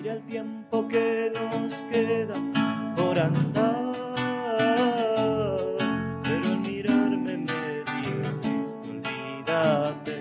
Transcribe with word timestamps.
Mira 0.00 0.12
el 0.12 0.22
tiempo 0.26 0.86
que 0.86 1.32
nos 1.34 1.74
queda 1.90 2.34
por 2.94 3.18
andar, 3.18 3.96
pero 6.22 6.46
al 6.46 6.60
mirarme 6.60 7.36
me 7.38 7.82
dijiste, 7.84 8.48
olvídate. 8.92 10.16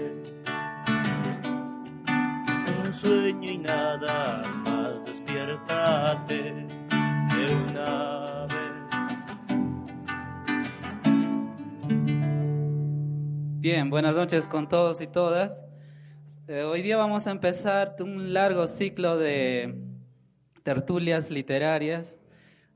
Un 2.84 2.92
sueño 2.92 3.52
y 3.52 3.58
nada 3.60 4.42
más, 4.66 5.06
despiértate 5.06 6.66
de 7.30 7.56
una 7.70 8.48
vez. 8.48 8.74
Bien, 13.60 13.92
buenas 13.92 14.16
noches 14.16 14.48
con 14.48 14.68
todos 14.68 15.02
y 15.02 15.08
todas. 15.08 15.67
Eh, 16.50 16.64
hoy 16.64 16.82
día 16.82 16.96
vamos 16.96 17.28
a 17.28 17.32
empezar 17.32 17.98
un 18.00 18.32
largo 18.32 18.68
ciclo 18.68 19.18
de 19.18 19.76
tertulias 20.64 21.30
literarias 21.30 22.18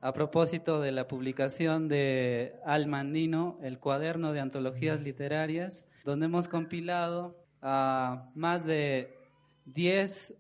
a 0.02 0.12
propósito 0.12 0.82
de 0.82 0.92
la 0.92 1.08
publicación 1.08 1.88
de 1.88 2.60
Almandino, 2.66 3.58
el 3.64 3.80
cuaderno 3.80 4.34
de 4.34 4.42
antologías 4.42 5.04
literarias, 5.04 5.86
donde 6.04 6.26
hemos 6.26 6.50
compilado 6.50 7.46
a 7.62 8.30
más 8.36 8.66
de 8.66 9.18
10 9.64 10.34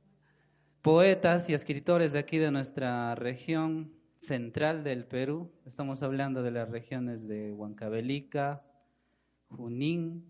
poetas 0.81 1.47
y 1.47 1.53
escritores 1.53 2.11
de 2.11 2.19
aquí 2.19 2.37
de 2.37 2.51
nuestra 2.51 3.15
región 3.15 3.93
central 4.17 4.83
del 4.83 5.05
Perú. 5.05 5.53
Estamos 5.65 6.03
hablando 6.03 6.43
de 6.43 6.51
las 6.51 6.69
regiones 6.69 7.25
de 7.29 7.53
Huancavelica, 7.53 8.65
Junín, 9.47 10.29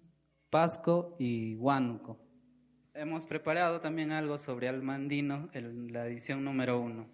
Pasco 0.52 1.16
y 1.18 1.56
Huánuco 1.56 2.31
hemos 2.94 3.26
preparado 3.26 3.80
también 3.80 4.12
algo 4.12 4.38
sobre 4.38 4.68
Almandino 4.68 5.50
en 5.54 5.94
la 5.94 6.08
edición 6.08 6.44
número 6.44 6.80
uno. 6.80 7.08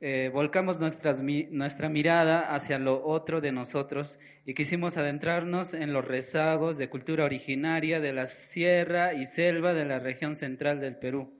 Eh, 0.00 0.30
volcamos 0.32 0.80
nuestras, 0.80 1.20
nuestra 1.20 1.90
mirada 1.90 2.54
hacia 2.54 2.78
lo 2.78 3.04
otro 3.04 3.42
de 3.42 3.52
nosotros 3.52 4.18
y 4.46 4.54
quisimos 4.54 4.96
adentrarnos 4.96 5.74
en 5.74 5.92
los 5.92 6.06
rezagos 6.06 6.78
de 6.78 6.88
cultura 6.88 7.24
originaria 7.24 8.00
de 8.00 8.14
la 8.14 8.26
sierra 8.26 9.12
y 9.12 9.26
selva 9.26 9.74
de 9.74 9.84
la 9.84 9.98
región 9.98 10.36
central 10.36 10.80
del 10.80 10.96
Perú. 10.96 11.30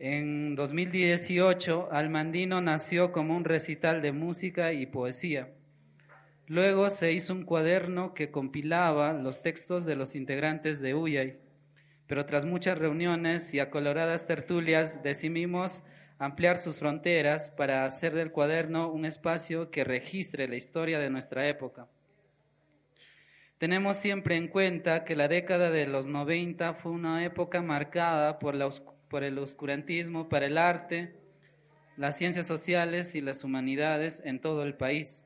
En 0.00 0.56
2018, 0.56 1.90
Almandino 1.92 2.60
nació 2.60 3.12
como 3.12 3.36
un 3.36 3.44
recital 3.44 4.02
de 4.02 4.12
música 4.12 4.72
y 4.72 4.86
poesía. 4.86 5.50
Luego 6.48 6.90
se 6.90 7.12
hizo 7.12 7.32
un 7.32 7.44
cuaderno 7.44 8.14
que 8.14 8.30
compilaba 8.30 9.12
los 9.12 9.42
textos 9.42 9.84
de 9.84 9.96
los 9.96 10.16
integrantes 10.16 10.80
de 10.80 10.94
Uyay 10.94 11.47
pero 12.08 12.24
tras 12.26 12.44
muchas 12.44 12.78
reuniones 12.78 13.54
y 13.54 13.60
acoloradas 13.60 14.26
tertulias 14.26 15.02
decidimos 15.02 15.82
ampliar 16.18 16.58
sus 16.58 16.78
fronteras 16.78 17.50
para 17.50 17.84
hacer 17.84 18.14
del 18.14 18.32
cuaderno 18.32 18.90
un 18.90 19.04
espacio 19.04 19.70
que 19.70 19.84
registre 19.84 20.48
la 20.48 20.56
historia 20.56 20.98
de 20.98 21.10
nuestra 21.10 21.46
época. 21.48 21.86
Tenemos 23.58 23.98
siempre 23.98 24.36
en 24.36 24.48
cuenta 24.48 25.04
que 25.04 25.16
la 25.16 25.28
década 25.28 25.70
de 25.70 25.86
los 25.86 26.06
90 26.06 26.74
fue 26.74 26.92
una 26.92 27.24
época 27.24 27.60
marcada 27.60 28.38
por, 28.38 28.56
por 29.08 29.22
el 29.22 29.38
oscurantismo 29.38 30.28
para 30.28 30.46
el 30.46 30.58
arte, 30.58 31.12
las 31.96 32.16
ciencias 32.16 32.46
sociales 32.46 33.14
y 33.14 33.20
las 33.20 33.44
humanidades 33.44 34.22
en 34.24 34.40
todo 34.40 34.62
el 34.62 34.74
país. 34.74 35.24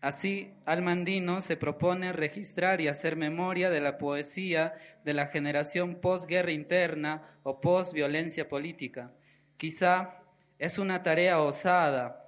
Así, 0.00 0.54
Almandino 0.64 1.42
se 1.42 1.58
propone 1.58 2.12
registrar 2.12 2.80
y 2.80 2.88
hacer 2.88 3.16
memoria 3.16 3.68
de 3.68 3.80
la 3.80 3.98
poesía 3.98 4.74
de 5.04 5.12
la 5.12 5.26
generación 5.26 5.96
posguerra 5.96 6.52
interna 6.52 7.22
o 7.42 7.60
posviolencia 7.60 8.48
política. 8.48 9.12
Quizá 9.58 10.14
es 10.58 10.78
una 10.78 11.02
tarea 11.02 11.40
osada 11.40 12.24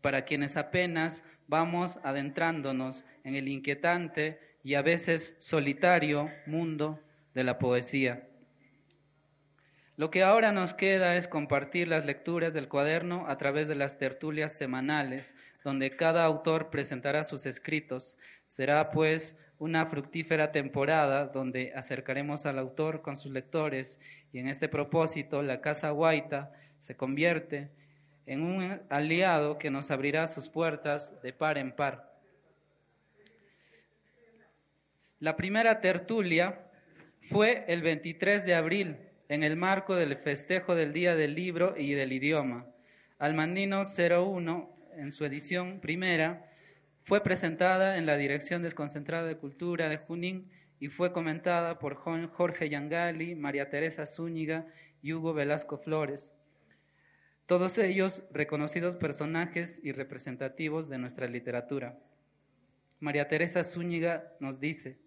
para 0.00 0.24
quienes 0.24 0.56
apenas 0.56 1.22
vamos 1.46 2.00
adentrándonos 2.02 3.04
en 3.22 3.36
el 3.36 3.46
inquietante 3.46 4.40
y 4.64 4.74
a 4.74 4.82
veces 4.82 5.36
solitario 5.38 6.28
mundo 6.46 7.00
de 7.34 7.44
la 7.44 7.58
poesía. 7.58 8.26
Lo 9.96 10.10
que 10.10 10.24
ahora 10.24 10.52
nos 10.52 10.74
queda 10.74 11.16
es 11.16 11.28
compartir 11.28 11.88
las 11.88 12.04
lecturas 12.04 12.52
del 12.52 12.68
cuaderno 12.68 13.26
a 13.28 13.38
través 13.38 13.66
de 13.68 13.76
las 13.76 13.96
tertulias 13.96 14.52
semanales, 14.52 15.34
donde 15.66 15.96
cada 15.96 16.24
autor 16.24 16.70
presentará 16.70 17.24
sus 17.24 17.44
escritos. 17.44 18.16
Será 18.46 18.92
pues 18.92 19.36
una 19.58 19.86
fructífera 19.86 20.52
temporada 20.52 21.26
donde 21.26 21.72
acercaremos 21.74 22.46
al 22.46 22.60
autor 22.60 23.02
con 23.02 23.16
sus 23.16 23.32
lectores 23.32 23.98
y 24.32 24.38
en 24.38 24.46
este 24.46 24.68
propósito 24.68 25.42
la 25.42 25.60
Casa 25.60 25.90
Guaita 25.90 26.52
se 26.78 26.96
convierte 26.96 27.68
en 28.26 28.42
un 28.42 28.80
aliado 28.90 29.58
que 29.58 29.70
nos 29.70 29.90
abrirá 29.90 30.28
sus 30.28 30.48
puertas 30.48 31.20
de 31.20 31.32
par 31.32 31.58
en 31.58 31.72
par. 31.72 32.14
La 35.18 35.34
primera 35.34 35.80
tertulia 35.80 36.60
fue 37.28 37.64
el 37.66 37.82
23 37.82 38.46
de 38.46 38.54
abril 38.54 38.98
en 39.28 39.42
el 39.42 39.56
marco 39.56 39.96
del 39.96 40.16
festejo 40.16 40.76
del 40.76 40.92
Día 40.92 41.16
del 41.16 41.34
Libro 41.34 41.74
y 41.76 41.94
del 41.94 42.12
Idioma. 42.12 42.66
Almandino 43.18 43.82
01, 43.82 44.75
en 44.96 45.12
su 45.12 45.24
edición 45.24 45.80
primera, 45.80 46.50
fue 47.04 47.22
presentada 47.22 47.98
en 47.98 48.06
la 48.06 48.16
Dirección 48.16 48.62
Desconcentrada 48.62 49.26
de 49.26 49.36
Cultura 49.36 49.88
de 49.88 49.98
Junín 49.98 50.50
y 50.80 50.88
fue 50.88 51.12
comentada 51.12 51.78
por 51.78 51.94
Jorge 51.94 52.68
Yangali, 52.68 53.34
María 53.34 53.70
Teresa 53.70 54.06
Zúñiga 54.06 54.66
y 55.02 55.12
Hugo 55.12 55.32
Velasco 55.32 55.78
Flores, 55.78 56.32
todos 57.46 57.78
ellos 57.78 58.24
reconocidos 58.32 58.96
personajes 58.96 59.80
y 59.84 59.92
representativos 59.92 60.88
de 60.88 60.98
nuestra 60.98 61.28
literatura. 61.28 61.96
María 62.98 63.28
Teresa 63.28 63.62
Zúñiga 63.62 64.32
nos 64.40 64.58
dice, 64.58 64.98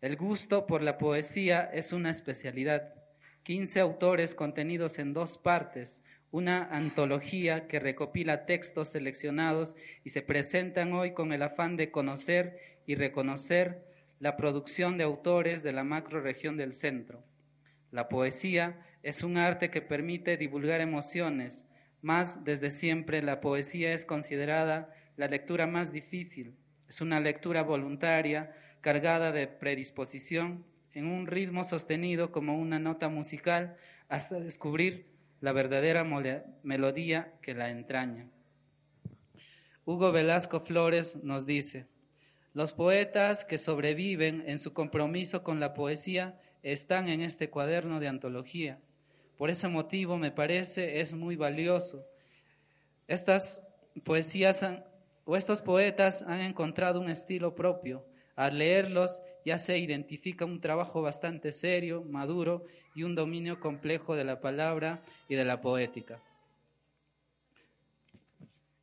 el 0.00 0.16
gusto 0.16 0.66
por 0.66 0.80
la 0.80 0.96
poesía 0.96 1.62
es 1.74 1.92
una 1.92 2.10
especialidad 2.10 2.94
15 3.42 3.80
autores 3.80 4.34
contenidos 4.34 4.98
en 4.98 5.12
dos 5.12 5.36
partes, 5.36 6.02
una 6.34 6.64
antología 6.64 7.68
que 7.68 7.78
recopila 7.78 8.44
textos 8.44 8.88
seleccionados 8.88 9.76
y 10.02 10.10
se 10.10 10.20
presentan 10.20 10.92
hoy 10.92 11.12
con 11.12 11.32
el 11.32 11.44
afán 11.44 11.76
de 11.76 11.92
conocer 11.92 12.58
y 12.86 12.96
reconocer 12.96 13.84
la 14.18 14.36
producción 14.36 14.98
de 14.98 15.04
autores 15.04 15.62
de 15.62 15.72
la 15.72 15.84
macroregión 15.84 16.56
del 16.56 16.72
centro. 16.72 17.22
La 17.92 18.08
poesía 18.08 18.84
es 19.04 19.22
un 19.22 19.38
arte 19.38 19.70
que 19.70 19.80
permite 19.80 20.36
divulgar 20.36 20.80
emociones, 20.80 21.68
más 22.02 22.42
desde 22.42 22.72
siempre 22.72 23.22
la 23.22 23.40
poesía 23.40 23.94
es 23.94 24.04
considerada 24.04 24.92
la 25.16 25.28
lectura 25.28 25.68
más 25.68 25.92
difícil. 25.92 26.56
Es 26.88 27.00
una 27.00 27.20
lectura 27.20 27.62
voluntaria, 27.62 28.56
cargada 28.80 29.30
de 29.30 29.46
predisposición 29.46 30.64
en 30.94 31.06
un 31.06 31.28
ritmo 31.28 31.62
sostenido 31.62 32.32
como 32.32 32.58
una 32.58 32.80
nota 32.80 33.08
musical 33.08 33.76
hasta 34.08 34.40
descubrir 34.40 35.13
la 35.40 35.52
verdadera 35.52 36.04
melodía 36.62 37.32
que 37.42 37.54
la 37.54 37.70
entraña. 37.70 38.28
Hugo 39.84 40.12
Velasco 40.12 40.60
Flores 40.60 41.16
nos 41.22 41.44
dice, 41.44 41.86
los 42.54 42.72
poetas 42.72 43.44
que 43.44 43.58
sobreviven 43.58 44.44
en 44.46 44.58
su 44.58 44.72
compromiso 44.72 45.42
con 45.42 45.60
la 45.60 45.74
poesía 45.74 46.40
están 46.62 47.08
en 47.08 47.20
este 47.20 47.50
cuaderno 47.50 48.00
de 48.00 48.08
antología. 48.08 48.78
Por 49.36 49.50
ese 49.50 49.68
motivo 49.68 50.16
me 50.16 50.30
parece 50.30 51.00
es 51.00 51.12
muy 51.12 51.36
valioso. 51.36 52.06
Estas 53.08 53.60
poesías 54.04 54.64
o 55.24 55.36
estos 55.36 55.60
poetas 55.60 56.22
han 56.22 56.40
encontrado 56.40 57.00
un 57.00 57.10
estilo 57.10 57.54
propio. 57.54 58.04
Al 58.36 58.58
leerlos 58.58 59.20
ya 59.44 59.58
se 59.58 59.78
identifica 59.78 60.44
un 60.44 60.60
trabajo 60.60 61.02
bastante 61.02 61.52
serio, 61.52 62.02
maduro 62.02 62.64
y 62.94 63.02
un 63.02 63.14
dominio 63.14 63.60
complejo 63.60 64.16
de 64.16 64.24
la 64.24 64.40
palabra 64.40 65.02
y 65.28 65.34
de 65.34 65.44
la 65.44 65.60
poética. 65.60 66.20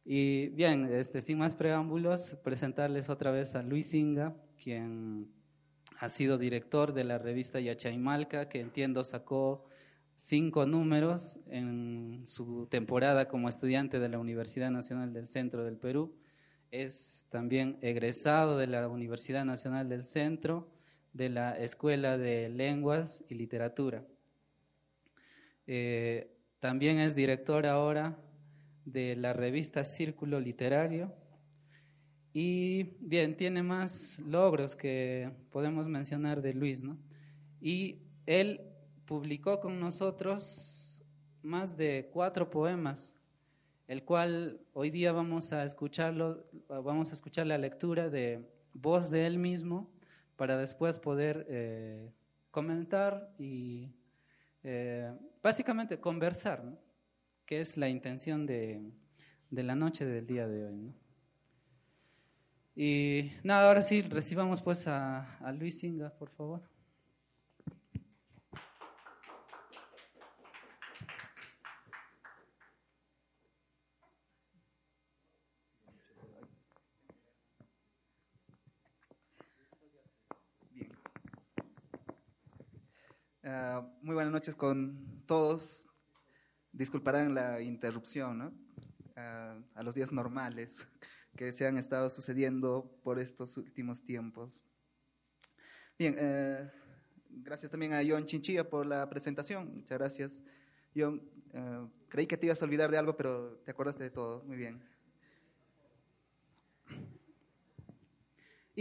Y 0.06 0.48
bien, 0.50 0.90
este, 0.92 1.22
sin 1.22 1.38
más 1.38 1.56
preámbulos, 1.56 2.36
presentarles 2.44 3.10
otra 3.10 3.32
vez 3.32 3.56
a 3.56 3.64
Luis 3.64 3.94
Inga, 3.94 4.36
quien 4.62 5.28
ha 6.00 6.10
sido 6.10 6.38
director 6.38 6.94
de 6.94 7.04
la 7.04 7.18
revista 7.18 7.60
Yachaymalca, 7.60 8.50
que 8.50 8.60
entiendo 8.60 9.04
sacó 9.04 9.66
cinco 10.16 10.66
números 10.66 11.40
en 11.50 12.24
su 12.26 12.68
temporada 12.68 13.28
como 13.28 13.50
estudiante 13.50 14.00
de 14.00 14.10
la 14.10 14.20
Universidad 14.20 14.72
Nacional 14.72 15.14
del 15.14 15.28
Centro 15.28 15.64
del 15.64 15.78
Perú 15.78 16.14
es 16.72 17.28
también 17.30 17.78
egresado 17.82 18.58
de 18.58 18.68
la 18.68 18.88
Universidad 18.88 19.46
Nacional 19.46 19.90
del 19.90 20.06
Centro, 20.06 20.68
de 21.14 21.30
la 21.30 21.58
Escuela 21.58 22.18
de 22.18 22.50
Lenguas 22.50 23.24
y 23.30 23.36
Literatura. 23.36 24.06
Eh, 25.68 26.32
también 26.60 27.00
es 27.00 27.16
director 27.16 27.66
ahora 27.66 28.18
de 28.86 29.16
la 29.16 29.34
revista 29.34 29.84
Círculo 29.84 30.40
Literario 30.40 31.14
y 32.34 32.84
bien, 33.02 33.36
tiene 33.36 33.62
más 33.62 34.18
logros 34.20 34.76
que 34.76 35.30
podemos 35.52 35.88
mencionar 35.88 36.42
de 36.42 36.54
Luis, 36.54 36.82
¿no? 36.82 36.98
Y 37.60 38.04
él 38.26 38.62
publicó 39.06 39.60
con 39.60 39.80
nosotros 39.80 41.04
más 41.42 41.76
de 41.76 42.10
cuatro 42.14 42.50
poemas, 42.50 43.21
el 43.92 44.06
cual 44.06 44.62
hoy 44.72 44.90
día 44.90 45.12
vamos 45.12 45.52
a 45.52 45.66
escucharlo, 45.66 46.46
vamos 46.70 47.10
a 47.10 47.14
escuchar 47.14 47.46
la 47.46 47.58
lectura 47.58 48.10
de 48.10 48.50
voz 48.74 49.10
de 49.10 49.28
él 49.28 49.38
mismo 49.38 49.92
para 50.38 50.58
después 50.58 50.98
poder 50.98 51.46
eh, 51.50 52.10
comentar 52.52 53.34
y 53.38 53.90
eh, 54.64 55.12
básicamente 55.44 56.00
conversar, 56.00 56.64
¿no? 56.64 56.78
que 57.46 57.60
es 57.60 57.76
la 57.76 57.90
intención 57.90 58.46
de, 58.46 58.82
de, 59.50 59.64
la 59.64 59.76
noche 59.76 60.06
del 60.06 60.26
día 60.26 60.48
de 60.48 60.68
hoy. 60.68 60.78
¿no? 60.78 60.94
Y 62.78 63.34
nada, 63.44 63.68
ahora 63.68 63.82
sí, 63.82 64.04
recibamos 64.04 64.62
pues 64.62 64.88
a, 64.88 65.36
a 65.40 65.52
Luis 65.52 65.80
Singa, 65.80 66.12
por 66.12 66.30
favor. 66.30 66.71
Uh, 83.44 83.82
muy 84.04 84.14
buenas 84.14 84.32
noches 84.32 84.56
con 84.56 85.24
todos. 85.26 85.88
Disculparán 86.72 87.34
la 87.34 87.60
interrupción 87.60 88.38
¿no? 88.38 88.48
uh, 89.18 89.64
a 89.74 89.84
los 89.84 89.96
días 89.96 90.12
normales 90.12 90.88
que 91.36 91.52
se 91.52 91.66
han 91.66 91.80
estado 91.80 92.12
sucediendo 92.12 93.00
por 93.04 93.18
estos 93.18 93.58
últimos 93.58 94.04
tiempos. 94.04 94.64
Bien, 95.98 96.14
uh, 96.14 96.70
gracias 97.30 97.72
también 97.72 97.94
a 97.94 98.02
John 98.08 98.28
Chinchilla 98.28 98.70
por 98.70 98.86
la 98.86 99.10
presentación. 99.10 99.74
Muchas 99.74 99.98
gracias. 99.98 100.42
John, 100.96 101.22
creí 102.10 102.28
que 102.28 102.38
te 102.38 102.46
ibas 102.46 102.62
a 102.62 102.66
olvidar 102.66 102.92
de 102.92 102.98
algo, 102.98 103.18
pero 103.18 103.58
te 103.66 103.72
acordaste 103.72 104.04
de 104.04 104.12
todo. 104.12 104.44
Muy 104.44 104.58
bien. 104.58 104.91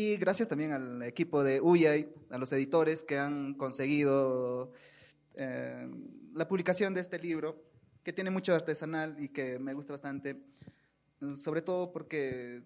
Y 0.00 0.16
gracias 0.16 0.48
también 0.48 0.72
al 0.72 1.02
equipo 1.02 1.44
de 1.44 1.60
UYAI, 1.60 2.10
a 2.30 2.38
los 2.38 2.50
editores 2.54 3.02
que 3.02 3.18
han 3.18 3.52
conseguido 3.52 4.72
eh, 5.34 5.90
la 6.32 6.48
publicación 6.48 6.94
de 6.94 7.02
este 7.02 7.18
libro, 7.18 7.62
que 8.02 8.14
tiene 8.14 8.30
mucho 8.30 8.54
artesanal 8.54 9.22
y 9.22 9.28
que 9.28 9.58
me 9.58 9.74
gusta 9.74 9.92
bastante, 9.92 10.42
sobre 11.36 11.60
todo 11.60 11.92
porque 11.92 12.62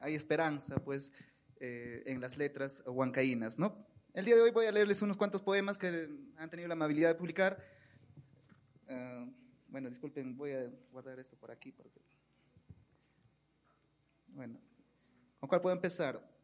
hay 0.00 0.14
esperanza, 0.14 0.76
pues, 0.84 1.12
eh, 1.60 2.02
en 2.04 2.20
las 2.20 2.36
letras 2.36 2.82
huancaínas, 2.84 3.58
¿no? 3.58 3.86
El 4.12 4.26
día 4.26 4.36
de 4.36 4.42
hoy 4.42 4.50
voy 4.50 4.66
a 4.66 4.72
leerles 4.72 5.00
unos 5.00 5.16
cuantos 5.16 5.40
poemas 5.40 5.78
que 5.78 6.10
han 6.36 6.50
tenido 6.50 6.68
la 6.68 6.74
amabilidad 6.74 7.08
de 7.08 7.14
publicar. 7.14 7.58
Uh, 8.86 9.32
bueno, 9.68 9.88
disculpen, 9.88 10.36
voy 10.36 10.52
a 10.52 10.70
guardar 10.92 11.18
esto 11.20 11.38
por 11.38 11.50
aquí. 11.50 11.72
Porque... 11.72 12.02
Bueno, 14.26 14.60
¿con 15.40 15.48
cuál 15.48 15.62
puedo 15.62 15.74
empezar? 15.74 16.35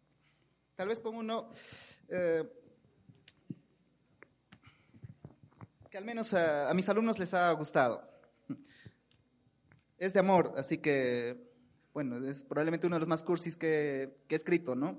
Tal 0.82 0.88
vez 0.88 0.98
con 0.98 1.14
uno 1.14 1.48
eh, 2.08 2.42
que 5.88 5.96
al 5.96 6.04
menos 6.04 6.34
a, 6.34 6.74
mis 6.74 6.88
alumnos 6.88 7.20
les 7.20 7.32
ha 7.34 7.52
gustado. 7.52 8.02
Es 9.96 10.12
de 10.12 10.18
amor, 10.18 10.54
así 10.56 10.78
que, 10.78 11.36
bueno, 11.94 12.16
es 12.26 12.42
probablemente 12.42 12.88
uno 12.88 12.96
de 12.96 12.98
los 12.98 13.08
más 13.08 13.22
cursis 13.22 13.56
que, 13.56 14.24
que 14.26 14.34
he 14.34 14.38
escrito, 14.38 14.74
¿no? 14.74 14.98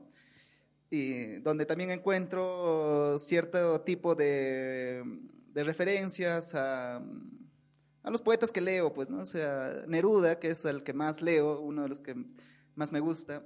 Y 0.90 1.40
donde 1.42 1.66
también 1.66 1.92
encuentro 1.92 3.20
cierto 3.20 3.82
tipo 3.82 4.16
de, 4.16 5.04
de 5.50 5.64
referencias 5.66 6.56
a, 6.56 6.96
a, 8.04 8.10
los 8.10 8.22
poetas 8.22 8.54
que 8.54 8.62
leo, 8.62 8.94
pues, 8.94 9.10
¿no? 9.10 9.20
O 9.20 9.26
sea, 9.26 9.84
Neruda, 9.86 10.40
que 10.40 10.48
es 10.48 10.64
el 10.64 10.82
que 10.84 10.94
más 10.94 11.22
leo, 11.22 11.60
uno 11.60 11.82
de 11.82 11.90
los 11.90 12.00
que 12.00 12.16
más 12.74 12.94
me 12.94 13.02
gusta. 13.02 13.44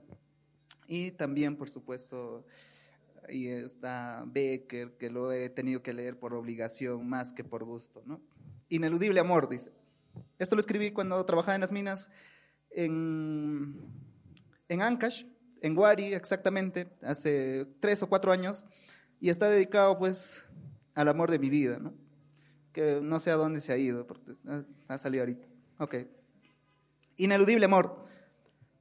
Y 0.88 1.12
también, 1.12 1.58
por 1.58 1.70
supuesto, 1.70 2.46
ahí 3.28 3.48
está 3.48 4.24
Becker, 4.26 4.98
que 4.98 5.10
lo 5.10 5.32
he 5.32 5.50
tenido 5.50 5.84
que 5.84 5.94
leer 5.94 6.18
por 6.18 6.34
obligación 6.34 7.08
más 7.08 7.34
que 7.34 7.44
por 7.44 7.64
gusto. 7.64 8.02
¿no? 8.06 8.22
Ineludible 8.70 9.20
amor, 9.20 9.50
dice. 9.50 9.72
Esto 10.40 10.56
lo 10.56 10.62
escribí 10.62 10.92
cuando 10.92 11.24
trabajaba 11.26 11.56
en 11.56 11.62
las 11.62 11.72
minas 11.72 12.10
en, 12.72 13.76
en 14.68 14.82
Ancash, 14.82 15.26
en 15.62 15.78
Wari 15.78 16.14
exactamente, 16.14 16.88
hace 17.02 17.68
tres 17.80 18.02
o 18.04 18.10
cuatro 18.10 18.32
años, 18.32 18.66
y 19.20 19.30
está 19.30 19.50
dedicado 19.50 19.98
pues 19.98 20.44
al 20.94 21.08
amor 21.08 21.32
de 21.32 21.40
mi 21.40 21.50
vida, 21.50 21.80
¿no? 21.80 21.94
que 22.72 23.00
no 23.02 23.18
sé 23.20 23.32
a 23.32 23.36
dónde 23.36 23.60
se 23.60 23.74
ha 23.74 23.78
ido, 23.78 24.06
porque 24.06 24.34
ha 24.88 24.98
salido 25.00 25.24
ahorita. 25.24 25.48
Ok. 25.80 25.96
Ineludible 27.16 27.66
amor, 27.66 28.06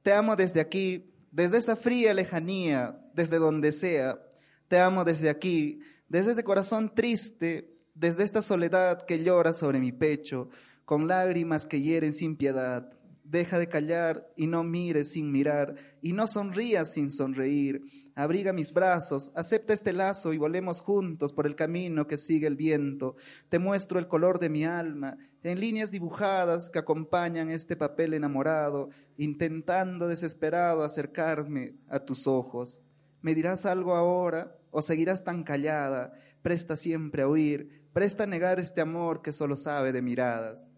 te 0.03 0.13
amo 0.13 0.35
desde 0.35 0.61
aquí, 0.61 1.11
desde 1.31 1.57
esta 1.57 1.75
fría 1.75 2.13
lejanía, 2.13 2.99
desde 3.13 3.37
donde 3.37 3.71
sea, 3.71 4.19
te 4.67 4.79
amo 4.79 5.03
desde 5.03 5.29
aquí, 5.29 5.79
desde 6.07 6.31
ese 6.31 6.43
corazón 6.43 6.93
triste, 6.93 7.73
desde 7.93 8.23
esta 8.23 8.41
soledad 8.41 9.05
que 9.05 9.23
llora 9.23 9.53
sobre 9.53 9.79
mi 9.79 9.91
pecho, 9.91 10.49
con 10.85 11.07
lágrimas 11.07 11.65
que 11.65 11.81
hieren 11.81 12.13
sin 12.13 12.37
piedad. 12.37 12.96
Deja 13.29 13.59
de 13.59 13.67
callar 13.67 14.25
y 14.37 14.47
no 14.47 14.63
mires 14.63 15.11
sin 15.11 15.33
mirar, 15.33 15.75
y 16.01 16.13
no 16.13 16.27
sonrías 16.27 16.93
sin 16.93 17.11
sonreír. 17.11 17.81
Abriga 18.15 18.53
mis 18.53 18.71
brazos, 18.71 19.33
acepta 19.35 19.73
este 19.73 19.91
lazo 19.91 20.31
y 20.31 20.37
volemos 20.37 20.79
juntos 20.79 21.33
por 21.33 21.45
el 21.45 21.57
camino 21.57 22.07
que 22.07 22.17
sigue 22.17 22.47
el 22.47 22.55
viento. 22.55 23.17
Te 23.49 23.59
muestro 23.59 23.99
el 23.99 24.07
color 24.07 24.39
de 24.39 24.47
mi 24.47 24.63
alma, 24.63 25.17
en 25.43 25.59
líneas 25.59 25.91
dibujadas 25.91 26.69
que 26.69 26.79
acompañan 26.79 27.51
este 27.51 27.75
papel 27.75 28.13
enamorado, 28.13 28.91
intentando 29.17 30.07
desesperado 30.07 30.83
acercarme 30.83 31.73
a 31.89 31.99
tus 31.99 32.27
ojos. 32.27 32.79
¿Me 33.21 33.35
dirás 33.35 33.65
algo 33.65 33.95
ahora 33.95 34.55
o 34.71 34.81
seguirás 34.81 35.25
tan 35.25 35.43
callada? 35.43 36.13
Presta 36.41 36.77
siempre 36.77 37.23
a 37.23 37.27
oír, 37.27 37.89
presta 37.91 38.23
a 38.23 38.27
negar 38.27 38.57
este 38.57 38.79
amor 38.79 39.21
que 39.21 39.33
solo 39.33 39.57
sabe 39.57 39.91
de 39.91 40.01
miradas. 40.01 40.69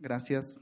Gracias. 0.00 0.56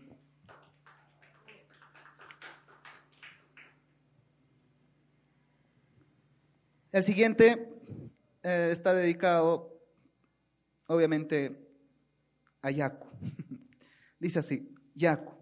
El 6.96 7.04
siguiente 7.04 7.68
eh, 8.42 8.70
está 8.72 8.94
dedicado, 8.94 9.70
obviamente, 10.86 11.54
a 12.62 12.70
Yaku. 12.70 13.06
Dice 14.18 14.38
así, 14.38 14.74
Yaku. 14.94 15.34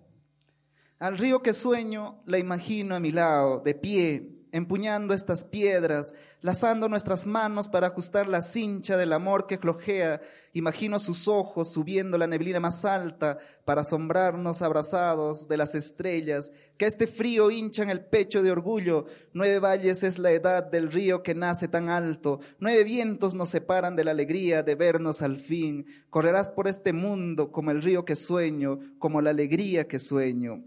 Al 0.99 1.17
río 1.17 1.43
que 1.43 1.55
sueño, 1.55 2.25
la 2.27 2.39
imagino 2.39 2.97
a 2.97 2.99
mi 2.99 3.13
lado, 3.13 3.61
de 3.61 3.73
pie, 3.73 4.34
empuñando 4.55 5.15
estas 5.15 5.45
piedras, 5.45 6.15
lazando 6.41 6.89
nuestras 6.89 7.27
manos 7.27 7.67
para 7.67 7.89
ajustar 7.89 8.29
la 8.29 8.41
cincha 8.41 8.97
del 8.97 9.13
amor 9.13 9.49
que 9.49 9.59
flojea. 9.59 10.21
Imagino 10.53 11.01
sus 11.01 11.27
ojos 11.27 11.73
subiendo 11.73 12.17
la 12.19 12.29
neblina 12.29 12.61
más 12.61 12.85
alta 12.85 13.39
para 13.65 13.81
asombrarnos 13.81 14.63
abrazados 14.63 15.49
de 15.49 15.57
las 15.57 15.75
estrellas, 15.75 16.53
que 16.77 16.87
este 16.87 17.09
frío 17.09 17.51
hincha 17.51 17.83
en 17.83 17.91
el 17.91 18.05
pecho 18.05 18.45
de 18.45 18.53
orgullo. 18.53 19.07
Nueve 19.33 19.59
valles 19.59 20.05
es 20.05 20.21
la 20.21 20.31
edad 20.31 20.63
del 20.63 20.93
río 20.93 21.25
que 21.25 21.35
nace 21.35 21.67
tan 21.67 21.89
alto. 21.89 22.39
Nueve 22.61 22.85
vientos 22.85 23.35
nos 23.35 23.49
separan 23.49 23.97
de 23.97 24.05
la 24.05 24.13
alegría 24.13 24.63
de 24.63 24.77
vernos 24.77 25.21
al 25.21 25.41
fin. 25.41 25.85
Correrás 26.11 26.49
por 26.49 26.69
este 26.69 26.93
mundo 26.93 27.51
como 27.51 27.73
el 27.73 27.83
río 27.83 28.05
que 28.05 28.15
sueño, 28.15 28.79
como 29.01 29.21
la 29.21 29.31
alegría 29.31 29.89
que 29.89 29.99
sueño. 29.99 30.63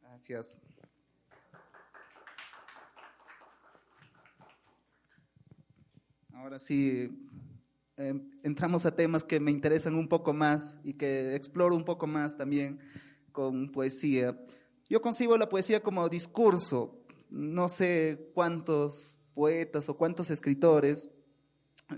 Gracias. 0.00 0.56
Ahora 6.42 6.58
sí, 6.58 7.08
eh, 7.96 8.20
entramos 8.42 8.84
a 8.84 8.96
temas 8.96 9.22
que 9.22 9.38
me 9.38 9.52
interesan 9.52 9.94
un 9.94 10.08
poco 10.08 10.32
más 10.32 10.76
y 10.82 10.94
que 10.94 11.36
exploro 11.36 11.76
un 11.76 11.84
poco 11.84 12.08
más 12.08 12.36
también 12.36 12.80
con 13.30 13.70
poesía. 13.70 14.36
Yo 14.88 15.00
concibo 15.00 15.38
la 15.38 15.48
poesía 15.48 15.84
como 15.84 16.08
discurso. 16.08 17.00
No 17.30 17.68
sé 17.68 18.32
cuántos 18.34 19.14
poetas 19.34 19.88
o 19.88 19.96
cuántos 19.96 20.30
escritores 20.30 21.08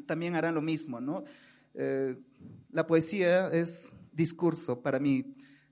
también 0.05 0.35
harán 0.35 0.57
lo 0.57 0.61
mismo, 0.61 1.01
¿no? 1.01 1.25
Eh, 1.73 2.15
la 2.71 2.87
poesía 2.87 3.49
es 3.49 3.95
discurso 4.13 4.83
para 4.83 4.99
mí. 4.99 5.25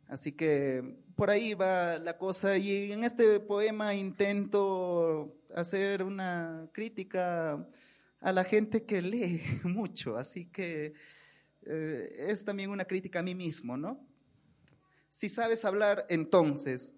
Así 0.07 0.33
que 0.33 0.97
por 1.15 1.29
ahí 1.29 1.53
va 1.53 1.99
la 1.99 2.17
cosa 2.17 2.57
y 2.57 2.91
en 2.91 3.05
este 3.05 3.39
poema 3.39 3.95
intento 3.95 5.37
hacer 5.55 6.03
una 6.03 6.71
crítica 6.73 7.69
a 8.23 8.33
la 8.33 8.45
gente 8.45 8.85
que 8.85 9.03
lee 9.03 9.43
mucho, 9.65 10.17
así 10.17 10.47
que 10.47 10.95
eh, 11.67 12.27
es 12.29 12.45
también 12.45 12.71
una 12.71 12.85
crítica 12.85 13.21
a 13.21 13.23
mí 13.23 13.35
mismo, 13.35 13.77
¿no? 13.77 14.01
Si 15.11 15.29
sabes 15.29 15.65
hablar, 15.65 16.07
entonces, 16.09 16.95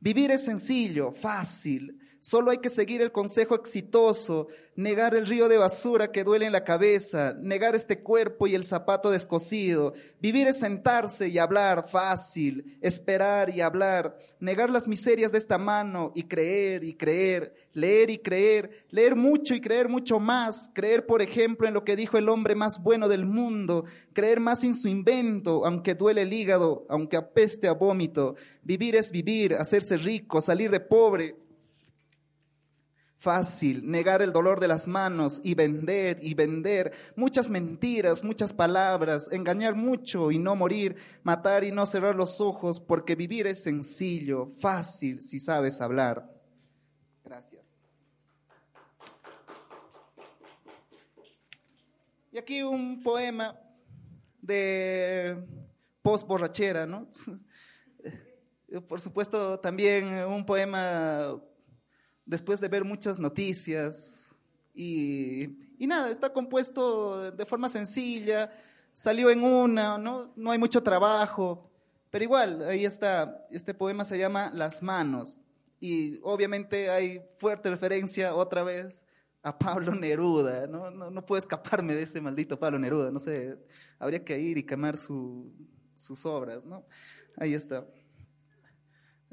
vivir 0.00 0.30
es 0.30 0.44
sencillo, 0.44 1.12
fácil, 1.12 1.98
Solo 2.24 2.52
hay 2.52 2.56
que 2.56 2.70
seguir 2.70 3.02
el 3.02 3.12
consejo 3.12 3.54
exitoso, 3.54 4.48
negar 4.76 5.14
el 5.14 5.26
río 5.26 5.46
de 5.46 5.58
basura 5.58 6.10
que 6.10 6.24
duele 6.24 6.46
en 6.46 6.52
la 6.52 6.64
cabeza, 6.64 7.36
negar 7.38 7.74
este 7.74 8.00
cuerpo 8.00 8.46
y 8.46 8.54
el 8.54 8.64
zapato 8.64 9.10
descosido. 9.10 9.92
Vivir 10.22 10.46
es 10.46 10.58
sentarse 10.58 11.28
y 11.28 11.36
hablar 11.36 11.86
fácil, 11.86 12.78
esperar 12.80 13.50
y 13.50 13.60
hablar, 13.60 14.16
negar 14.40 14.70
las 14.70 14.88
miserias 14.88 15.32
de 15.32 15.38
esta 15.38 15.58
mano 15.58 16.12
y 16.14 16.22
creer 16.22 16.82
y 16.84 16.94
creer, 16.94 17.52
leer 17.74 18.08
y 18.08 18.16
creer, 18.16 18.86
leer 18.88 19.16
mucho 19.16 19.54
y 19.54 19.60
creer 19.60 19.90
mucho 19.90 20.18
más, 20.18 20.70
creer 20.72 21.04
por 21.04 21.20
ejemplo 21.20 21.68
en 21.68 21.74
lo 21.74 21.84
que 21.84 21.94
dijo 21.94 22.16
el 22.16 22.30
hombre 22.30 22.54
más 22.54 22.82
bueno 22.82 23.06
del 23.06 23.26
mundo, 23.26 23.84
creer 24.14 24.40
más 24.40 24.64
en 24.64 24.74
su 24.74 24.88
invento, 24.88 25.66
aunque 25.66 25.94
duele 25.94 26.22
el 26.22 26.32
hígado, 26.32 26.86
aunque 26.88 27.18
apeste 27.18 27.68
a 27.68 27.74
vómito. 27.74 28.34
Vivir 28.62 28.96
es 28.96 29.10
vivir, 29.10 29.56
hacerse 29.56 29.98
rico, 29.98 30.40
salir 30.40 30.70
de 30.70 30.80
pobre 30.80 31.43
fácil, 33.24 33.90
negar 33.90 34.20
el 34.20 34.34
dolor 34.34 34.60
de 34.60 34.68
las 34.68 34.86
manos 34.86 35.40
y 35.42 35.54
vender 35.54 36.18
y 36.20 36.34
vender, 36.34 36.92
muchas 37.16 37.48
mentiras, 37.48 38.22
muchas 38.22 38.52
palabras, 38.52 39.30
engañar 39.32 39.74
mucho 39.74 40.30
y 40.30 40.38
no 40.38 40.54
morir, 40.54 40.94
matar 41.22 41.64
y 41.64 41.72
no 41.72 41.86
cerrar 41.86 42.14
los 42.14 42.42
ojos, 42.42 42.80
porque 42.80 43.14
vivir 43.14 43.46
es 43.46 43.62
sencillo, 43.62 44.52
fácil, 44.60 45.22
si 45.22 45.40
sabes 45.40 45.80
hablar. 45.80 46.30
Gracias. 47.24 47.78
Y 52.30 52.36
aquí 52.36 52.62
un 52.62 53.02
poema 53.02 53.58
de 54.42 55.42
post 56.02 56.26
borrachera, 56.26 56.84
¿no? 56.84 57.08
Por 58.88 59.00
supuesto, 59.00 59.58
también 59.60 60.12
un 60.26 60.44
poema 60.44 61.40
después 62.26 62.60
de 62.60 62.68
ver 62.68 62.84
muchas 62.84 63.18
noticias 63.18 64.32
y, 64.74 65.48
nada, 65.78 66.10
está 66.10 66.32
compuesto 66.32 67.30
de 67.30 67.46
forma 67.46 67.68
sencilla, 67.68 68.50
salió 68.92 69.30
en 69.30 69.44
una, 69.44 69.98
¿no? 69.98 70.32
no 70.34 70.50
hay 70.50 70.58
mucho 70.58 70.82
trabajo, 70.82 71.70
pero 72.10 72.24
igual, 72.24 72.62
ahí 72.64 72.84
está, 72.84 73.46
este 73.50 73.74
poema 73.74 74.04
se 74.04 74.18
llama 74.18 74.50
Las 74.54 74.82
manos 74.82 75.38
y 75.80 76.18
obviamente 76.22 76.88
hay 76.88 77.20
fuerte 77.38 77.70
referencia 77.70 78.34
otra 78.34 78.62
vez 78.62 79.04
a 79.42 79.58
Pablo 79.58 79.94
Neruda, 79.94 80.66
¿no? 80.66 80.90
No, 80.90 81.26
puedo 81.26 81.38
escaparme 81.38 81.94
de 81.94 82.04
ese 82.04 82.20
maldito 82.20 82.58
Pablo 82.58 82.78
Neruda, 82.78 83.10
no 83.10 83.20
sé, 83.20 83.58
habría 83.98 84.24
que 84.24 84.38
ir 84.38 84.56
y 84.56 84.62
quemar 84.62 84.96
sus 84.96 86.24
obras, 86.24 86.64
¿no? 86.64 86.86
Ahí 87.36 87.52
está. 87.52 87.86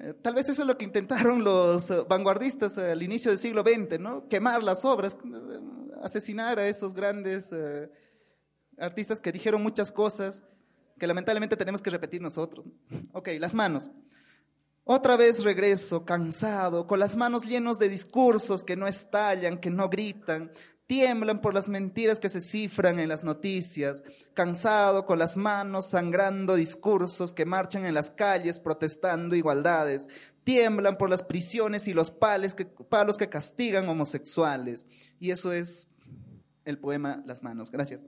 Eh, 0.03 0.15
tal 0.19 0.33
vez 0.33 0.49
eso 0.49 0.63
es 0.63 0.67
lo 0.67 0.77
que 0.77 0.85
intentaron 0.85 1.43
los 1.43 1.91
eh, 1.91 2.03
vanguardistas 2.09 2.77
al 2.79 3.03
inicio 3.03 3.29
del 3.29 3.37
siglo 3.37 3.61
XX, 3.61 3.99
¿no? 3.99 4.27
Quemar 4.27 4.63
las 4.63 4.83
obras, 4.83 5.13
eh, 5.13 5.59
asesinar 6.01 6.57
a 6.57 6.67
esos 6.67 6.95
grandes 6.95 7.51
artistas 8.79 9.19
que 9.19 9.31
dijeron 9.31 9.61
muchas 9.61 9.91
cosas 9.91 10.43
que 10.97 11.05
lamentablemente 11.05 11.55
tenemos 11.55 11.81
que 11.81 11.91
repetir 11.91 12.19
nosotros. 12.21 12.65
Ok, 13.13 13.29
las 13.39 13.53
manos. 13.53 13.91
Otra 14.83 15.15
vez 15.15 15.43
regreso, 15.43 16.03
cansado, 16.03 16.87
con 16.87 16.99
las 16.99 17.15
manos 17.15 17.43
llenos 17.43 17.77
de 17.77 17.87
discursos 17.87 18.63
que 18.63 18.75
no 18.75 18.87
estallan, 18.87 19.59
que 19.59 19.69
no 19.69 19.89
gritan, 19.89 20.51
tiemblan 20.91 21.39
por 21.39 21.53
las 21.53 21.69
mentiras 21.69 22.19
que 22.19 22.27
se 22.27 22.41
cifran 22.41 22.99
en 22.99 23.07
las 23.07 23.23
noticias, 23.23 24.03
cansado 24.33 25.05
con 25.05 25.19
las 25.19 25.37
manos 25.37 25.89
sangrando 25.89 26.55
discursos 26.55 27.31
que 27.31 27.45
marchan 27.45 27.85
en 27.85 27.93
las 27.93 28.09
calles 28.09 28.59
protestando 28.59 29.37
igualdades, 29.37 30.09
tiemblan 30.43 30.97
por 30.97 31.09
las 31.09 31.23
prisiones 31.23 31.87
y 31.87 31.93
los 31.93 32.11
palos 32.11 32.55
que, 32.55 32.65
palos 32.65 33.15
que 33.15 33.29
castigan 33.29 33.87
homosexuales. 33.87 34.85
Y 35.17 35.31
eso 35.31 35.53
es 35.53 35.87
el 36.65 36.77
poema 36.77 37.23
Las 37.25 37.41
manos. 37.41 37.71
Gracias. 37.71 38.03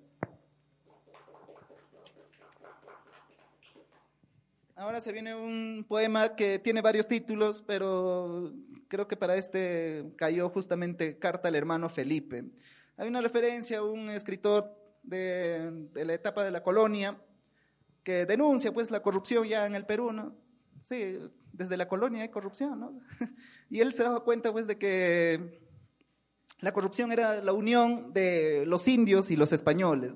Ahora 4.76 5.00
se 5.00 5.14
viene 5.14 5.34
un 5.34 5.86
poema 5.88 6.36
que 6.36 6.60
tiene 6.60 6.82
varios 6.82 7.08
títulos, 7.08 7.64
pero 7.66 8.52
creo 8.94 9.08
que 9.08 9.18
para 9.18 9.36
este 9.38 10.14
cayó 10.18 10.50
justamente 10.50 11.18
Carta 11.18 11.48
al 11.48 11.56
hermano 11.56 11.90
Felipe. 11.90 12.46
Hay 12.96 13.08
una 13.08 13.22
referencia 13.22 13.80
a 13.80 13.84
un 13.84 14.12
escritor 14.12 14.72
de, 15.02 15.90
la 15.96 16.14
etapa 16.14 16.44
de 16.44 16.52
la 16.52 16.62
colonia 16.62 17.20
que 18.04 18.28
denuncia 18.28 18.72
pues 18.72 18.92
la 18.92 19.02
corrupción 19.02 19.48
ya 19.48 19.66
en 19.66 19.74
el 19.74 19.88
Perú, 19.88 20.12
¿no? 20.12 20.36
Sí, 20.84 21.18
desde 21.52 21.76
la 21.76 21.88
colonia 21.88 22.22
hay 22.22 22.30
corrupción, 22.30 22.80
¿no? 22.80 23.00
Y 23.72 23.80
él 23.80 23.94
se 23.94 24.04
daba 24.04 24.24
cuenta 24.24 24.52
pues 24.52 24.68
de 24.68 24.78
que 24.78 25.60
la 26.60 26.72
corrupción 26.72 27.12
era 27.12 27.42
la 27.42 27.54
unión 27.54 28.14
de 28.14 28.64
los 28.68 28.88
indios 28.88 29.32
y 29.32 29.36
los 29.36 29.54
españoles. 29.54 30.14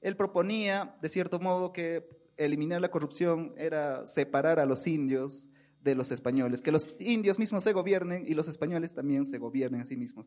Él 0.00 0.16
proponía, 0.16 0.96
de 1.02 1.10
cierto 1.10 1.40
modo, 1.40 1.74
que 1.74 2.08
eliminar 2.38 2.80
la 2.80 2.90
corrupción 2.90 3.52
era 3.58 4.06
separar 4.06 4.60
a 4.60 4.64
los 4.64 4.86
indios 4.86 5.50
de 5.84 5.94
los 5.94 6.10
españoles, 6.10 6.62
que 6.62 6.72
los 6.72 6.88
indios 6.98 7.38
mismos 7.38 7.62
se 7.62 7.72
gobiernen 7.72 8.24
y 8.26 8.34
los 8.34 8.48
españoles 8.48 8.94
también 8.94 9.24
se 9.24 9.38
gobiernen 9.38 9.82
a 9.82 9.84
sí 9.84 9.96
mismos. 9.96 10.26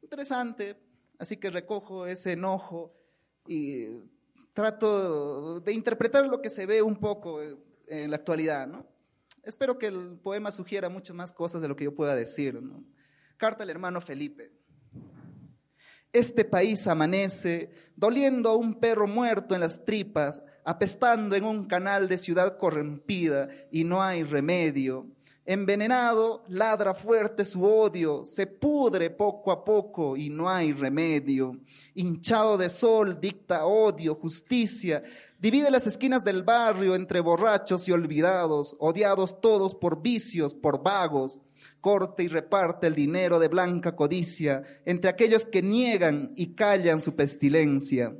Interesante, 0.00 0.76
así 1.18 1.36
que 1.36 1.50
recojo 1.50 2.06
ese 2.06 2.32
enojo 2.32 2.94
y 3.46 3.88
trato 4.54 5.60
de 5.60 5.72
interpretar 5.72 6.26
lo 6.28 6.40
que 6.40 6.50
se 6.50 6.66
ve 6.66 6.80
un 6.82 6.96
poco 6.96 7.40
en 7.42 8.10
la 8.10 8.16
actualidad, 8.16 8.68
¿no? 8.68 8.86
Espero 9.42 9.76
que 9.76 9.86
el 9.86 10.18
poema 10.22 10.52
sugiera 10.52 10.88
muchas 10.88 11.16
más 11.16 11.32
cosas 11.32 11.60
de 11.60 11.68
lo 11.68 11.74
que 11.74 11.84
yo 11.84 11.94
pueda 11.94 12.14
decir. 12.14 12.60
Carta 13.36 13.64
al 13.64 13.70
hermano 13.70 14.00
Felipe. 14.00 14.52
Este 16.12 16.44
país 16.44 16.86
amanece 16.86 17.70
doliendo 17.96 18.50
a 18.50 18.56
un 18.56 18.74
perro 18.74 19.06
muerto 19.06 19.54
en 19.54 19.62
las 19.62 19.82
tripas, 19.82 20.42
apestando 20.62 21.34
en 21.34 21.44
un 21.44 21.64
canal 21.64 22.06
de 22.06 22.18
ciudad 22.18 22.58
corrompida 22.58 23.48
y 23.70 23.84
no 23.84 24.02
hay 24.02 24.22
remedio. 24.22 25.06
Envenenado, 25.46 26.44
ladra 26.48 26.92
fuerte 26.94 27.46
su 27.46 27.64
odio, 27.64 28.26
se 28.26 28.46
pudre 28.46 29.08
poco 29.08 29.50
a 29.50 29.64
poco 29.64 30.14
y 30.14 30.28
no 30.28 30.50
hay 30.50 30.74
remedio. 30.74 31.58
Hinchado 31.94 32.58
de 32.58 32.68
sol, 32.68 33.18
dicta 33.18 33.64
odio, 33.64 34.14
justicia, 34.14 35.02
divide 35.38 35.70
las 35.70 35.86
esquinas 35.86 36.22
del 36.22 36.42
barrio 36.42 36.94
entre 36.94 37.20
borrachos 37.20 37.88
y 37.88 37.92
olvidados, 37.92 38.76
odiados 38.78 39.40
todos 39.40 39.74
por 39.74 40.02
vicios, 40.02 40.52
por 40.52 40.82
vagos. 40.82 41.40
Corte 41.82 42.22
y 42.22 42.28
reparte 42.28 42.86
el 42.86 42.94
dinero 42.94 43.38
de 43.38 43.48
blanca 43.48 43.94
codicia 43.94 44.62
entre 44.86 45.10
aquellos 45.10 45.44
que 45.44 45.60
niegan 45.60 46.32
y 46.36 46.54
callan 46.54 47.02
su 47.02 47.14
pestilencia. 47.14 48.14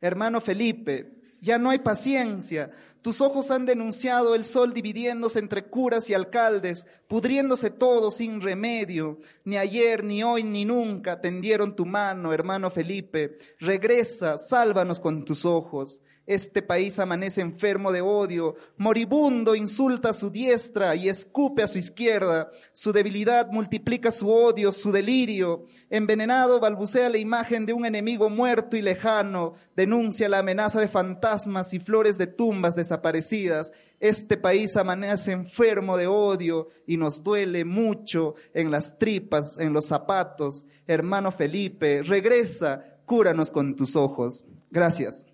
Hermano 0.00 0.40
Felipe, 0.40 1.14
ya 1.40 1.58
no 1.58 1.70
hay 1.70 1.80
paciencia. 1.80 2.70
Tus 3.02 3.20
ojos 3.20 3.50
han 3.50 3.66
denunciado 3.66 4.34
el 4.34 4.44
sol 4.44 4.72
dividiéndose 4.72 5.38
entre 5.38 5.64
curas 5.64 6.08
y 6.08 6.14
alcaldes, 6.14 6.86
pudriéndose 7.08 7.70
todo 7.70 8.10
sin 8.10 8.40
remedio. 8.40 9.18
Ni 9.44 9.56
ayer, 9.56 10.04
ni 10.04 10.22
hoy, 10.22 10.44
ni 10.44 10.64
nunca 10.64 11.20
tendieron 11.20 11.74
tu 11.74 11.84
mano, 11.84 12.32
hermano 12.32 12.70
Felipe. 12.70 13.38
Regresa, 13.58 14.38
sálvanos 14.38 15.00
con 15.00 15.24
tus 15.24 15.44
ojos. 15.44 16.00
Este 16.26 16.62
país 16.62 16.98
amanece 16.98 17.42
enfermo 17.42 17.92
de 17.92 18.00
odio, 18.00 18.56
moribundo 18.78 19.54
insulta 19.54 20.10
a 20.10 20.14
su 20.14 20.30
diestra 20.30 20.96
y 20.96 21.10
escupe 21.10 21.62
a 21.62 21.68
su 21.68 21.76
izquierda. 21.76 22.50
Su 22.72 22.92
debilidad 22.92 23.50
multiplica 23.50 24.10
su 24.10 24.30
odio, 24.30 24.72
su 24.72 24.90
delirio. 24.90 25.66
Envenenado 25.90 26.60
balbucea 26.60 27.10
la 27.10 27.18
imagen 27.18 27.66
de 27.66 27.74
un 27.74 27.84
enemigo 27.84 28.30
muerto 28.30 28.74
y 28.74 28.80
lejano. 28.80 29.54
Denuncia 29.76 30.30
la 30.30 30.38
amenaza 30.38 30.80
de 30.80 30.88
fantasmas 30.88 31.74
y 31.74 31.78
flores 31.78 32.16
de 32.16 32.26
tumbas 32.26 32.74
desaparecidas. 32.74 33.72
Este 34.00 34.38
país 34.38 34.78
amanece 34.78 35.32
enfermo 35.32 35.98
de 35.98 36.06
odio 36.06 36.68
y 36.86 36.96
nos 36.96 37.22
duele 37.22 37.66
mucho 37.66 38.34
en 38.54 38.70
las 38.70 38.98
tripas, 38.98 39.58
en 39.58 39.74
los 39.74 39.84
zapatos. 39.84 40.64
Hermano 40.86 41.32
Felipe, 41.32 42.02
regresa, 42.02 42.82
cúranos 43.04 43.50
con 43.50 43.76
tus 43.76 43.94
ojos. 43.94 44.44
Gracias. 44.70 45.26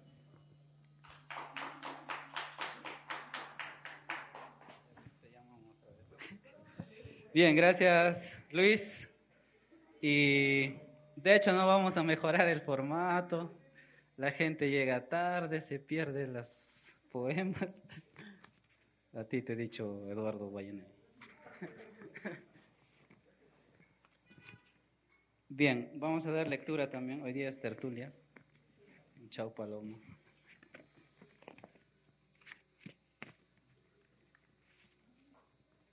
Bien, 7.32 7.54
gracias 7.54 8.36
Luis. 8.50 9.08
Y 10.00 10.74
de 11.14 11.36
hecho 11.36 11.52
no 11.52 11.64
vamos 11.64 11.96
a 11.96 12.02
mejorar 12.02 12.48
el 12.48 12.60
formato. 12.60 13.56
La 14.16 14.32
gente 14.32 14.68
llega 14.68 15.08
tarde, 15.08 15.60
se 15.60 15.78
pierde 15.78 16.26
los 16.26 16.92
poemas. 17.12 17.86
A 19.14 19.22
ti 19.22 19.42
te 19.42 19.52
he 19.52 19.56
dicho 19.56 20.10
Eduardo 20.10 20.48
Guayané. 20.48 20.86
Bien, 25.48 25.92
vamos 25.94 26.26
a 26.26 26.32
dar 26.32 26.48
lectura 26.48 26.90
también. 26.90 27.22
Hoy 27.22 27.32
día 27.32 27.48
es 27.48 27.60
tertulias. 27.60 28.12
Chao 29.28 29.54
Paloma. 29.54 29.98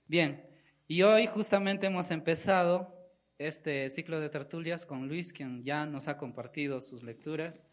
Bien, 0.08 0.47
y 0.88 1.02
hoy 1.02 1.26
justamente 1.26 1.86
hemos 1.86 2.10
empezado 2.10 2.94
este 3.36 3.90
ciclo 3.90 4.20
de 4.20 4.30
tertulias 4.30 4.86
con 4.86 5.06
Luis, 5.06 5.34
quien 5.34 5.62
ya 5.62 5.84
nos 5.84 6.08
ha 6.08 6.16
compartido 6.16 6.80
sus 6.80 7.02
lecturas. 7.02 7.66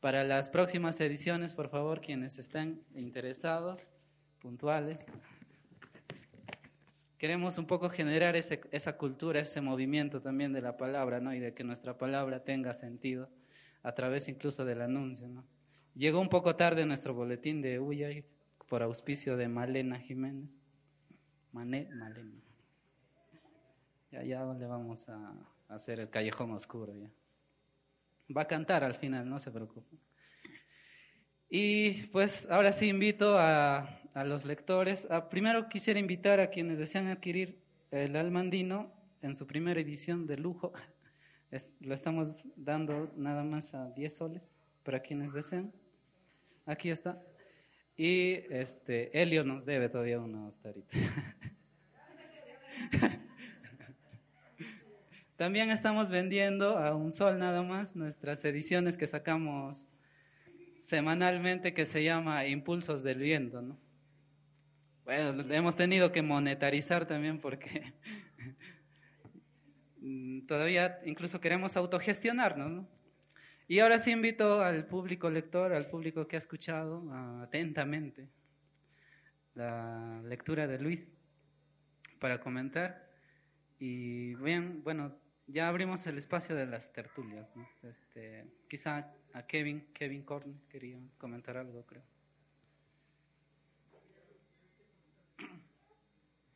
Para 0.00 0.22
las 0.22 0.50
próximas 0.50 1.00
ediciones, 1.00 1.54
por 1.54 1.70
favor, 1.70 2.02
quienes 2.02 2.38
estén 2.38 2.82
interesados, 2.94 3.90
puntuales, 4.38 4.98
queremos 7.16 7.56
un 7.56 7.66
poco 7.66 7.88
generar 7.88 8.36
ese, 8.36 8.60
esa 8.70 8.98
cultura, 8.98 9.40
ese 9.40 9.62
movimiento 9.62 10.20
también 10.20 10.52
de 10.52 10.60
la 10.60 10.76
palabra, 10.76 11.20
¿no? 11.20 11.34
Y 11.34 11.40
de 11.40 11.54
que 11.54 11.64
nuestra 11.64 11.96
palabra 11.96 12.44
tenga 12.44 12.74
sentido 12.74 13.30
a 13.82 13.92
través 13.92 14.28
incluso 14.28 14.66
del 14.66 14.82
anuncio, 14.82 15.26
¿no? 15.26 15.42
Llegó 15.94 16.20
un 16.20 16.28
poco 16.28 16.54
tarde 16.54 16.84
nuestro 16.84 17.14
boletín 17.14 17.62
de 17.62 17.80
Uyay 17.80 18.24
por 18.68 18.82
auspicio 18.82 19.38
de 19.38 19.48
Malena 19.48 19.98
Jiménez. 19.98 20.61
Mané, 21.52 21.88
Malena. 21.92 22.32
Ya, 24.10 24.22
ya 24.24 24.44
le 24.44 24.66
vamos 24.66 25.08
a 25.08 25.34
hacer 25.68 26.00
el 26.00 26.10
callejón 26.10 26.52
oscuro 26.52 26.94
ya. 26.94 27.10
Va 28.34 28.42
a 28.42 28.46
cantar 28.46 28.84
al 28.84 28.94
final, 28.94 29.28
no 29.28 29.38
se 29.38 29.50
preocupe. 29.50 29.96
Y 31.48 32.04
pues 32.06 32.50
ahora 32.50 32.72
sí 32.72 32.88
invito 32.88 33.38
a, 33.38 34.00
a 34.14 34.24
los 34.24 34.44
lectores. 34.44 35.10
A, 35.10 35.28
primero 35.28 35.68
quisiera 35.68 36.00
invitar 36.00 36.40
a 36.40 36.50
quienes 36.50 36.78
desean 36.78 37.08
adquirir 37.08 37.60
el 37.90 38.16
Almandino 38.16 38.90
en 39.20 39.34
su 39.34 39.46
primera 39.46 39.80
edición 39.80 40.26
de 40.26 40.36
lujo. 40.36 40.72
Lo 41.80 41.94
estamos 41.94 42.44
dando 42.56 43.12
nada 43.16 43.44
más 43.44 43.74
a 43.74 43.90
10 43.90 44.14
soles 44.14 44.54
para 44.82 45.00
quienes 45.00 45.32
desean. 45.32 45.72
Aquí 46.66 46.90
está. 46.90 47.20
Y 47.96 48.32
este, 48.50 49.20
Helio 49.20 49.44
nos 49.44 49.64
debe 49.64 49.88
todavía 49.88 50.18
uno 50.18 50.48
hasta 50.48 50.68
ahorita. 50.68 50.96
También 55.36 55.70
estamos 55.70 56.10
vendiendo 56.10 56.78
a 56.78 56.94
un 56.94 57.12
sol 57.12 57.38
nada 57.38 57.62
más 57.62 57.96
nuestras 57.96 58.44
ediciones 58.44 58.96
que 58.96 59.06
sacamos 59.06 59.84
semanalmente 60.82 61.74
que 61.74 61.86
se 61.86 62.02
llama 62.04 62.46
Impulsos 62.46 63.02
del 63.02 63.18
Viento, 63.18 63.60
¿no? 63.60 63.76
Bueno, 65.04 65.42
hemos 65.52 65.74
tenido 65.74 66.12
que 66.12 66.22
monetarizar 66.22 67.06
también 67.06 67.40
porque 67.40 67.92
todavía 70.46 71.00
incluso 71.04 71.40
queremos 71.40 71.76
autogestionarnos, 71.76 72.70
¿no? 72.70 73.01
Y 73.72 73.80
ahora 73.80 73.98
sí 73.98 74.10
invito 74.10 74.60
al 74.60 74.84
público 74.84 75.30
lector, 75.30 75.72
al 75.72 75.88
público 75.88 76.28
que 76.28 76.36
ha 76.36 76.38
escuchado 76.38 77.10
atentamente 77.40 78.28
la 79.54 80.20
lectura 80.24 80.66
de 80.66 80.78
Luis 80.78 81.18
para 82.20 82.38
comentar. 82.38 83.08
Y 83.78 84.34
bien, 84.34 84.82
bueno, 84.84 85.16
ya 85.46 85.68
abrimos 85.68 86.06
el 86.06 86.18
espacio 86.18 86.54
de 86.54 86.66
las 86.66 86.92
tertulias. 86.92 87.50
Este, 87.82 88.44
quizá 88.68 89.10
a 89.32 89.46
Kevin, 89.46 89.90
Kevin 89.94 90.22
Korn 90.22 90.60
quería 90.68 90.98
comentar 91.16 91.56
algo, 91.56 91.82
creo. 91.86 92.02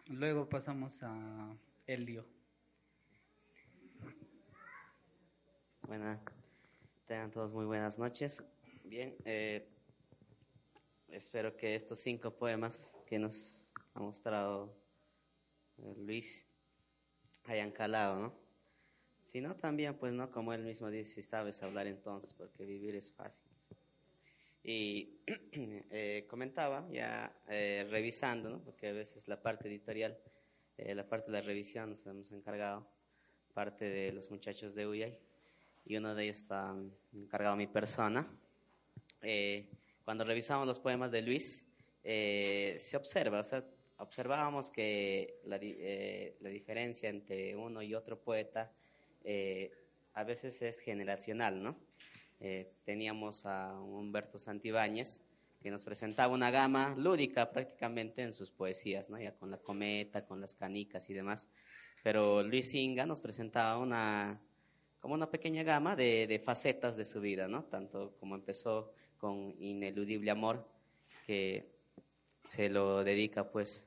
Luego 0.08 0.50
pasamos 0.50 1.02
a 1.02 1.50
Elio. 1.86 2.26
Buenas, 5.80 6.20
tengan 7.06 7.30
todos 7.30 7.52
muy 7.52 7.64
buenas 7.64 7.98
noches. 7.98 8.42
Bien, 8.84 9.14
eh, 9.24 9.66
espero 11.10 11.56
que 11.56 11.74
estos 11.74 12.00
cinco 12.00 12.32
poemas 12.32 12.96
que 13.06 13.18
nos 13.18 13.72
ha 13.94 14.00
mostrado 14.00 14.74
eh, 15.78 15.94
Luis 15.98 16.46
hayan 17.44 17.70
calado, 17.70 18.18
¿no? 18.18 18.34
Si 19.22 19.40
no, 19.40 19.54
también, 19.54 19.94
pues, 19.94 20.12
¿no? 20.12 20.30
Como 20.30 20.52
él 20.52 20.62
mismo 20.62 20.90
dice, 20.90 21.14
si 21.14 21.22
sabes 21.22 21.62
hablar 21.62 21.86
entonces, 21.86 22.32
porque 22.32 22.64
vivir 22.64 22.96
es 22.96 23.12
fácil. 23.12 23.46
Y 24.64 25.20
eh, 25.90 26.26
comentaba, 26.28 26.88
ya 26.90 27.32
eh, 27.48 27.86
revisando, 27.88 28.50
¿no? 28.50 28.60
porque 28.64 28.88
a 28.88 28.92
veces 28.92 29.28
la 29.28 29.40
parte 29.40 29.68
editorial, 29.68 30.18
eh, 30.76 30.94
la 30.94 31.08
parte 31.08 31.30
de 31.30 31.38
la 31.38 31.40
revisión 31.40 31.90
nos 31.90 32.04
hemos 32.06 32.32
encargado, 32.32 32.84
parte 33.54 33.84
de 33.84 34.12
los 34.12 34.30
muchachos 34.30 34.74
de 34.74 34.86
UYAI, 34.88 35.18
y 35.86 35.96
uno 35.96 36.14
de 36.14 36.24
ellos 36.24 36.38
está 36.38 36.74
encargado 37.14 37.54
a 37.54 37.56
mi 37.56 37.66
persona. 37.66 38.26
cuando 40.04 40.24
revisamos 40.24 40.66
los 40.66 40.78
poemas 40.78 41.10
de 41.10 41.22
Luis, 41.22 41.64
se 42.02 42.96
observa, 42.96 43.40
o 43.40 43.42
sea, 43.42 43.64
observábamos 43.98 44.70
que 44.70 45.40
la, 45.44 45.56
la, 45.56 46.50
diferencia 46.50 47.08
entre 47.08 47.56
uno 47.56 47.82
y 47.82 47.94
otro 47.94 48.18
poeta 48.18 48.70
a 50.14 50.24
veces 50.24 50.60
es 50.62 50.80
generacional, 50.80 51.62
¿no? 51.62 51.76
Eh, 52.40 52.70
teníamos 52.84 53.46
a 53.46 53.80
Humberto 53.80 54.38
Santibáñez, 54.38 55.22
que 55.62 55.70
nos 55.70 55.84
presentaba 55.84 56.34
una 56.34 56.50
gama 56.50 56.94
lúdica 56.96 57.50
prácticamente 57.50 58.22
en 58.22 58.32
sus 58.32 58.50
poesías, 58.50 59.08
¿no? 59.08 59.18
ya 59.18 59.32
con 59.32 59.50
la 59.50 59.56
cometa, 59.58 60.24
con 60.26 60.40
las 60.40 60.54
canicas 60.54 61.08
y 61.08 61.14
demás. 61.14 61.50
Pero 62.02 62.42
Luis 62.42 62.72
Inga 62.74 63.06
nos 63.06 63.20
presentaba 63.20 63.78
una, 63.78 64.38
como 65.06 65.14
una 65.14 65.30
pequeña 65.30 65.62
gama 65.62 65.94
de, 65.94 66.42
facetas 66.44 66.96
de 66.96 67.04
su 67.04 67.20
vida, 67.20 67.46
¿no? 67.46 67.62
tanto 67.62 68.16
como 68.18 68.34
empezó 68.34 68.92
con 69.18 69.54
Ineludible 69.60 70.32
Amor, 70.32 70.66
que 71.24 71.70
se 72.48 72.68
lo 72.68 73.04
dedica 73.04 73.48
pues 73.48 73.86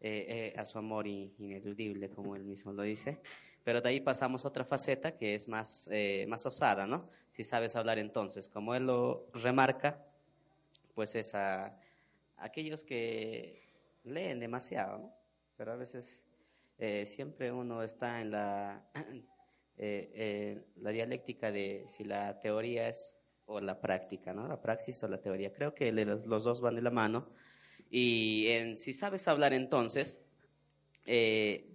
eh, 0.00 0.52
eh, 0.54 0.54
a 0.56 0.64
su 0.64 0.78
amor 0.78 1.08
ineludible, 1.08 2.08
como 2.10 2.36
él 2.36 2.44
mismo 2.44 2.72
lo 2.72 2.84
dice. 2.84 3.18
Pero 3.64 3.80
de 3.80 3.88
ahí 3.88 3.98
pasamos 3.98 4.44
a 4.44 4.48
otra 4.48 4.64
faceta 4.64 5.16
que 5.16 5.34
es 5.34 5.48
más, 5.48 5.90
más 6.28 6.46
osada, 6.46 6.86
¿no? 6.86 7.08
si 7.32 7.42
sabes 7.42 7.74
hablar 7.74 7.98
entonces. 7.98 8.48
Como 8.48 8.72
él 8.76 8.86
lo 8.86 9.26
remarca, 9.34 10.06
pues 10.94 11.16
es 11.16 11.34
a, 11.34 11.76
aquellos 12.36 12.84
que 12.84 13.60
leen 14.04 14.38
demasiado, 14.38 15.12
pero 15.56 15.72
a 15.72 15.76
veces 15.76 16.24
eh, 16.78 17.06
siempre 17.06 17.50
uno 17.50 17.82
está 17.82 18.20
en 18.20 18.30
la, 18.30 18.84
eh, 19.76 20.62
la 20.76 20.90
dialéctica 20.90 21.52
de 21.52 21.84
si 21.88 22.04
la 22.04 22.38
teoría 22.40 22.88
es 22.88 23.18
o 23.46 23.60
la 23.60 23.80
práctica, 23.80 24.32
¿no? 24.32 24.46
La 24.46 24.60
praxis 24.60 25.02
o 25.02 25.08
la 25.08 25.20
teoría. 25.20 25.52
Creo 25.52 25.74
que 25.74 25.90
los 25.92 26.44
dos 26.44 26.60
van 26.60 26.76
de 26.76 26.82
la 26.82 26.90
mano. 26.90 27.28
Y 27.90 28.46
si 28.76 28.92
sabes 28.92 29.26
hablar 29.26 29.52
entonces, 29.52 30.22
eh, 31.06 31.66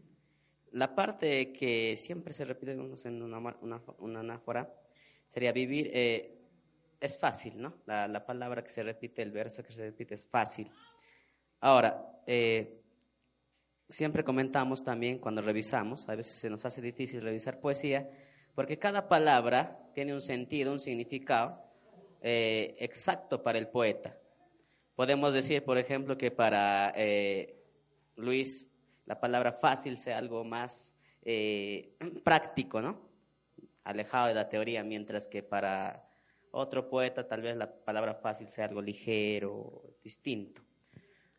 la 0.72 0.96
parte 0.96 1.52
que 1.52 1.98
siempre 1.98 2.34
se 2.34 2.46
repite 2.46 2.72
en 2.74 3.22
una 3.22 4.20
anáfora 4.20 4.74
sería 5.28 5.52
vivir, 5.52 5.92
eh, 5.94 6.38
es 7.00 7.18
fácil, 7.18 7.62
¿no? 7.62 7.76
La, 7.86 8.26
palabra 8.26 8.64
que 8.64 8.70
se 8.70 8.84
repite, 8.84 9.22
el 9.22 9.32
verso 9.32 9.64
que 9.64 9.74
se 9.74 9.84
repite 9.84 10.16
es 10.16 10.26
fácil. 10.26 10.72
Ahora, 11.60 12.22
eh, 12.26 12.82
siempre 13.90 14.24
comentamos 14.24 14.84
también 14.84 15.20
cuando 15.20 15.42
revisamos, 15.42 16.08
a 16.10 16.16
veces 16.16 16.36
se 16.36 16.50
nos 16.50 16.66
hace 16.66 16.82
difícil 16.82 17.22
revisar 17.22 17.60
poesía, 17.60 18.10
porque 18.54 18.80
cada 18.80 19.08
palabra 19.08 19.90
tiene 19.94 20.14
un 20.14 20.22
sentido, 20.22 20.72
un 20.72 20.80
significado 20.80 21.62
eh, 22.22 22.76
exacto 22.80 23.44
para 23.44 23.58
el 23.58 23.68
poeta. 23.68 24.18
Podemos 24.96 25.34
decir, 25.34 25.64
por 25.64 25.78
ejemplo, 25.78 26.18
que 26.18 26.32
para 26.32 26.94
Luis 28.16 28.72
la 29.06 29.20
palabra 29.20 29.52
fácil 29.52 29.98
sea 29.98 30.18
algo 30.18 30.44
más 30.46 30.96
práctico, 32.24 32.82
¿no? 32.82 33.06
alejado 33.86 34.28
de 34.28 34.34
la 34.34 34.50
teoría, 34.50 34.84
mientras 34.84 35.28
que 35.28 35.44
para 35.44 36.04
otro 36.52 36.90
poeta 36.90 37.28
tal 37.28 37.42
vez 37.42 37.56
la 37.56 37.72
palabra 37.72 38.16
fácil 38.16 38.50
sea 38.50 38.66
algo 38.66 38.82
ligero, 38.82 39.84
distinto. 40.04 40.62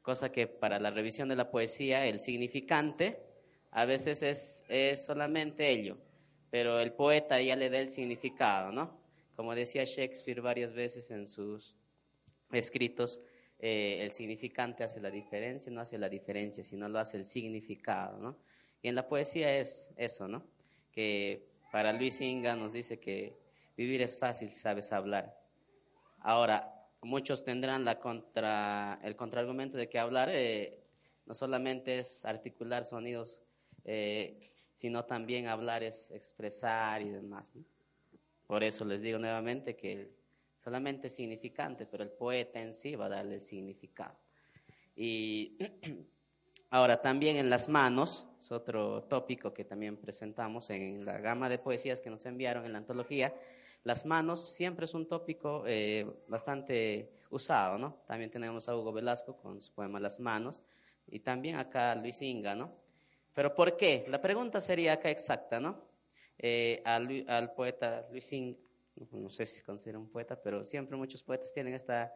Cosa 0.06 0.30
que 0.30 0.46
para 0.46 0.78
la 0.78 0.92
revisión 0.92 1.28
de 1.28 1.34
la 1.34 1.50
poesía 1.50 2.06
el 2.06 2.20
significante 2.20 3.18
a 3.72 3.84
veces 3.86 4.22
es, 4.22 4.64
es 4.68 5.04
solamente 5.04 5.68
ello, 5.68 5.98
pero 6.48 6.78
el 6.78 6.92
poeta 6.92 7.42
ya 7.42 7.56
le 7.56 7.68
da 7.70 7.80
el 7.80 7.90
significado, 7.90 8.70
¿no? 8.70 8.96
Como 9.34 9.52
decía 9.52 9.82
Shakespeare 9.82 10.40
varias 10.40 10.72
veces 10.72 11.10
en 11.10 11.26
sus 11.26 11.76
escritos, 12.52 13.20
eh, 13.58 13.98
el 14.00 14.12
significante 14.12 14.84
hace 14.84 15.00
la 15.00 15.10
diferencia, 15.10 15.72
no 15.72 15.80
hace 15.80 15.98
la 15.98 16.08
diferencia, 16.08 16.62
sino 16.62 16.88
lo 16.88 17.00
hace 17.00 17.16
el 17.16 17.26
significado, 17.26 18.16
¿no? 18.20 18.36
Y 18.82 18.86
en 18.86 18.94
la 18.94 19.08
poesía 19.08 19.58
es 19.58 19.90
eso, 19.96 20.28
¿no? 20.28 20.44
Que 20.92 21.48
para 21.72 21.92
Luis 21.92 22.20
Inga 22.20 22.54
nos 22.54 22.72
dice 22.72 23.00
que 23.00 23.34
vivir 23.76 24.02
es 24.02 24.16
fácil 24.16 24.52
sabes 24.52 24.92
hablar. 24.92 25.36
Ahora, 26.20 26.75
muchos 27.06 27.44
tendrán 27.44 27.84
la 27.84 27.98
contra, 27.98 29.00
el 29.02 29.16
contraargumento 29.16 29.76
de 29.76 29.88
que 29.88 29.98
hablar 29.98 30.28
eh, 30.32 30.82
no 31.24 31.34
solamente 31.34 31.98
es 31.98 32.24
articular 32.24 32.84
sonidos, 32.84 33.42
eh, 33.84 34.50
sino 34.74 35.04
también 35.04 35.46
hablar 35.46 35.82
es 35.82 36.10
expresar 36.10 37.02
y 37.02 37.08
demás. 37.08 37.54
Por 38.46 38.62
eso 38.62 38.84
les 38.84 39.00
digo 39.00 39.18
nuevamente 39.18 39.76
que 39.76 40.10
solamente 40.56 41.06
es 41.06 41.14
significante, 41.14 41.86
pero 41.86 42.02
el 42.02 42.10
poeta 42.10 42.60
en 42.60 42.74
sí 42.74 42.94
va 42.94 43.06
a 43.06 43.10
darle 43.10 43.36
el 43.36 43.42
significado. 43.42 44.16
Y 44.94 45.56
Ahora, 46.70 47.00
también 47.00 47.36
en 47.36 47.48
las 47.48 47.68
manos, 47.68 48.26
es 48.40 48.50
otro 48.50 49.04
tópico 49.04 49.54
que 49.54 49.64
también 49.64 49.96
presentamos 49.96 50.68
en 50.70 51.04
la 51.04 51.18
gama 51.18 51.48
de 51.48 51.58
poesías 51.58 52.00
que 52.00 52.10
nos 52.10 52.26
enviaron 52.26 52.64
en 52.64 52.72
la 52.72 52.78
antología. 52.78 53.32
Las 53.84 54.04
manos 54.04 54.48
siempre 54.54 54.84
es 54.84 54.94
un 54.94 55.06
tópico 55.06 55.64
eh, 55.66 56.06
bastante 56.28 57.12
usado, 57.30 57.78
¿no? 57.78 58.02
También 58.06 58.30
tenemos 58.30 58.68
a 58.68 58.76
Hugo 58.76 58.92
Velasco 58.92 59.36
con 59.36 59.60
su 59.60 59.72
poema 59.72 60.00
Las 60.00 60.18
manos 60.18 60.64
y 61.06 61.20
también 61.20 61.56
acá 61.56 61.94
Luis 61.94 62.20
Inga, 62.22 62.54
¿no? 62.54 62.72
Pero 63.32 63.54
¿por 63.54 63.76
qué? 63.76 64.04
La 64.08 64.20
pregunta 64.20 64.60
sería 64.60 64.94
acá 64.94 65.10
exacta, 65.10 65.60
¿no? 65.60 65.84
Eh, 66.38 66.82
al, 66.84 67.52
poeta 67.54 68.06
Luis 68.10 68.32
Inga, 68.32 68.58
no 69.12 69.30
sé 69.30 69.46
si 69.46 69.58
se 69.58 69.64
considera 69.64 69.98
un 69.98 70.08
poeta, 70.08 70.40
pero 70.40 70.64
siempre 70.64 70.96
muchos 70.96 71.22
poetas 71.22 71.52
tienen 71.52 71.74
esta, 71.74 72.12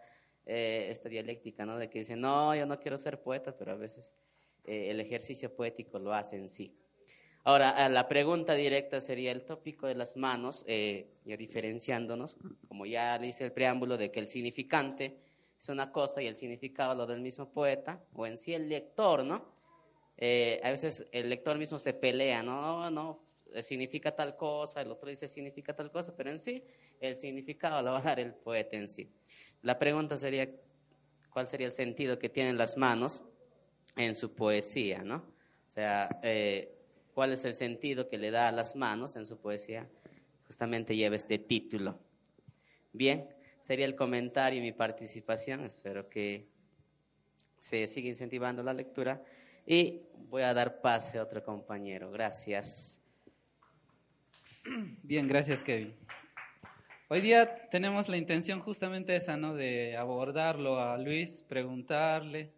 eh, 0.47 0.89
esta 0.91 1.09
dialéctica, 1.09 1.65
¿no? 1.65 1.79
De 1.79 1.89
que 1.89 2.01
dicen, 2.01 2.21
no, 2.21 2.55
yo 2.55 2.67
no 2.67 2.81
quiero 2.81 2.99
ser 2.99 3.23
poeta, 3.23 3.57
pero 3.57 3.73
a 3.73 3.77
veces 3.77 4.17
el 4.65 5.01
ejercicio 5.01 5.55
poético 5.55 5.99
lo 5.99 6.13
hace 6.13 6.37
en 6.37 6.49
sí. 6.49 6.77
Ahora, 7.43 7.89
la 7.89 8.07
pregunta 8.07 8.55
directa 8.55 9.01
sería 9.01 9.33
el 9.33 9.43
tópico 9.43 9.87
de 9.87 9.95
las 9.95 10.17
manos, 10.17 10.63
eh, 10.67 11.09
ya 11.25 11.39
diferenciándonos, 11.39 12.37
como 12.69 12.85
ya 12.85 13.19
dice 13.19 13.45
el 13.45 13.53
preámbulo, 13.53 13.97
de 13.97 14.11
que 14.11 14.21
el 14.21 14.29
significante 14.29 15.17
es 15.59 15.69
una 15.71 15.91
cosa 15.91 16.23
y 16.23 16.27
el 16.27 16.37
significado 16.37 16.95
lo 16.95 17.07
del 17.07 17.21
mismo 17.21 17.51
poeta, 17.51 17.99
o 18.15 18.27
en 18.27 18.37
sí 18.37 18.53
el 18.53 18.69
lector, 18.69 19.25
¿no? 19.25 19.55
Eh, 20.19 20.61
a 20.63 20.71
veces 20.71 21.07
el 21.13 21.31
lector 21.31 21.57
mismo 21.57 21.79
se 21.79 21.95
pelea, 21.95 22.43
no, 22.43 22.91
no, 22.91 23.21
significa 23.63 24.15
tal 24.15 24.37
cosa, 24.37 24.83
el 24.83 24.91
otro 24.91 25.09
dice 25.09 25.27
significa 25.27 25.75
tal 25.75 25.91
cosa, 25.91 26.15
pero 26.15 26.31
en 26.31 26.39
sí 26.39 26.63
el 27.01 27.17
significado 27.17 27.83
lo 27.83 27.93
va 27.93 28.01
a 28.01 28.03
dar 28.03 28.21
el 28.21 28.35
poeta 28.35 28.77
en 28.77 28.87
sí. 28.87 29.11
La 29.63 29.79
pregunta 29.79 30.19
sería, 30.19 30.47
¿cuál 31.31 31.49
sería 31.49 31.69
el 31.69 31.73
sentido 31.73 32.19
que 32.19 32.29
tienen 32.29 32.59
las 32.59 32.77
manos 32.77 33.23
en 33.97 34.15
su 34.15 34.35
poesía, 34.35 35.03
¿no? 35.03 35.17
O 35.17 35.73
sea, 35.73 36.21
eh, 36.23 36.80
¿cuál 37.15 37.33
es 37.33 37.45
el 37.45 37.55
sentido 37.55 38.09
que 38.09 38.19
le 38.19 38.31
da 38.31 38.49
a 38.49 38.53
las 38.53 38.77
manos 38.77 39.17
en 39.17 39.27
su 39.27 39.39
poesía? 39.39 39.89
Justamente 40.47 40.97
lleva 40.97 41.17
este 41.17 41.39
título. 41.39 41.99
Bien, 42.93 43.29
sería 43.61 43.87
el 43.87 43.95
comentario 43.95 44.59
y 44.59 44.63
mi 44.63 44.73
participación. 44.73 45.65
Espero 45.65 46.09
que 46.09 46.49
se 47.59 47.87
siga 47.87 48.09
incentivando 48.09 48.63
la 48.63 48.73
lectura. 48.73 49.23
Y 49.67 50.03
voy 50.29 50.43
a 50.43 50.55
dar 50.55 50.81
pase 50.81 51.19
a 51.19 51.23
otro 51.23 51.45
compañero. 51.45 52.11
Gracias. 52.11 53.01
Bien, 55.03 55.29
gracias 55.29 55.63
Kevin. 55.63 55.95
Hoy 57.09 57.21
día 57.21 57.69
tenemos 57.71 58.09
la 58.09 58.17
intención 58.17 58.61
justamente 58.61 59.17
esa, 59.17 59.37
¿no? 59.37 59.55
De 59.55 59.97
abordarlo 59.97 60.81
a 60.81 60.97
Luis, 60.97 61.45
preguntarle. 61.49 62.53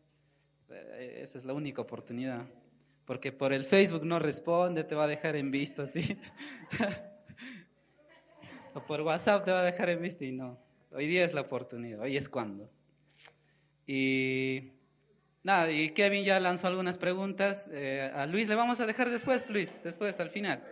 Eh, 0.71 1.21
esa 1.23 1.39
es 1.39 1.45
la 1.45 1.55
única 1.55 1.81
oportunidad. 1.81 2.45
Porque 3.07 3.33
por 3.33 3.53
el 3.53 3.65
Facebook 3.65 4.05
no 4.05 4.19
responde, 4.19 4.85
te 4.85 4.95
va 4.95 5.05
a 5.05 5.09
dejar 5.09 5.37
en 5.37 5.51
visto, 5.51 5.87
¿sí? 5.89 6.17
o 8.75 8.81
por 8.81 9.01
WhatsApp 9.03 9.45
te 9.45 9.51
va 9.51 9.61
a 9.61 9.65
dejar 9.65 9.91
en 9.91 10.03
visto 10.03 10.25
y 10.25 10.33
no. 10.33 10.59
Hoy 10.93 11.07
día 11.07 11.25
es 11.25 11.33
la 11.33 11.41
oportunidad, 11.41 12.01
hoy 12.01 12.17
es 12.17 12.29
cuando. 12.29 12.71
Y 13.87 14.73
nada, 15.43 15.71
y 15.71 15.91
Kevin 15.91 16.25
ya 16.25 16.39
lanzó 16.39 16.69
algunas 16.69 16.99
preguntas. 16.99 17.69
Eh, 17.73 18.11
a 18.15 18.27
Luis 18.27 18.49
le 18.49 18.55
vamos 18.55 18.81
a 18.81 18.87
dejar 18.87 19.11
después, 19.11 19.49
Luis, 19.51 19.71
después, 19.83 20.21
al 20.21 20.31
final. 20.31 20.63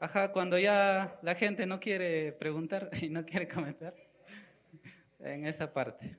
Ajá, 0.00 0.32
cuando 0.32 0.58
ya 0.58 1.16
la 1.22 1.36
gente 1.36 1.64
no 1.64 1.80
quiere 1.80 2.32
preguntar 2.32 2.90
y 3.00 3.08
no 3.08 3.24
quiere 3.24 3.48
comentar, 3.48 3.94
en 5.20 5.46
esa 5.46 5.72
parte. 5.72 6.16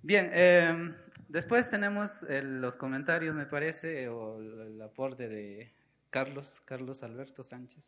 Bien, 0.00 0.30
eh, 0.32 0.94
después 1.28 1.70
tenemos 1.70 2.22
los 2.28 2.76
comentarios, 2.76 3.34
me 3.34 3.46
parece, 3.46 4.08
o 4.08 4.38
el, 4.40 4.80
aporte 4.82 5.28
de 5.28 5.72
Carlos, 6.10 6.60
Carlos 6.64 7.02
Alberto 7.02 7.42
Sánchez. 7.42 7.84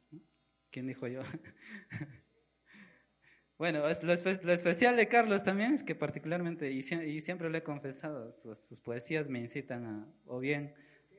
¿Quién 0.70 0.86
dijo 0.86 1.06
yo? 1.06 1.22
bueno, 3.58 3.80
lo, 3.80 4.12
especial 4.12 4.96
de 4.96 5.08
Carlos 5.08 5.44
también 5.44 5.74
es 5.74 5.82
que 5.82 5.94
particularmente, 5.94 6.70
y, 6.70 6.82
siempre 6.82 7.50
lo 7.50 7.56
he 7.56 7.62
confesado, 7.62 8.32
sus, 8.32 8.80
poesías 8.80 9.28
me 9.28 9.38
incitan 9.40 9.84
a, 9.86 10.06
o 10.26 10.40
bien 10.40 10.74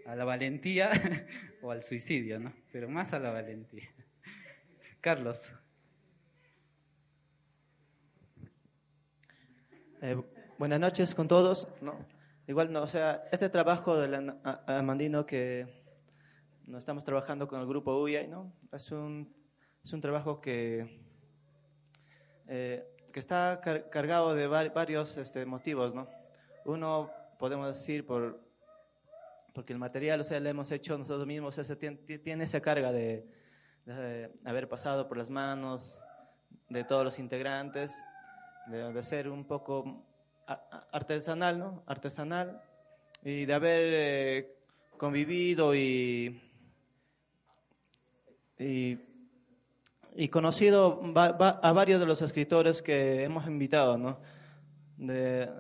a 0.06 0.16
la 0.16 0.26
valentía 0.26 0.92
o 1.62 1.72
al 1.72 1.84
suicidio, 1.84 2.40
¿no? 2.40 2.54
Pero 2.72 2.90
más 2.90 3.14
a 3.14 3.20
la 3.20 3.32
valentía. 3.32 3.90
Carlos. 5.02 5.42
Eh, 10.02 10.16
buenas 10.58 10.80
noches 10.80 11.14
con 11.14 11.28
todos. 11.28 11.68
No, 11.82 11.96
igual, 12.48 12.72
no, 12.72 12.84
o 12.84 12.88
sea, 12.88 13.24
este 13.32 13.50
trabajo 13.50 13.98
del 13.98 14.34
Amandino 14.66 15.26
que 15.26 15.68
no 16.66 16.78
estamos 16.78 17.06
trabajando 17.06 17.48
con 17.48 17.60
el 17.62 17.68
grupo 17.68 17.96
UIA, 18.02 18.28
¿no? 18.28 18.52
Es 18.72 18.92
un, 18.92 19.34
es 19.84 19.94
un 19.94 20.02
trabajo 20.02 20.42
que, 20.42 21.00
eh, 22.48 22.88
que 23.14 23.20
está 23.20 23.62
cargado 23.90 24.34
de 24.34 24.48
varios 24.48 25.18
este, 25.18 25.46
motivos, 25.46 25.94
¿no? 25.94 26.08
Uno, 26.66 27.12
podemos 27.38 27.68
decir, 27.68 28.06
por 28.06 28.46
porque 29.54 29.74
el 29.74 29.80
material, 29.80 30.22
o 30.22 30.24
sea, 30.24 30.40
lo 30.40 30.50
hemos 30.50 30.70
hecho 30.70 30.96
nosotros 31.00 31.26
mismos, 31.26 31.58
o 31.58 31.64
sea, 31.64 31.76
tiene, 31.76 32.44
esa 32.44 32.62
carga 32.62 32.92
de, 32.92 33.26
haber 34.46 34.70
pasado 34.70 35.08
por 35.08 35.18
las 35.18 35.32
manos 35.32 36.00
de 36.70 36.84
todos 36.84 37.04
los 37.04 37.18
integrantes, 37.18 37.98
de, 38.68 39.02
ser 39.02 39.30
un 39.30 39.46
poco 39.46 40.06
artesanal, 40.92 41.60
¿no? 41.60 41.84
Artesanal, 41.86 42.62
y 43.24 43.46
de 43.46 43.54
haber 43.54 43.82
eh, 43.94 44.56
convivido 44.98 45.76
y, 45.76 46.42
y, 48.58 48.98
conocido 50.30 51.02
a 51.16 51.72
varios 51.74 52.00
de 52.00 52.06
los 52.06 52.22
escritores 52.22 52.82
que 52.82 53.24
hemos 53.24 53.48
invitado, 53.48 53.98
¿no? 53.98 54.20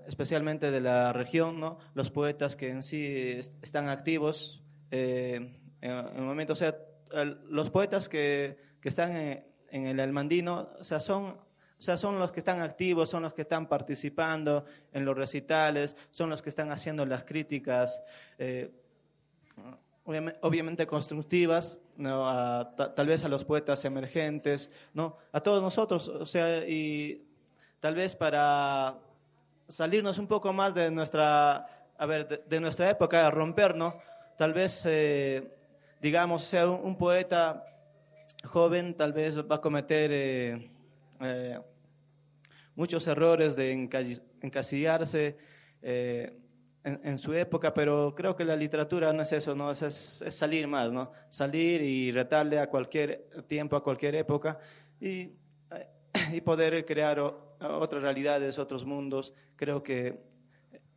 especialmente 0.07 0.71
de 0.71 0.81
la 0.81 1.13
región, 1.13 1.59
¿no? 1.59 1.77
los 1.93 2.09
poetas 2.09 2.55
que 2.55 2.69
en 2.69 2.81
sí 2.81 3.39
están 3.61 3.87
activos 3.87 4.63
eh, 4.89 5.55
en, 5.81 5.91
el 5.91 6.23
momento, 6.23 6.53
o 6.53 6.55
sea, 6.55 6.75
los 7.49 7.69
poetas 7.69 8.09
que, 8.09 8.57
que 8.81 8.89
están 8.89 9.15
en, 9.15 9.85
el 9.85 9.99
Almandino, 9.99 10.69
o 10.79 10.83
sea, 10.83 10.99
son, 10.99 11.37
o 11.79 11.81
sea, 11.81 11.95
son 11.95 12.17
los 12.17 12.31
que 12.31 12.39
están 12.39 12.61
activos, 12.61 13.09
son 13.09 13.23
los 13.23 13.33
que 13.33 13.43
están 13.43 13.67
participando 13.67 14.65
en 14.91 15.05
los 15.05 15.15
recitales, 15.15 15.95
son 16.09 16.29
los 16.29 16.41
que 16.41 16.49
están 16.49 16.71
haciendo 16.71 17.05
las 17.05 17.23
críticas, 17.23 18.03
eh, 18.39 18.71
obviamente, 20.41 20.87
constructivas, 20.87 21.77
tal 21.97 23.07
vez 23.07 23.23
a 23.23 23.27
los 23.27 23.43
poetas 23.43 23.85
emergentes, 23.85 24.71
¿no? 24.93 25.17
a 25.31 25.41
todos 25.41 25.61
nosotros, 25.61 26.07
o 26.07 26.25
sea, 26.25 26.65
y 26.67 27.27
tal 27.79 27.93
vez 27.93 28.15
para 28.15 28.97
salirnos 29.67 30.17
un 30.17 30.27
poco 30.27 30.51
más 30.53 30.73
de 30.73 30.89
nuestra, 30.89 31.67
a 31.97 32.05
ver, 32.07 32.43
de, 32.47 32.59
nuestra 32.59 32.89
época, 32.89 33.29
rompernos, 33.29 33.93
tal 34.37 34.53
vez, 34.53 34.81
eh, 34.85 35.55
digamos, 36.01 36.43
sea 36.43 36.67
un, 36.67 36.97
poeta 36.97 37.63
joven, 38.45 38.95
tal 38.95 39.13
vez 39.13 39.37
va 39.39 39.57
a 39.57 39.61
cometer 39.61 40.09
eh, 40.13 40.71
eh, 41.21 41.59
muchos 42.75 43.07
errores 43.07 43.55
de 43.55 43.71
encasillarse 44.41 45.37
en, 45.81 47.17
su 47.17 47.33
época, 47.33 47.73
pero 47.73 48.13
creo 48.15 48.35
que 48.35 48.45
la 48.45 48.55
literatura 48.55 49.11
no 49.11 49.23
es 49.23 49.33
eso, 49.33 49.53
¿no? 49.55 49.71
Es, 49.71 49.81
es, 49.81 50.35
salir 50.35 50.67
más, 50.67 50.91
¿no? 50.91 51.11
Salir 51.29 51.81
y 51.81 52.11
retarle 52.11 52.59
a 52.59 52.67
cualquier 52.67 53.27
tiempo, 53.47 53.75
a 53.75 53.83
cualquier 53.83 54.15
época 54.15 54.59
y, 55.01 55.31
y 56.31 56.41
poder 56.41 56.85
crear 56.85 57.19
otras 57.19 58.01
realidades, 58.01 58.59
otros 58.59 58.85
mundos. 58.85 59.33
Creo 59.55 59.83
que 59.83 60.19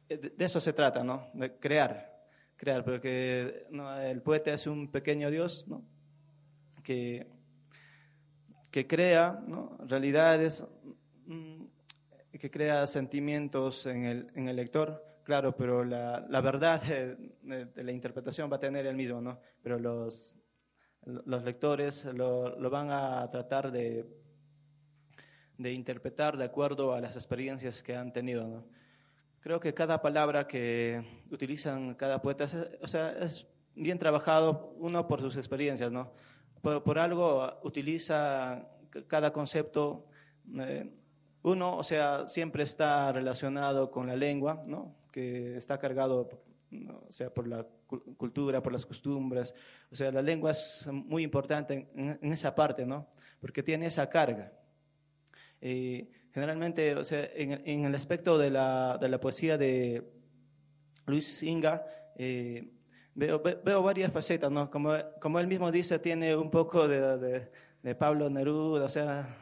eh, 0.08 0.32
de 0.36 0.44
eso 0.44 0.60
se 0.60 0.72
trata, 0.72 1.04
¿no? 1.04 1.28
De 1.34 1.56
crear, 1.56 2.24
crear, 2.56 2.84
porque 2.84 3.66
el 4.04 4.22
poeta 4.22 4.52
es 4.52 4.66
un 4.66 4.90
pequeño 4.90 5.30
Dios, 5.30 5.66
¿no? 5.68 5.82
Que, 6.82 7.26
que 8.70 8.86
crea 8.86 9.42
realidades, 9.86 10.66
mm, 11.26 11.64
que 12.38 12.50
crea 12.50 12.86
sentimientos 12.86 13.86
en 13.86 14.04
el, 14.04 14.30
en 14.34 14.48
el 14.48 14.56
lector, 14.56 15.04
claro, 15.24 15.56
pero 15.56 15.84
la, 15.84 16.26
la 16.28 16.40
verdad 16.40 16.82
de, 16.82 17.74
la 17.74 17.92
interpretación 17.92 18.50
va 18.50 18.56
a 18.56 18.60
tener 18.60 18.86
el 18.86 18.96
mismo, 18.96 19.20
¿no? 19.20 19.40
Pero 19.62 19.78
los, 19.78 20.36
los 21.04 21.44
lectores 21.44 22.04
lo, 22.04 22.58
lo 22.58 22.70
van 22.70 22.90
a 22.90 23.28
tratar 23.30 23.70
de 23.70 24.20
de 25.60 25.72
interpretar 25.74 26.38
de 26.38 26.44
acuerdo 26.44 26.94
a 26.94 27.00
las 27.02 27.16
experiencias 27.16 27.82
que 27.82 27.94
han 27.94 28.14
tenido. 28.14 28.64
Creo 29.40 29.60
que 29.60 29.74
cada 29.74 30.00
palabra 30.00 30.46
que 30.46 31.04
utilizan 31.30 31.94
cada 31.94 32.22
poeta 32.22 32.46
o 32.80 32.88
sea, 32.88 33.10
es 33.12 33.46
bien 33.74 33.98
trabajado, 33.98 34.74
uno 34.78 35.06
por 35.06 35.20
sus 35.20 35.36
experiencias, 35.36 35.92
¿no? 35.92 36.12
Por, 36.62 36.98
algo 36.98 37.58
utiliza 37.62 38.68
cada 39.06 39.32
concepto, 39.32 40.06
eh, 40.58 40.90
uno, 41.42 41.78
o 41.78 41.82
sea, 41.82 42.28
siempre 42.28 42.64
está 42.64 43.12
relacionado 43.12 43.90
con 43.90 44.06
la 44.06 44.16
lengua, 44.16 44.62
¿no? 44.66 44.94
Que 45.10 45.56
está 45.56 45.78
cargado 45.78 46.28
o 47.08 47.12
sea, 47.12 47.30
por 47.30 47.48
la 47.48 47.66
cu- 47.86 48.14
cultura, 48.16 48.62
por 48.62 48.72
las 48.72 48.84
costumbres. 48.84 49.54
O 49.90 49.96
sea, 49.96 50.12
la 50.12 50.22
lengua 50.22 50.50
es 50.50 50.86
muy 50.92 51.22
importante 51.22 51.88
en, 51.94 52.18
en 52.20 52.32
esa 52.32 52.54
parte, 52.54 52.84
¿no? 52.84 53.08
Porque 53.40 53.62
tiene 53.62 53.86
esa 53.86 54.08
carga. 54.08 54.52
Y 55.62 56.08
generalmente, 56.32 56.94
o 56.94 57.04
sea, 57.04 57.24
en, 57.34 57.52
en 57.66 57.84
el 57.86 57.94
aspecto 57.94 58.36
de 58.38 58.50
la, 58.50 58.98
de 59.00 59.08
la 59.08 59.18
poesía 59.18 59.56
de 59.56 60.02
Luis 61.06 61.42
Inga, 61.42 61.84
eh, 62.16 62.70
veo, 63.14 63.40
ve- 63.40 63.58
veo 63.64 63.82
varias 63.82 64.12
facetas, 64.12 64.50
¿no? 64.50 64.70
Como, 64.70 64.92
como 65.20 65.38
él 65.40 65.46
mismo 65.46 65.70
dice, 65.70 65.98
tiene 65.98 66.36
un 66.36 66.50
poco 66.50 66.86
de, 66.88 67.18
de- 67.18 67.48
de 67.82 67.94
Pablo 67.94 68.28
Neruda, 68.28 68.84
o 68.84 68.88
sea, 68.88 69.36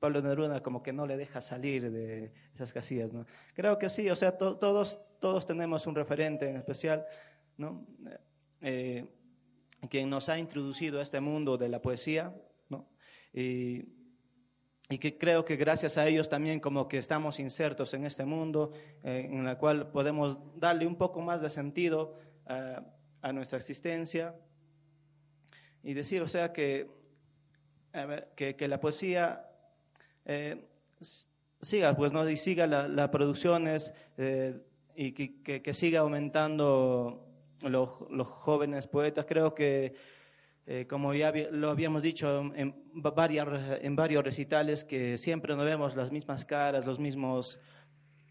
Pablo 0.00 0.20
Neruda 0.22 0.62
como 0.62 0.82
que 0.82 0.92
no 0.92 1.06
le 1.06 1.16
deja 1.16 1.40
salir 1.40 1.90
de 1.90 2.32
esas 2.54 2.72
casillas, 2.72 3.12
¿no? 3.12 3.26
Creo 3.54 3.78
que 3.78 3.88
sí, 3.88 4.08
o 4.10 4.16
sea, 4.16 4.36
to- 4.36 4.56
todos, 4.56 5.00
todos 5.20 5.46
tenemos 5.46 5.86
un 5.86 5.94
referente 5.94 6.48
en 6.48 6.56
especial, 6.56 7.04
¿no? 7.56 7.84
Eh, 8.60 9.04
quien 9.90 10.10
nos 10.10 10.28
ha 10.28 10.38
introducido 10.38 10.98
a 11.00 11.02
este 11.02 11.20
mundo 11.20 11.56
de 11.56 11.68
la 11.68 11.80
poesía, 11.80 12.34
¿no? 12.68 12.88
Y, 13.32 13.84
y 14.90 14.98
que 14.98 15.18
creo 15.18 15.44
que 15.44 15.56
gracias 15.56 15.98
a 15.98 16.06
ellos 16.06 16.28
también 16.28 16.60
como 16.60 16.88
que 16.88 16.98
estamos 16.98 17.38
insertos 17.40 17.92
en 17.92 18.06
este 18.06 18.24
mundo 18.24 18.72
eh, 19.04 19.28
en 19.30 19.46
el 19.46 19.56
cual 19.58 19.90
podemos 19.90 20.38
darle 20.58 20.86
un 20.86 20.96
poco 20.96 21.20
más 21.20 21.42
de 21.42 21.50
sentido 21.50 22.16
eh, 22.48 22.78
a 23.20 23.32
nuestra 23.32 23.58
existencia 23.58 24.34
y 25.82 25.92
decir, 25.94 26.22
o 26.22 26.28
sea, 26.28 26.52
que, 26.52 26.88
que, 28.34 28.68
la 28.68 28.80
poesía 28.80 29.46
eh, 30.24 30.64
siga, 31.00 31.94
pues, 31.96 32.12
¿no? 32.12 32.28
Y 32.28 32.36
siga 32.36 32.66
las 32.66 32.88
la 32.90 33.10
producciones 33.10 33.94
eh, 34.16 34.58
y 34.96 35.12
que- 35.12 35.62
que 35.62 35.74
siga 35.74 36.00
aumentando 36.00 37.26
los, 37.62 37.90
los 38.10 38.26
jóvenes 38.26 38.86
poetas. 38.86 39.24
Creo 39.26 39.54
que, 39.54 39.94
eh, 40.70 40.86
como 40.86 41.14
ya 41.14 41.32
lo 41.50 41.70
habíamos 41.70 42.02
dicho 42.02 42.52
en, 42.54 42.74
va- 43.04 43.10
varias, 43.12 43.48
en 43.80 43.96
varios 43.96 44.22
recitales, 44.22 44.84
que 44.84 45.16
siempre 45.16 45.56
no 45.56 45.64
vemos 45.64 45.96
las 45.96 46.12
mismas 46.12 46.44
caras, 46.44 46.84
los 46.84 46.98
mismos, 46.98 47.58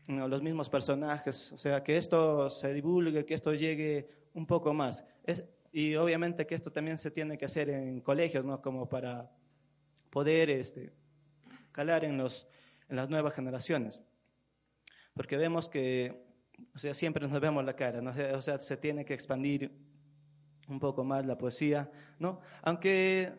no, 0.06 0.28
los 0.28 0.44
mismos 0.44 0.70
personajes. 0.70 1.52
O 1.52 1.58
sea, 1.58 1.82
que 1.84 1.98
esto 1.98 2.48
se 2.52 2.74
divulgue, 2.74 3.26
que 3.26 3.34
esto 3.34 3.56
llegue 3.56 4.08
un 4.36 4.46
poco 4.46 4.72
más. 4.72 5.04
Es- 5.26 5.44
y 5.72 5.96
obviamente 5.96 6.46
que 6.46 6.54
esto 6.54 6.72
también 6.72 7.00
se 7.00 7.10
tiene 7.10 7.40
que 7.40 7.46
hacer 7.46 7.70
en 7.72 8.02
colegios, 8.02 8.46
¿no? 8.46 8.62
Como 8.62 8.88
para 8.88 9.32
poder 10.12 10.52
este, 10.52 10.92
calar 11.72 12.06
en, 12.06 12.18
los, 12.20 12.48
en 12.88 12.98
las 12.98 13.10
nuevas 13.10 13.34
generaciones. 13.34 14.04
Porque 15.16 15.38
vemos 15.38 15.68
que, 15.70 16.24
o 16.76 16.78
sea, 16.78 16.94
siempre 16.94 17.28
nos 17.28 17.40
vemos 17.42 17.66
la 17.66 17.76
cara, 17.76 18.00
¿no? 18.00 18.14
O 18.38 18.42
sea, 18.44 18.60
se 18.60 18.78
tiene 18.78 19.06
que 19.06 19.16
expandir 19.16 19.72
un 20.68 20.80
poco 20.80 21.04
más 21.04 21.26
la 21.26 21.38
poesía, 21.38 21.90
¿no? 22.20 22.40
Aunque 22.62 23.32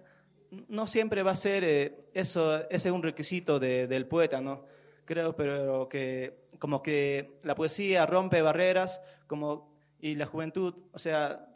no 0.68 0.86
siempre 0.86 1.22
va 1.22 1.32
a 1.32 1.36
ser 1.36 1.64
eh, 1.64 2.08
eso, 2.14 2.56
ese 2.70 2.88
es 2.88 2.94
un 2.94 3.02
requisito 3.02 3.58
de- 3.58 3.86
del 3.86 4.06
poeta, 4.06 4.40
¿no? 4.40 4.64
Creo, 5.04 5.34
pero 5.36 5.88
que 5.88 6.48
como 6.58 6.82
que 6.82 7.38
la 7.44 7.54
poesía 7.54 8.06
rompe 8.06 8.42
barreras, 8.42 9.00
como 9.26 9.76
y 10.00 10.14
la 10.14 10.26
juventud, 10.26 10.74
o 10.92 10.98
sea, 10.98 11.46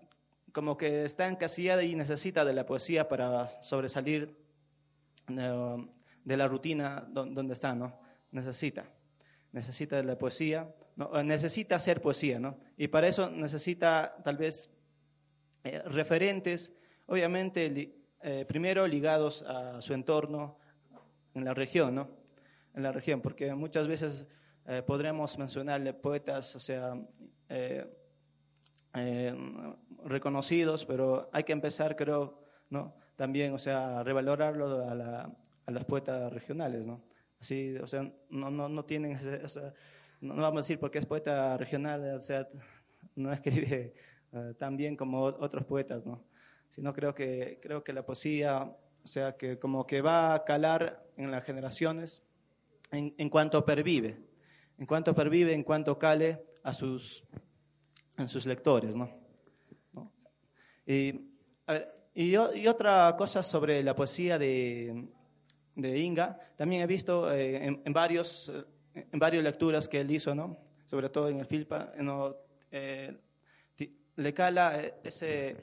como 0.52 0.76
que 0.76 1.04
está 1.04 1.26
encasillada 1.28 1.82
y 1.82 1.94
necesita 1.94 2.44
de 2.44 2.52
la 2.52 2.66
poesía 2.66 3.08
para 3.08 3.48
sobresalir 3.62 4.36
eh, 5.28 5.86
de 6.24 6.36
la 6.36 6.48
rutina 6.48 7.06
don- 7.08 7.34
donde 7.34 7.54
está, 7.54 7.74
¿no? 7.74 7.98
Necesita, 8.30 8.84
necesita 9.52 9.96
de 9.96 10.04
la 10.04 10.16
poesía, 10.18 10.68
necesita 11.24 11.76
hacer 11.76 12.00
poesía, 12.00 12.38
¿no? 12.38 12.58
Y 12.76 12.88
para 12.88 13.08
eso 13.08 13.30
necesita 13.30 14.16
tal 14.24 14.36
vez 14.36 14.70
eh, 15.64 15.82
referentes, 15.86 16.72
obviamente, 17.06 17.68
li- 17.70 17.94
eh, 18.22 18.44
primero 18.46 18.86
ligados 18.86 19.42
a 19.42 19.80
su 19.82 19.94
entorno 19.94 20.58
en 21.34 21.44
la 21.44 21.54
región, 21.54 21.94
¿no? 21.94 22.08
En 22.74 22.82
la 22.82 22.92
región, 22.92 23.20
porque 23.20 23.54
muchas 23.54 23.86
veces 23.88 24.26
eh, 24.66 24.82
podremos 24.86 25.36
mencionarle 25.38 25.92
poetas, 25.92 26.54
o 26.56 26.60
sea, 26.60 26.94
eh, 27.48 27.86
reconocidos, 30.04 30.84
pero 30.84 31.28
hay 31.32 31.44
que 31.44 31.52
empezar, 31.52 31.96
creo, 31.96 32.44
¿no? 32.70 32.94
También, 33.16 33.52
o 33.54 33.58
sea, 33.58 34.02
revalorarlo 34.02 34.88
a, 34.88 34.94
la- 34.94 35.32
a 35.66 35.70
los 35.70 35.84
poetas 35.84 36.32
regionales, 36.32 36.84
¿no? 36.84 37.02
Así, 37.40 37.76
o 37.76 37.86
sea, 37.86 38.02
no, 38.30 38.50
no, 38.50 38.68
no 38.68 38.84
tienen, 38.84 39.16
o 39.16 39.48
no, 40.20 40.34
no 40.34 40.42
vamos 40.42 40.58
a 40.58 40.62
decir 40.64 40.78
porque 40.78 40.98
es 40.98 41.06
poeta 41.06 41.56
regional, 41.56 42.16
o 42.16 42.22
sea, 42.22 42.48
no 43.16 43.32
escribe 43.32 43.94
eh, 44.32 44.54
tan 44.58 44.76
bien 44.76 44.96
como 44.96 45.22
otros 45.22 45.64
poetas, 45.64 46.06
¿no? 46.06 46.24
Sino 46.70 46.92
creo 46.92 47.14
que, 47.14 47.58
creo 47.62 47.84
que 47.84 47.92
la 47.92 48.04
poesía, 48.04 48.62
o 48.62 49.06
sea, 49.06 49.36
que 49.36 49.58
como 49.58 49.86
que 49.86 50.00
va 50.00 50.34
a 50.34 50.44
calar 50.44 51.04
en 51.16 51.30
las 51.30 51.44
generaciones 51.44 52.24
en, 52.90 53.14
en 53.18 53.28
cuanto 53.28 53.64
pervive, 53.64 54.18
en 54.78 54.86
cuanto 54.86 55.14
pervive, 55.14 55.52
en 55.52 55.64
cuanto 55.64 55.98
cale 55.98 56.42
a 56.62 56.72
sus, 56.72 57.24
en 58.16 58.28
sus 58.28 58.46
lectores, 58.46 58.96
¿no? 58.96 59.10
Y, 60.86 61.14
a 61.66 61.72
ver, 61.74 61.94
y, 62.14 62.34
y 62.34 62.66
otra 62.66 63.14
cosa 63.16 63.42
sobre 63.42 63.82
la 63.82 63.94
poesía 63.94 64.38
de, 64.38 65.08
de 65.74 65.98
Inga, 65.98 66.38
también 66.56 66.82
he 66.82 66.86
visto 66.86 67.32
eh, 67.32 67.80
en, 67.84 67.92
varios, 67.92 68.48
eh, 68.94 69.06
en 69.12 69.18
varias 69.18 69.44
lecturas 69.44 69.88
que 69.88 70.00
él 70.00 70.10
hizo, 70.10 70.34
¿no? 70.34 70.58
Sobre 70.86 71.08
todo 71.08 71.28
en 71.28 71.40
el 71.40 71.46
FILPA, 71.46 71.92
¿no? 71.98 72.36
Le 74.16 74.32
cala 74.34 74.80
eh, 74.82 74.94
ese, 75.04 75.56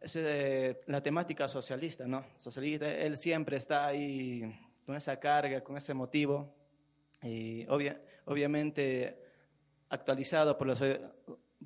ese, 0.00 0.80
la 0.86 1.02
temática 1.02 1.48
socialista, 1.48 2.06
¿no? 2.06 2.24
Socialista, 2.38 2.88
él 2.90 3.16
siempre 3.16 3.56
está 3.56 3.86
ahí 3.86 4.42
con 4.84 4.94
esa 4.96 5.18
carga, 5.18 5.62
con 5.62 5.76
ese 5.76 5.94
motivo, 5.94 6.54
y 7.22 7.66
obvia- 7.66 8.00
obviamente 8.26 9.18
actualizado 9.88 10.56
por, 10.58 10.74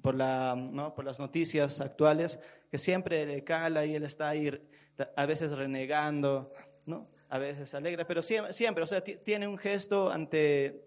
por, 0.00 0.14
la, 0.14 0.54
¿no? 0.56 0.94
por 0.94 1.04
las 1.04 1.18
noticias 1.18 1.80
actuales, 1.80 2.38
que 2.70 2.78
siempre 2.78 3.26
le 3.26 3.44
cala 3.44 3.84
y 3.84 3.94
él 3.94 4.04
está 4.04 4.28
ahí 4.30 4.50
a 5.16 5.26
veces 5.26 5.52
renegando, 5.52 6.52
¿no? 6.86 7.08
a 7.28 7.38
veces 7.38 7.74
alegre, 7.74 8.04
pero 8.04 8.22
siempre, 8.22 8.52
siempre 8.52 8.84
o 8.84 8.86
sea, 8.86 9.02
ti- 9.02 9.16
tiene 9.24 9.46
un 9.46 9.56
gesto 9.58 10.10
ante, 10.10 10.82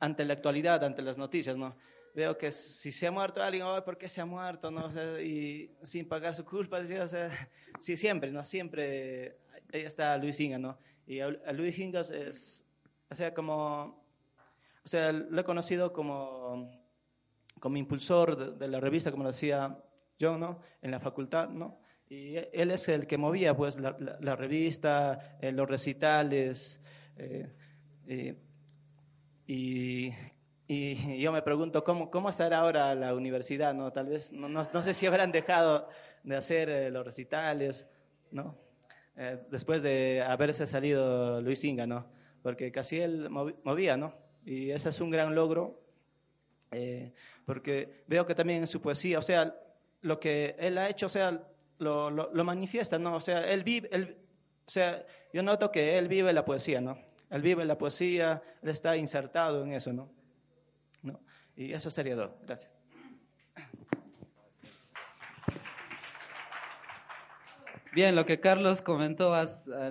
ante 0.00 0.24
la 0.24 0.34
actualidad, 0.34 0.82
ante 0.84 1.02
las 1.02 1.18
noticias, 1.18 1.56
¿no? 1.56 1.76
Veo 2.14 2.38
que 2.38 2.52
si 2.52 2.92
se 2.92 3.06
ha 3.08 3.10
muerto 3.10 3.42
alguien, 3.42 3.64
"Ay, 3.66 3.82
¿por 3.84 3.98
qué 3.98 4.08
se 4.08 4.20
ha 4.20 4.24
muerto? 4.24 4.70
¿no? 4.70 4.86
O 4.86 4.90
sea, 4.90 5.20
y 5.20 5.74
sin 5.82 6.06
pagar 6.06 6.34
su 6.34 6.44
culpa, 6.44 6.80
decía, 6.80 7.02
o 7.02 7.08
sea, 7.08 7.28
sí, 7.80 7.96
siempre, 7.96 8.30
¿no? 8.30 8.44
Siempre, 8.44 9.38
ahí 9.72 9.82
está 9.82 10.16
Luis 10.16 10.38
Inga, 10.40 10.58
¿no? 10.58 10.78
Y 11.06 11.20
a, 11.20 11.26
a 11.26 11.52
Luis 11.52 11.76
Inga 11.78 12.00
es, 12.00 12.64
o 13.10 13.14
sea, 13.14 13.34
como, 13.34 14.04
o 14.84 14.88
sea, 14.88 15.10
lo 15.12 15.40
he 15.40 15.44
conocido 15.44 15.92
como, 15.92 16.70
como 17.58 17.76
impulsor 17.78 18.36
de, 18.36 18.58
de 18.58 18.68
la 18.68 18.78
revista, 18.80 19.10
como 19.10 19.24
lo 19.24 19.30
decía 19.30 19.76
yo, 20.18 20.38
¿no? 20.38 20.60
En 20.82 20.92
la 20.92 21.00
facultad, 21.00 21.48
¿no? 21.48 21.80
Y 22.08 22.36
él 22.36 22.70
es 22.70 22.88
el 22.88 23.06
que 23.08 23.18
movía, 23.18 23.56
pues, 23.56 23.76
la, 23.80 23.96
la- 23.98 24.18
la 24.20 24.36
revista, 24.36 25.36
eh, 25.40 25.50
los 25.50 25.68
recitales, 25.68 26.80
eh, 27.16 27.52
eh, 28.06 28.36
y, 29.46 30.10
y 30.66 31.18
yo 31.20 31.32
me 31.32 31.42
pregunto 31.42 31.84
cómo, 31.84 32.10
cómo 32.10 32.28
estará 32.28 32.58
ahora 32.58 32.94
la 32.94 33.14
universidad, 33.14 33.74
¿no? 33.74 33.92
Tal 33.92 34.06
vez, 34.06 34.32
no, 34.32 34.48
no, 34.48 34.62
no 34.72 34.82
sé 34.82 34.94
si 34.94 35.06
habrán 35.06 35.32
dejado 35.32 35.88
de 36.22 36.36
hacer 36.36 36.68
eh, 36.68 36.90
los 36.90 37.04
recitales, 37.04 37.86
¿no? 38.30 38.56
Eh, 39.16 39.38
después 39.50 39.82
de 39.82 40.22
haberse 40.26 40.66
salido 40.66 41.40
Luis 41.40 41.62
Inga, 41.64 41.86
¿no? 41.86 42.06
Porque 42.42 42.72
casi 42.72 43.00
él 43.00 43.30
movía, 43.30 43.96
¿no? 43.96 44.14
Y 44.44 44.70
ese 44.70 44.88
es 44.88 45.00
un 45.00 45.10
gran 45.10 45.34
logro, 45.34 45.80
eh, 46.72 47.12
porque 47.46 48.02
veo 48.06 48.26
que 48.26 48.34
también 48.34 48.60
en 48.60 48.66
su 48.66 48.80
poesía, 48.80 49.18
o 49.18 49.22
sea, 49.22 49.54
lo 50.02 50.20
que 50.20 50.56
él 50.58 50.76
ha 50.76 50.88
hecho, 50.88 51.06
o 51.06 51.10
sea, 51.10 51.42
lo, 51.78 52.10
lo, 52.10 52.30
lo 52.32 52.44
manifiesta, 52.44 52.98
¿no? 52.98 53.16
O 53.16 53.20
sea, 53.20 53.50
él 53.50 53.62
vive, 53.62 53.88
él, 53.92 54.18
o 54.66 54.70
sea, 54.70 55.04
yo 55.32 55.42
noto 55.42 55.70
que 55.70 55.96
él 55.96 56.08
vive 56.08 56.32
la 56.32 56.44
poesía, 56.44 56.80
¿no? 56.80 56.98
Él 57.30 57.40
vive 57.40 57.64
la 57.64 57.78
poesía, 57.78 58.42
él 58.62 58.68
está 58.68 58.96
insertado 58.96 59.62
en 59.64 59.72
eso, 59.72 59.92
¿no? 59.92 60.10
Y 61.56 61.72
eso 61.72 61.90
sería 61.90 62.16
todo. 62.16 62.36
Gracias. 62.46 62.70
Bien, 67.94 68.16
lo 68.16 68.26
que 68.26 68.40
Carlos 68.40 68.82
comentó, 68.82 69.32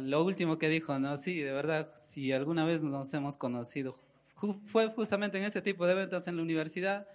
lo 0.01 0.23
último 0.25 0.57
que 0.57 0.67
dijo, 0.67 0.99
¿no? 0.99 1.15
Sí, 1.15 1.39
de 1.39 1.53
verdad, 1.53 1.93
si 1.99 2.33
alguna 2.33 2.65
vez 2.65 2.83
nos 2.83 3.13
hemos 3.13 3.37
conocido, 3.37 3.97
fue 4.65 4.89
justamente 4.89 5.37
en 5.37 5.45
este 5.45 5.61
tipo 5.61 5.85
de 5.85 5.93
eventos 5.93 6.27
en 6.27 6.35
la 6.35 6.41
universidad, 6.41 7.07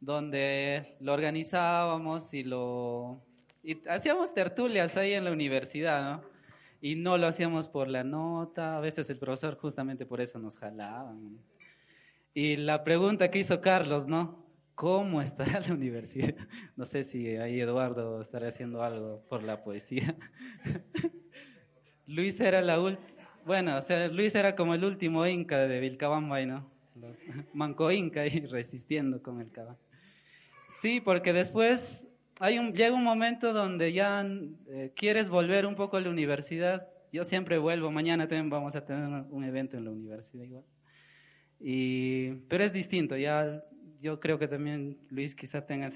donde 0.00 0.96
lo 1.00 1.14
organizábamos 1.14 2.34
y 2.34 2.44
lo... 2.44 3.22
Hacíamos 3.88 4.34
tertulias 4.34 4.98
ahí 4.98 5.14
en 5.14 5.24
la 5.24 5.32
universidad, 5.32 6.02
¿no? 6.02 6.22
Y 6.82 6.96
no 6.96 7.16
lo 7.16 7.26
hacíamos 7.26 7.66
por 7.66 7.88
la 7.88 8.04
nota, 8.04 8.76
a 8.76 8.80
veces 8.80 9.08
el 9.08 9.16
profesor 9.16 9.56
justamente 9.56 10.04
por 10.04 10.20
eso 10.20 10.38
nos 10.38 10.58
jalaba. 10.58 11.16
Y 12.34 12.56
la 12.56 12.82
pregunta 12.82 13.30
que 13.30 13.38
hizo 13.38 13.60
Carlos, 13.60 14.08
¿no? 14.08 14.44
¿Cómo 14.74 15.22
estará 15.22 15.60
la 15.68 15.72
universidad? 15.72 16.34
No 16.76 16.84
sé 16.84 17.04
si 17.04 17.36
ahí 17.36 17.60
Eduardo 17.60 18.20
estará 18.20 18.48
haciendo 18.48 18.82
algo 18.82 19.24
por 19.28 19.44
la 19.44 19.62
poesía. 19.62 20.16
Luis 22.08 22.40
era 22.40 22.60
la 22.60 22.80
última, 22.80 23.06
bueno, 23.46 23.76
o 23.76 23.82
sea, 23.82 24.08
Luis 24.08 24.34
era 24.34 24.56
como 24.56 24.74
el 24.74 24.84
último 24.84 25.26
inca 25.26 25.58
de 25.58 25.78
Vilcabamba, 25.78 26.44
¿no? 26.44 26.68
Los 26.96 27.18
manco 27.54 27.90
inca 27.92 28.22
ahí 28.22 28.40
resistiendo 28.46 29.22
con 29.22 29.40
el 29.40 29.52
cabal. 29.52 29.76
Sí, 30.82 31.00
porque 31.00 31.32
después 31.32 32.06
hay 32.40 32.58
un, 32.58 32.72
llega 32.72 32.94
un 32.94 33.04
momento 33.04 33.52
donde 33.52 33.92
ya 33.92 34.26
eh, 34.68 34.92
quieres 34.96 35.28
volver 35.28 35.66
un 35.66 35.76
poco 35.76 35.98
a 35.98 36.00
la 36.00 36.10
universidad. 36.10 36.88
Yo 37.12 37.22
siempre 37.22 37.58
vuelvo, 37.58 37.92
mañana 37.92 38.26
también 38.26 38.50
vamos 38.50 38.74
a 38.74 38.84
tener 38.84 39.24
un 39.30 39.44
evento 39.44 39.76
en 39.76 39.84
la 39.84 39.92
universidad 39.92 40.42
igual. 40.42 40.64
Y, 41.60 42.32
pero 42.48 42.64
es 42.64 42.72
distinto, 42.72 43.16
ya 43.16 43.64
yo 44.00 44.20
creo 44.20 44.38
que 44.38 44.48
también 44.48 44.98
Luis 45.08 45.34
quizá 45.34 45.64
tenga 45.64 45.88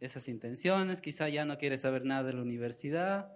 esas 0.00 0.28
intenciones, 0.28 1.00
quizá 1.00 1.28
ya 1.28 1.44
no 1.44 1.58
quiere 1.58 1.76
saber 1.76 2.04
nada 2.04 2.24
de 2.24 2.32
la 2.32 2.42
universidad, 2.42 3.30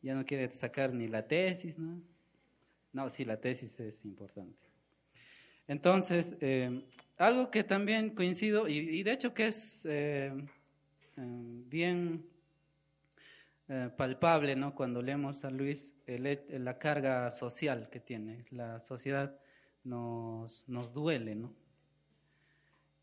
ya 0.00 0.14
no 0.14 0.24
quiere 0.24 0.48
sacar 0.50 0.94
ni 0.94 1.06
la 1.06 1.26
tesis, 1.26 1.78
¿no? 1.78 2.00
No, 2.92 3.10
sí, 3.10 3.26
la 3.26 3.38
tesis 3.38 3.78
es 3.78 4.04
importante. 4.06 4.66
Entonces, 5.68 6.36
eh, 6.40 6.82
algo 7.18 7.50
que 7.50 7.64
también 7.64 8.14
coincido, 8.14 8.68
y, 8.68 9.02
de 9.02 9.12
hecho 9.12 9.34
que 9.34 9.48
es 9.48 9.84
eh, 9.84 10.32
eh, 11.16 11.62
bien 11.66 12.24
palpable, 13.96 14.54
¿no? 14.54 14.74
Cuando 14.74 15.02
leemos 15.02 15.44
a 15.44 15.50
Luis, 15.50 15.92
la 16.06 16.78
carga 16.78 17.30
social 17.32 17.88
que 17.90 17.98
tiene. 17.98 18.44
La 18.50 18.80
sociedad 18.80 19.36
nos, 19.86 20.64
nos 20.66 20.92
duele, 20.92 21.34
¿no? 21.34 21.54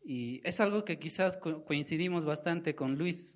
Y 0.04 0.42
es 0.44 0.60
algo 0.60 0.84
que 0.84 0.98
quizás 0.98 1.38
coincidimos 1.38 2.24
bastante 2.26 2.74
con 2.74 2.96
Luis. 2.96 3.34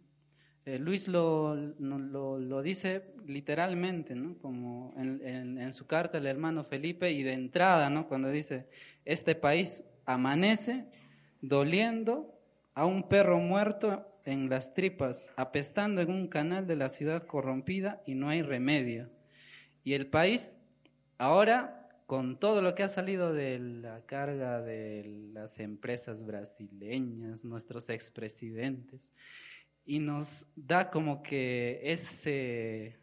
Eh, 0.66 0.78
Luis 0.78 1.08
lo, 1.08 1.56
lo, 1.56 2.38
lo, 2.38 2.62
dice 2.62 3.14
literalmente, 3.26 4.14
¿no? 4.14 4.36
como 4.36 4.92
en, 4.98 5.58
en, 5.58 5.72
su 5.72 5.86
carta 5.86 6.18
al 6.18 6.26
hermano 6.26 6.64
Felipe 6.64 7.10
y 7.10 7.22
de 7.22 7.32
entrada, 7.32 7.88
¿no? 7.88 8.06
cuando 8.06 8.28
dice, 8.30 8.66
este 9.06 9.34
país 9.34 9.82
amanece 10.04 10.84
doliendo 11.40 12.38
a 12.74 12.84
un 12.84 13.08
perro 13.08 13.38
muerto 13.38 14.06
en 14.26 14.50
las 14.50 14.74
tripas, 14.74 15.32
apestando 15.36 16.02
en 16.02 16.10
un 16.10 16.28
canal 16.28 16.66
de 16.66 16.76
la 16.76 16.90
ciudad 16.90 17.26
corrompida 17.26 18.02
y 18.04 18.14
no 18.14 18.28
hay 18.28 18.42
remedio. 18.42 19.08
Y 19.84 19.94
el 19.94 20.06
país 20.06 20.58
ahora 21.16 21.77
con 22.08 22.40
todo 22.40 22.62
lo 22.62 22.74
que 22.74 22.82
ha 22.82 22.88
salido 22.88 23.34
de 23.34 23.58
la 23.58 24.00
carga 24.06 24.62
de 24.62 25.28
las 25.34 25.60
empresas 25.60 26.24
brasileñas, 26.24 27.44
nuestros 27.44 27.90
expresidentes, 27.90 29.12
y 29.84 29.98
nos 29.98 30.46
da 30.56 30.88
como 30.90 31.22
que 31.22 31.80
ese, 31.82 32.96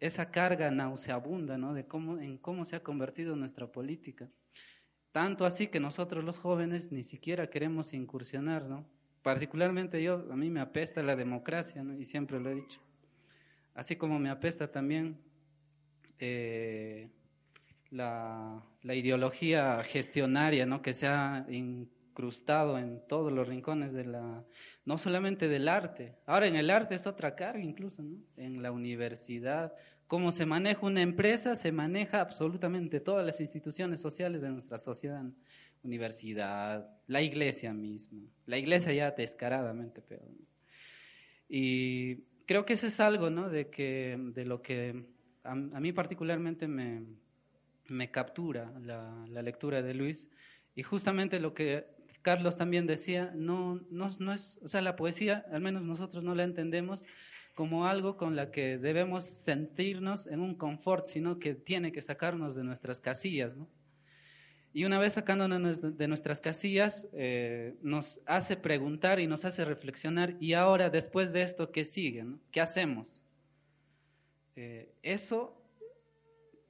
esa 0.00 0.30
carga 0.30 0.70
nauseabunda 0.70 1.56
¿no? 1.56 1.72
de 1.72 1.86
cómo, 1.86 2.18
en 2.18 2.36
cómo 2.36 2.66
se 2.66 2.76
ha 2.76 2.82
convertido 2.82 3.36
nuestra 3.36 3.72
política. 3.72 4.28
Tanto 5.12 5.46
así 5.46 5.68
que 5.68 5.80
nosotros 5.80 6.22
los 6.22 6.36
jóvenes 6.36 6.92
ni 6.92 7.04
siquiera 7.04 7.48
queremos 7.48 7.94
incursionar, 7.94 8.64
¿no? 8.68 8.84
Particularmente 9.22 10.02
yo, 10.02 10.30
a 10.30 10.36
mí 10.36 10.50
me 10.50 10.60
apesta 10.60 11.02
la 11.02 11.16
democracia, 11.16 11.82
¿no? 11.82 11.98
Y 11.98 12.04
siempre 12.04 12.38
lo 12.38 12.50
he 12.50 12.56
dicho. 12.56 12.80
Así 13.74 13.96
como 13.96 14.18
me 14.18 14.28
apesta 14.28 14.70
también 14.70 15.16
eh, 16.18 17.08
la, 17.90 18.62
ideología 18.84 19.82
gestionaria, 19.84 20.66
¿no? 20.66 20.82
Que 20.82 20.94
se 20.94 21.06
ha 21.06 21.44
incrustado 21.48 22.78
en 22.78 23.02
todos 23.08 23.32
los 23.32 23.46
rincones 23.48 23.92
de 23.92 24.04
la, 24.04 24.44
no 24.84 24.98
solamente 24.98 25.48
del 25.48 25.68
arte. 25.68 26.14
Ahora 26.26 26.46
en 26.46 26.56
el 26.56 26.70
arte 26.70 26.94
es 26.94 27.06
otra 27.06 27.34
carga 27.34 27.62
incluso, 27.62 28.02
¿no? 28.02 28.18
En 28.36 28.62
la 28.62 28.72
universidad, 28.72 29.72
cómo 30.06 30.32
se 30.32 30.46
maneja 30.46 30.86
una 30.86 31.02
empresa, 31.02 31.54
se 31.54 31.72
maneja 31.72 32.20
absolutamente 32.20 33.00
todas 33.00 33.26
las 33.26 33.40
instituciones 33.40 34.00
sociales 34.00 34.42
de 34.42 34.50
nuestra 34.50 34.78
sociedad. 34.78 35.24
Universidad, 35.82 36.90
la 37.06 37.22
iglesia 37.22 37.72
misma, 37.72 38.20
la 38.44 38.58
iglesia 38.58 38.92
ya 38.92 39.10
descaradamente 39.12 40.02
peor. 40.02 40.28
Y 41.48 42.16
creo 42.44 42.66
que 42.66 42.74
eso 42.74 42.86
es 42.86 43.00
algo, 43.00 43.30
¿no? 43.30 43.48
De 43.48 43.70
que, 43.70 44.18
de 44.18 44.44
lo 44.44 44.60
que 44.60 45.06
a 45.42 45.54
mí 45.54 45.92
particularmente 45.92 46.68
me, 46.68 47.02
me 47.90 48.10
captura 48.10 48.72
la, 48.80 49.42
lectura 49.42 49.82
de 49.82 49.94
Luis. 49.94 50.30
Y 50.74 50.82
justamente 50.82 51.40
lo 51.40 51.54
que 51.54 51.86
Carlos 52.22 52.56
también 52.56 52.86
decía, 52.86 53.32
no, 53.34 53.80
no, 53.90 54.08
no 54.18 54.32
es, 54.32 54.60
o 54.62 54.68
sea, 54.68 54.80
la 54.80 54.96
poesía, 54.96 55.44
al 55.52 55.60
menos 55.60 55.82
nosotros 55.82 56.22
no 56.22 56.34
la 56.34 56.44
entendemos 56.44 57.04
como 57.54 57.86
algo 57.86 58.16
con 58.16 58.36
la 58.36 58.50
que 58.50 58.78
debemos 58.78 59.24
sentirnos 59.24 60.26
en 60.26 60.40
un 60.40 60.54
confort, 60.54 61.06
sino 61.06 61.38
que 61.38 61.54
tiene 61.54 61.92
que 61.92 62.00
sacarnos 62.00 62.54
de 62.54 62.64
nuestras 62.64 63.00
casillas, 63.00 63.56
¿no? 63.56 63.68
Y 64.72 64.84
una 64.84 65.00
vez 65.00 65.14
sacándonos 65.14 65.98
de 65.98 66.06
nuestras 66.06 66.40
casillas, 66.40 67.08
eh, 67.12 67.74
nos 67.82 68.20
hace 68.24 68.56
preguntar 68.56 69.18
y 69.18 69.26
nos 69.26 69.44
hace 69.44 69.64
reflexionar, 69.64 70.36
y 70.38 70.52
ahora, 70.52 70.90
después 70.90 71.32
de 71.32 71.42
esto, 71.42 71.72
¿qué 71.72 71.84
sigue? 71.84 72.24
¿Qué 72.52 72.60
hacemos? 72.60 73.20
Eh, 74.54 74.94
eso 75.02 75.59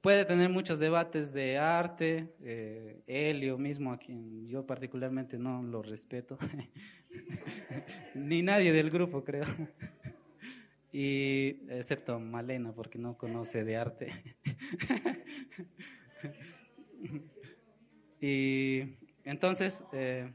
puede 0.01 0.25
tener 0.25 0.49
muchos 0.49 0.79
debates 0.79 1.31
de 1.31 1.57
arte, 1.57 2.33
eh, 2.41 3.01
Helio 3.05 3.57
mismo, 3.57 3.93
a 3.93 3.97
quien 3.97 4.47
yo 4.47 4.65
particularmente 4.65 5.37
no 5.37 5.63
lo 5.63 5.83
respeto, 5.83 6.37
ni 8.15 8.41
nadie 8.41 8.73
del 8.73 8.89
grupo 8.89 9.23
creo, 9.23 9.45
y 10.91 11.59
excepto 11.69 12.19
Malena 12.19 12.73
porque 12.73 12.97
no 12.97 13.17
conoce 13.17 13.63
de 13.63 13.77
arte. 13.77 14.35
y 18.19 18.95
entonces 19.23 19.83
eh, 19.93 20.31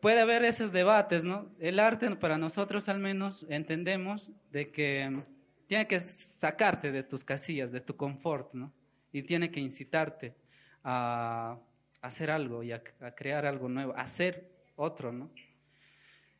puede 0.00 0.20
haber 0.20 0.44
esos 0.44 0.72
debates, 0.72 1.24
¿no? 1.24 1.48
El 1.60 1.78
arte 1.78 2.10
para 2.16 2.38
nosotros 2.38 2.88
al 2.88 2.98
menos 2.98 3.46
entendemos 3.48 4.32
de 4.50 4.70
que 4.70 5.22
tiene 5.68 5.86
que 5.86 6.00
sacarte 6.00 6.90
de 6.90 7.02
tus 7.02 7.22
casillas, 7.22 7.70
de 7.70 7.80
tu 7.80 7.94
confort, 7.94 8.52
¿no? 8.54 8.72
Y 9.12 9.22
tiene 9.22 9.50
que 9.50 9.60
incitarte 9.60 10.34
a, 10.82 11.58
hacer 12.00 12.30
algo 12.30 12.62
y 12.62 12.72
a, 12.72 12.82
crear 13.14 13.44
algo 13.44 13.68
nuevo, 13.68 13.94
a 13.94 14.00
hacer 14.00 14.50
otro, 14.76 15.12
¿no? 15.12 15.30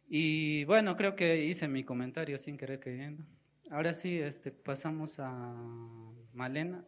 Y 0.08 0.64
bueno, 0.64 0.96
creo 0.96 1.14
que 1.14 1.44
hice 1.44 1.68
mi 1.68 1.84
comentario 1.84 2.38
sin 2.38 2.56
querer 2.56 2.80
queriendo. 2.80 3.22
Ahora 3.70 3.92
sí, 3.92 4.18
este, 4.18 4.50
pasamos 4.50 5.20
a 5.20 5.54
Malena. 6.32 6.82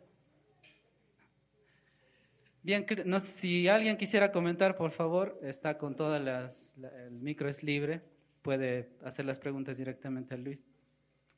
Bien, 2.62 2.86
no, 3.04 3.20
si 3.20 3.68
alguien 3.68 3.98
quisiera 3.98 4.32
comentar, 4.32 4.76
por 4.76 4.92
favor, 4.92 5.38
está 5.42 5.76
con 5.76 5.94
todas 5.94 6.22
las, 6.22 6.78
el 7.06 7.12
micro 7.12 7.50
es 7.50 7.62
libre, 7.62 8.00
puede 8.40 8.88
hacer 9.04 9.26
las 9.26 9.38
preguntas 9.38 9.76
directamente 9.76 10.34
a 10.34 10.38
Luis. 10.38 10.69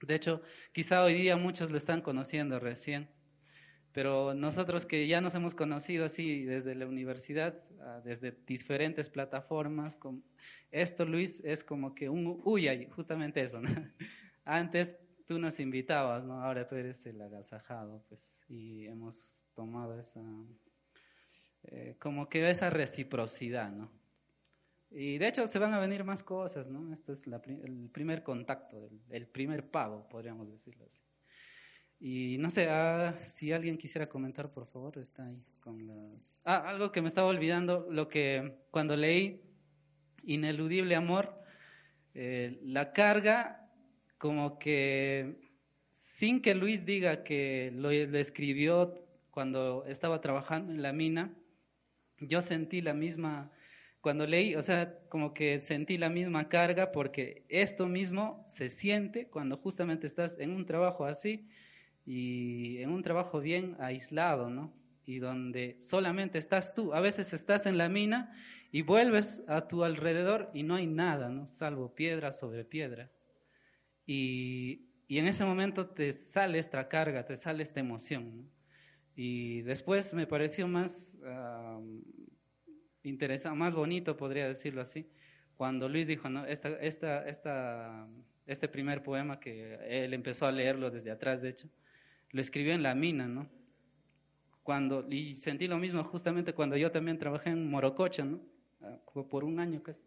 De 0.07 0.15
hecho, 0.15 0.43
quizá 0.73 1.03
hoy 1.03 1.15
día 1.15 1.37
muchos 1.37 1.71
lo 1.71 1.79
están 1.79 2.03
conociendo 2.03 2.59
recién, 2.59 3.09
pero 3.93 4.35
nosotros 4.35 4.87
que 4.87 5.07
ya 5.07 5.21
nos 5.21 5.35
hemos 5.35 5.55
conocido 5.55 6.05
así 6.07 6.45
desde 6.45 6.75
la 6.75 6.87
universidad, 6.87 7.63
desde 8.05 8.33
diferentes 8.47 9.11
plataformas, 9.11 9.99
esto 10.71 11.05
Luis 11.05 11.41
es 11.45 11.63
como 11.63 11.95
que 11.95 12.09
un, 12.09 12.41
uy, 12.45 12.87
justamente 12.87 13.43
eso, 13.43 13.61
Antes 14.45 14.99
tú 15.27 15.39
nos 15.39 15.61
invitabas, 15.61 16.25
¿no? 16.25 16.43
Ahora 16.43 16.67
tú 16.67 16.75
eres 16.75 17.05
el 17.07 17.21
agasajado, 17.21 18.05
pues, 18.09 18.21
y 18.49 18.87
hemos 18.87 19.47
tomado 19.55 19.99
esa, 19.99 20.21
eh, 21.65 21.97
como 22.01 22.29
que 22.29 22.51
esa 22.51 22.71
reciprocidad, 22.71 23.71
¿no? 23.71 23.91
Y 24.95 25.19
de 25.19 25.29
hecho 25.29 25.47
se 25.47 25.59
van 25.59 25.73
a 25.73 25.79
venir 25.79 26.05
más 26.05 26.23
cosas, 26.23 26.69
¿no? 26.69 26.93
Esto 26.93 27.15
es 27.15 27.27
el 27.27 27.89
primer 27.91 28.23
contacto, 28.23 28.91
el, 29.09 29.27
primer 29.27 29.71
pago, 29.71 30.07
podríamos 30.09 30.51
decirlo 30.51 30.85
así. 30.85 31.01
Y 31.99 32.37
no 32.39 32.51
sé, 32.51 32.69
ah, 32.69 33.15
si 33.27 33.53
alguien 33.53 33.79
quisiera 33.79 34.09
comentar, 34.09 34.53
por 34.53 34.67
favor, 34.67 34.99
está 34.99 35.27
ahí 35.27 35.43
con. 35.61 36.21
Ah, 36.45 36.69
algo 36.69 36.93
que 36.93 37.01
me 37.01 37.09
estaba 37.09 37.29
olvidando, 37.29 37.87
lo 37.91 38.09
que 38.09 38.59
cuando 38.71 38.97
leí 38.97 39.41
Ineludible 40.25 40.95
Amor, 40.95 41.41
eh, 42.15 42.59
la 42.63 42.93
carga 42.93 43.71
como 44.19 44.59
que 44.59 45.37
sin 45.93 46.43
que 46.43 46.55
Luis 46.55 46.85
diga 46.85 47.25
que 47.25 47.73
lo, 47.75 47.91
lo 47.93 48.19
escribió 48.19 48.95
cuando 49.31 49.85
estaba 49.87 50.21
trabajando 50.21 50.73
en 50.73 50.83
la 50.83 50.93
mina, 50.93 51.35
yo 52.21 52.43
sentí 52.43 52.83
la 52.83 52.95
misma 52.95 53.51
cuando 54.03 54.27
leí, 54.27 54.57
o 54.57 54.63
sea, 54.65 54.99
como 55.09 55.35
que 55.35 55.61
sentí 55.61 55.99
la 55.99 56.11
misma 56.11 56.49
carga 56.51 56.93
porque 56.93 57.47
esto 57.49 57.87
mismo 57.89 58.45
se 58.49 58.71
siente 58.71 59.29
cuando 59.31 59.57
justamente 59.59 60.07
estás 60.09 60.39
en 60.41 60.53
un 60.53 60.67
trabajo 60.67 61.07
así 61.07 61.49
y 62.07 62.79
en 62.79 62.91
un 62.91 63.03
trabajo 63.03 63.41
bien 63.41 63.77
aislado, 63.81 64.51
¿no? 64.51 64.75
Y 65.07 65.21
donde 65.21 65.79
solamente 65.81 66.39
estás 66.39 66.75
tú. 66.75 66.95
A 66.95 67.01
veces 67.01 67.33
estás 67.35 67.67
en 67.67 67.79
la 67.79 67.89
mina 67.91 68.33
Y 68.73 68.83
vuelves 68.83 69.45
a 69.49 69.69
tu 69.69 69.85
alrededor 69.85 70.51
y 70.55 70.65
no 70.65 70.77
hay 70.77 70.87
nada, 70.89 71.31
¿no? 71.31 71.49
Salvo 71.49 71.95
piedra 71.95 72.33
sobre 72.33 72.65
piedra. 72.65 73.11
Y, 74.07 74.89
y 75.09 75.19
en 75.19 75.27
ese 75.29 75.45
momento 75.45 75.91
te 75.91 76.13
sale 76.15 76.59
esta 76.59 76.89
carga, 76.89 77.25
te 77.27 77.37
sale 77.37 77.63
esta 77.63 77.81
emoción, 77.81 78.37
¿no? 78.39 78.51
Y 79.15 79.63
después 79.63 80.15
me 80.15 80.27
pareció 80.27 80.69
más 80.69 81.19
interesante, 83.05 83.59
más 83.59 83.75
bonito, 83.75 84.17
podría 84.17 84.49
decirlo 84.49 84.83
así, 84.83 85.07
cuando 85.57 85.89
Luis 85.89 86.07
dijo, 86.07 86.29
¿no? 86.29 86.45
Esta, 86.47 86.69
esta, 86.81 87.29
esta, 87.29 88.07
este 88.47 88.69
primer 88.69 89.03
poema 89.03 89.39
que 89.39 89.79
él 89.87 90.15
empezó 90.15 90.47
a 90.47 90.53
leerlo 90.53 90.91
desde 90.91 91.11
atrás, 91.11 91.43
de 91.43 91.51
hecho, 91.51 91.69
lo 92.31 92.41
escribió 92.41 92.73
en 92.73 92.83
la 92.83 92.95
mina, 92.95 93.29
¿no? 93.29 93.49
Cuando, 94.63 95.07
y 95.11 95.37
sentí 95.37 95.67
lo 95.67 95.79
mismo 95.79 96.05
justamente 96.05 96.53
cuando 96.53 96.77
yo 96.77 96.91
también 96.91 97.19
trabajé 97.19 97.51
en 97.51 97.69
Morococha, 97.69 98.25
¿no? 98.25 98.41
Ah, 98.81 98.99
por 99.31 99.45
un 99.45 99.61
año 99.61 99.83
casi. 99.83 100.03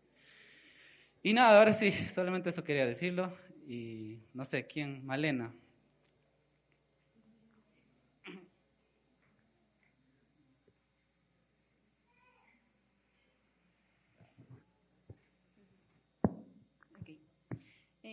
Y 1.23 1.33
nada, 1.33 1.57
ahora 1.57 1.73
sí, 1.73 1.91
solamente 2.09 2.49
eso 2.49 2.63
quería 2.63 2.85
decirlo. 2.85 3.33
Y 3.67 4.19
no 4.33 4.45
sé, 4.45 4.67
¿quién? 4.67 5.05
Malena. 5.05 5.51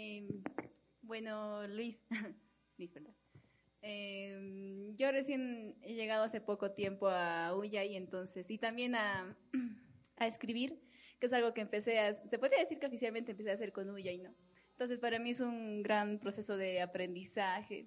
Eh, 0.05 0.27
bueno, 1.03 1.65
Luis, 1.69 2.05
Luis, 2.77 2.91
perdón. 2.91 3.15
Eh, 3.83 4.95
yo 4.97 5.13
recién 5.13 5.77
he 5.83 5.95
llegado 5.95 6.25
hace 6.25 6.41
poco 6.41 6.73
tiempo 6.73 7.09
a 7.09 7.57
Uya 7.57 7.85
y 7.85 7.97
entonces, 7.97 8.51
y 8.51 8.59
también 8.59 8.97
a, 8.97 9.37
a, 10.17 10.27
escribir, 10.27 10.81
que 11.21 11.27
es 11.27 11.33
algo 11.33 11.55
que 11.55 11.61
empecé 11.61 12.01
a, 12.01 12.15
se 12.15 12.39
podría 12.39 12.59
decir 12.59 12.81
que 12.81 12.87
oficialmente 12.87 13.31
empecé 13.31 13.53
a 13.53 13.55
hacer 13.55 13.73
con 13.73 13.91
Uya 13.91 14.11
y 14.11 14.19
no. 14.19 14.35
Entonces, 14.73 14.99
para 14.99 15.21
mí 15.21 15.31
es 15.31 15.41
un 15.41 15.85
gran 15.85 16.19
proceso 16.19 16.57
de 16.57 16.81
aprendizaje, 16.81 17.87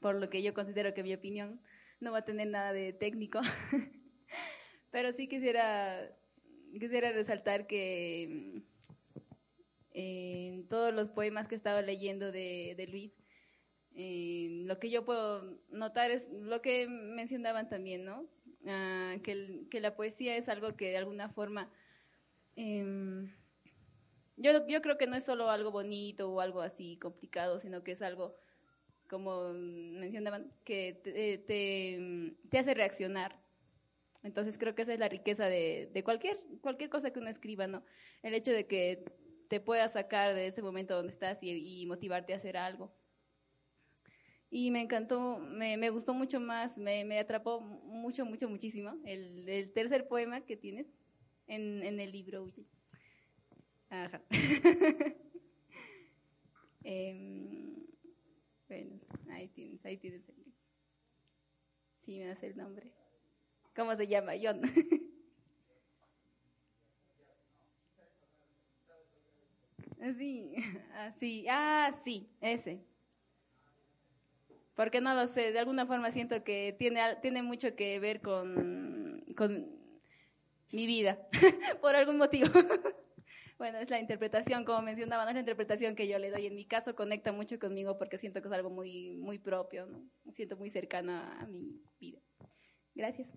por 0.00 0.16
lo 0.16 0.30
que 0.30 0.42
yo 0.42 0.52
considero 0.52 0.94
que 0.94 1.04
mi 1.04 1.14
opinión 1.14 1.60
no 2.00 2.10
va 2.10 2.18
a 2.18 2.24
tener 2.24 2.48
nada 2.48 2.72
de 2.72 2.92
técnico, 2.92 3.40
pero 4.90 5.12
sí 5.12 5.28
quisiera, 5.28 6.10
quisiera 6.72 7.12
resaltar 7.12 7.68
que 7.68 8.64
en 9.92 10.66
todos 10.68 10.94
los 10.94 11.10
poemas 11.10 11.48
que 11.48 11.54
he 11.54 11.58
estado 11.58 11.82
leyendo 11.82 12.32
de, 12.32 12.74
de 12.76 12.86
Luis, 12.86 13.12
eh, 13.94 14.62
lo 14.66 14.78
que 14.78 14.90
yo 14.90 15.04
puedo 15.04 15.58
notar 15.70 16.10
es 16.10 16.30
lo 16.30 16.62
que 16.62 16.86
mencionaban 16.86 17.68
también, 17.68 18.04
¿no? 18.04 18.26
Ah, 18.66 19.16
que, 19.22 19.66
que, 19.70 19.80
la 19.80 19.96
poesía 19.96 20.36
es 20.36 20.48
algo 20.48 20.76
que 20.76 20.90
de 20.90 20.98
alguna 20.98 21.28
forma... 21.28 21.70
Eh, 22.56 23.26
yo, 24.36 24.66
yo 24.66 24.80
creo 24.80 24.96
que 24.96 25.06
no 25.06 25.16
es 25.16 25.24
solo 25.24 25.50
algo 25.50 25.70
bonito 25.70 26.30
o 26.30 26.40
algo 26.40 26.62
así 26.62 26.96
complicado, 26.96 27.60
sino 27.60 27.84
que 27.84 27.92
es 27.92 28.00
algo, 28.00 28.34
como 29.08 29.52
mencionaban, 29.52 30.50
que 30.64 30.98
te, 31.04 31.38
te, 31.38 32.34
te 32.48 32.58
hace 32.58 32.74
reaccionar. 32.74 33.38
Entonces 34.22 34.56
creo 34.56 34.74
que 34.74 34.82
esa 34.82 34.94
es 34.94 34.98
la 34.98 35.08
riqueza 35.08 35.46
de, 35.46 35.90
de 35.92 36.04
cualquier, 36.04 36.40
cualquier 36.62 36.88
cosa 36.88 37.10
que 37.10 37.18
uno 37.18 37.28
escriba, 37.28 37.66
¿no? 37.66 37.82
El 38.22 38.34
hecho 38.34 38.52
de 38.52 38.66
que 38.66 39.04
te 39.50 39.58
pueda 39.58 39.88
sacar 39.88 40.32
de 40.32 40.46
ese 40.46 40.62
momento 40.62 40.94
donde 40.94 41.12
estás 41.12 41.38
y, 41.42 41.84
motivarte 41.86 42.32
a 42.32 42.36
hacer 42.36 42.56
algo. 42.56 42.94
Y 44.48 44.70
me 44.70 44.80
encantó, 44.80 45.38
me, 45.38 45.90
gustó 45.90 46.14
mucho 46.14 46.38
más, 46.38 46.78
me, 46.78 47.18
atrapó 47.18 47.60
mucho, 47.60 48.24
mucho, 48.24 48.48
muchísimo 48.48 48.96
el, 49.04 49.72
tercer 49.74 50.06
poema 50.06 50.42
que 50.42 50.56
tienes 50.56 50.86
en, 51.48 51.98
el 51.98 52.12
libro. 52.12 52.46
Ajá. 53.88 54.22
eh, 56.84 57.74
bueno, 58.68 59.00
ahí 59.32 59.48
tienes, 59.48 59.84
ahí 59.84 59.96
tienes. 59.96 60.22
Sí, 62.04 62.20
me 62.20 62.30
hace 62.30 62.46
el 62.46 62.56
nombre. 62.56 62.92
¿Cómo 63.74 63.96
se 63.96 64.06
llama? 64.06 64.34
John. 64.40 64.62
Sí, 70.16 70.54
así, 70.94 71.46
ah, 71.48 71.92
sí, 72.04 72.28
ese. 72.40 72.80
Porque 74.74 75.00
no 75.00 75.14
lo 75.14 75.26
sé, 75.26 75.52
de 75.52 75.58
alguna 75.58 75.86
forma 75.86 76.10
siento 76.10 76.42
que 76.42 76.74
tiene, 76.78 77.16
tiene 77.20 77.42
mucho 77.42 77.76
que 77.76 78.00
ver 78.00 78.22
con, 78.22 79.24
con 79.36 79.66
mi 80.72 80.86
vida, 80.86 81.18
por 81.82 81.96
algún 81.96 82.16
motivo. 82.16 82.48
bueno, 83.58 83.78
es 83.78 83.90
la 83.90 84.00
interpretación, 84.00 84.64
como 84.64 84.80
mencionaba, 84.80 85.24
no 85.24 85.30
es 85.30 85.34
la 85.34 85.40
interpretación 85.40 85.94
que 85.94 86.08
yo 86.08 86.18
le 86.18 86.30
doy. 86.30 86.46
En 86.46 86.54
mi 86.54 86.64
caso 86.64 86.94
conecta 86.94 87.30
mucho 87.32 87.58
conmigo 87.58 87.98
porque 87.98 88.16
siento 88.16 88.40
que 88.40 88.48
es 88.48 88.54
algo 88.54 88.70
muy, 88.70 89.18
muy 89.18 89.38
propio, 89.38 89.84
¿no? 89.84 90.02
siento 90.32 90.56
muy 90.56 90.70
cercana 90.70 91.38
a 91.40 91.46
mi 91.46 91.82
vida. 91.98 92.20
Gracias. 92.94 93.28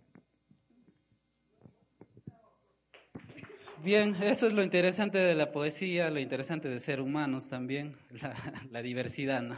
Bien, 3.84 4.16
eso 4.24 4.48
es 4.48 4.54
lo 4.54 4.64
interesante 4.64 5.18
de 5.18 5.36
la 5.36 5.52
poesía, 5.52 6.10
lo 6.10 6.22
interesante 6.22 6.70
de 6.70 6.80
ser 6.80 7.02
humanos 7.02 7.50
también, 7.50 7.98
la, 8.72 8.82
diversidad, 8.82 9.42
¿no? 9.42 9.58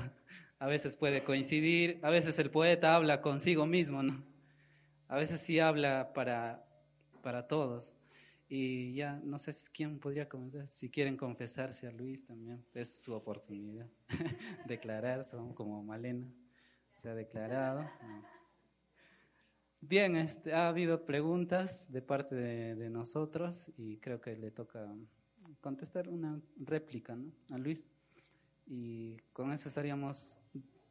A 0.57 0.65
veces 0.65 0.95
puede 0.95 1.23
coincidir, 1.23 1.99
a 2.01 2.09
veces 2.09 2.39
el 2.39 2.49
poeta 2.49 2.95
habla 2.95 3.21
consigo 3.21 3.67
mismo, 3.67 4.01
¿no? 4.01 4.23
A 5.09 5.17
veces 5.17 5.41
sí 5.41 5.59
habla 5.59 6.11
para, 6.15 6.65
para 7.21 7.45
todos. 7.45 7.93
Y 8.49 8.95
ya, 8.95 9.21
no 9.23 9.37
sé 9.37 9.53
quién 9.71 9.99
podría 9.99 10.27
comentar, 10.27 10.67
si 10.69 10.89
quieren 10.89 11.17
confesarse 11.17 11.85
a 11.85 11.91
Luis 11.91 12.25
también, 12.25 12.65
es 12.73 13.03
su 13.03 13.13
oportunidad. 13.13 13.85
Declararse, 14.65 15.37
como 15.53 15.83
Malena 15.83 16.25
se 16.99 17.09
ha 17.09 17.13
declarado. 17.13 17.87
Bien, 19.87 20.15
este, 20.15 20.51
ha 20.51 20.67
habido 20.67 21.05
preguntas 21.05 21.91
de 21.91 22.01
parte 22.01 22.33
de, 22.33 22.73
de, 22.73 22.89
nosotros 22.89 23.71
y 23.77 23.97
creo 23.97 24.19
que 24.19 24.35
le 24.35 24.49
toca 24.49 24.91
contestar 25.61 26.09
una 26.09 26.39
réplica 26.57 27.15
¿no? 27.15 27.31
a 27.51 27.59
Luis. 27.59 27.83
Y 28.65 29.17
con 29.31 29.51
eso 29.51 29.69
estaríamos 29.69 30.39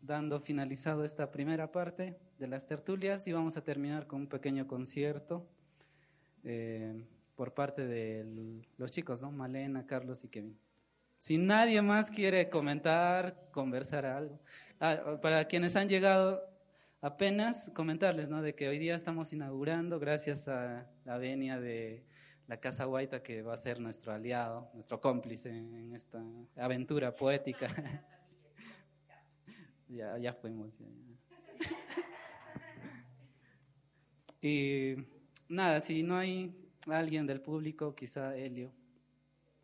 dando 0.01 0.39
finalizado 0.39 1.05
esta 1.05 1.33
primera 1.33 1.73
parte 1.73 2.17
de 2.39 2.47
las 2.47 2.67
tertulias 2.69 3.27
y 3.27 3.33
vamos 3.33 3.57
a 3.57 3.65
terminar 3.65 4.07
con 4.07 4.21
un 4.21 4.27
pequeño 4.29 4.69
concierto 4.69 5.45
eh, 6.45 7.05
por 7.35 7.53
parte 7.53 7.85
de 7.87 8.63
los 8.79 8.93
chicos, 8.93 9.21
¿no? 9.21 9.33
Malena, 9.33 9.87
Carlos 9.87 10.23
y 10.23 10.29
Kevin. 10.29 10.57
Si 11.19 11.37
nadie 11.37 11.83
más 11.83 12.11
quiere 12.11 12.49
comentar, 12.49 13.49
conversar 13.51 14.07
algo. 14.07 14.39
Ah, 14.79 15.19
para 15.21 15.47
quienes 15.47 15.75
han 15.75 15.89
llegado 15.89 16.54
apenas 17.05 17.71
comentarles, 17.75 18.31
¿no? 18.31 18.41
De 18.41 18.55
que 18.55 18.67
hoy 18.67 18.79
día 18.79 18.95
estamos 18.95 19.31
inaugurando, 19.35 20.01
gracias 20.01 20.49
a 20.49 20.91
la 21.05 21.19
venia 21.19 21.61
de 21.61 22.03
la 22.47 22.61
Casa 22.61 22.87
Guaita, 22.87 23.23
que 23.23 23.43
va 23.43 23.53
a 23.53 23.59
ser 23.59 23.79
nuestro 23.79 24.11
aliado, 24.11 24.71
nuestro 24.73 25.03
cómplice 25.03 25.51
en 25.51 25.95
esta 25.95 26.25
aventura 26.57 27.15
poética. 27.15 27.69
ya, 29.89 30.17
ya 30.17 30.33
fuimos. 30.33 30.79
y 34.41 34.95
nada, 35.47 35.83
si 35.83 36.03
no 36.03 36.17
hay 36.17 36.57
alguien 36.87 37.27
del 37.27 37.43
público, 37.43 37.95
quizá 37.95 38.35
Helio, 38.35 38.73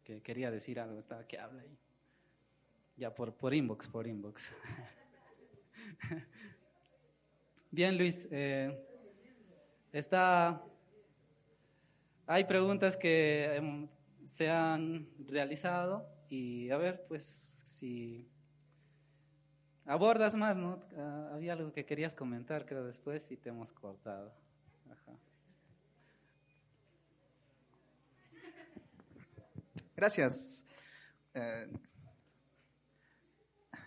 que 0.04 0.20
quería 0.20 0.50
decir 0.50 0.78
algo, 0.78 0.98
estaba 0.98 1.26
que 1.26 1.38
habla 1.38 1.62
ahí. 1.62 1.78
Ya 2.98 3.14
por, 3.14 3.32
por 3.32 3.54
inbox, 3.54 3.88
por 3.88 4.06
inbox. 4.06 4.52
Bien, 7.72 7.96
Luis. 7.96 8.26
Eh, 8.32 8.76
está, 9.92 10.60
hay 12.26 12.44
preguntas 12.44 12.96
que 12.96 13.54
em, 13.54 13.88
se 14.26 14.50
han 14.50 15.08
realizado 15.26 16.04
y 16.28 16.68
a 16.70 16.76
ver, 16.76 17.04
pues 17.06 17.24
si 17.66 18.28
abordas 19.86 20.34
más, 20.34 20.56
¿no? 20.56 20.82
Ah, 20.96 21.30
había 21.34 21.52
algo 21.52 21.72
que 21.72 21.84
querías 21.86 22.16
comentar, 22.16 22.66
creo, 22.66 22.84
después 22.84 23.30
y 23.30 23.36
te 23.36 23.50
hemos 23.50 23.72
cortado. 23.72 24.34
Ajá. 24.90 25.12
Gracias. 29.96 30.64
Eh, 31.34 31.68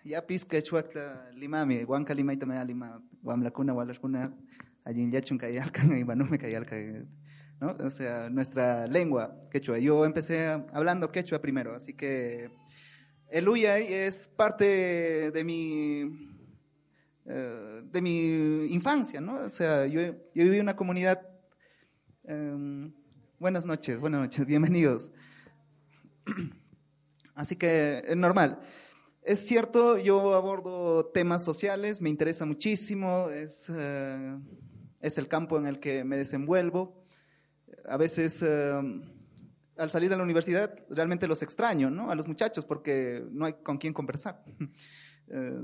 ya 0.04 0.26
pizca 0.26 0.62
chuacta 0.62 1.30
limami, 1.36 1.84
huanca 1.84 2.14
limaita 2.14 2.45
me 2.45 2.64
lima, 2.66 3.01
guamlacuna, 3.22 3.74
walarcuna, 3.74 4.34
allí 4.86 5.10
yachun 5.12 5.38
cayalcan, 5.38 5.97
y 5.97 6.04
banume 6.04 6.38
cayalcan, 6.38 7.08
¿no? 7.60 7.76
O 7.80 7.91
sea, 7.91 8.30
nuestra 8.30 8.88
lengua 8.88 9.36
quechua. 9.51 9.80
Yo 9.80 10.06
empecé 10.06 10.47
hablando 10.74 11.12
quechua 11.12 11.39
primero, 11.39 11.76
así 11.76 11.93
que 11.93 12.49
el 13.30 13.47
uyay 13.47 13.91
es 13.91 14.28
parte 14.28 15.32
de 15.32 15.43
mi 15.43 16.30
eh, 17.26 17.82
de 17.84 18.01
mi 18.01 18.66
infancia, 18.74 19.22
¿no? 19.22 19.45
O 19.45 19.49
sea, 19.49 19.86
yo, 19.88 20.01
yo 20.01 20.43
viví 20.43 20.58
en 20.58 20.64
una 20.64 20.76
comunidad 20.76 21.22
um, 22.24 22.91
Buenas 23.43 23.66
noches, 23.66 23.99
buenas 23.99 24.22
noches, 24.22 24.45
bienvenidos. 24.45 25.12
Así 27.36 27.58
que 27.58 28.01
es 28.08 28.16
normal. 28.16 28.62
Es 29.26 29.39
cierto, 29.39 29.97
yo 29.97 30.36
abordo 30.36 31.05
temas 31.05 31.45
sociales, 31.45 32.01
me 32.01 32.09
interesa 32.09 32.45
muchísimo, 32.45 33.30
es, 33.30 33.71
eh, 33.74 34.38
es 34.99 35.17
el 35.17 35.30
campo 35.30 35.57
en 35.57 35.65
el 35.65 35.80
que 35.80 36.03
me 36.03 36.17
desenvuelvo. 36.17 37.05
A 37.88 37.95
veces, 37.95 38.43
eh, 38.45 38.74
al 39.78 39.91
salir 39.91 40.09
de 40.09 40.17
la 40.17 40.24
universidad, 40.24 40.78
realmente 40.89 41.26
los 41.26 41.41
extraño, 41.41 41.89
¿no? 41.89 42.11
A 42.11 42.15
los 42.15 42.28
muchachos, 42.28 42.65
porque 42.65 43.24
no 43.32 43.45
hay 43.45 43.53
con 43.53 43.78
quién 43.78 43.93
conversar. 43.93 44.43
Eh, 45.30 45.61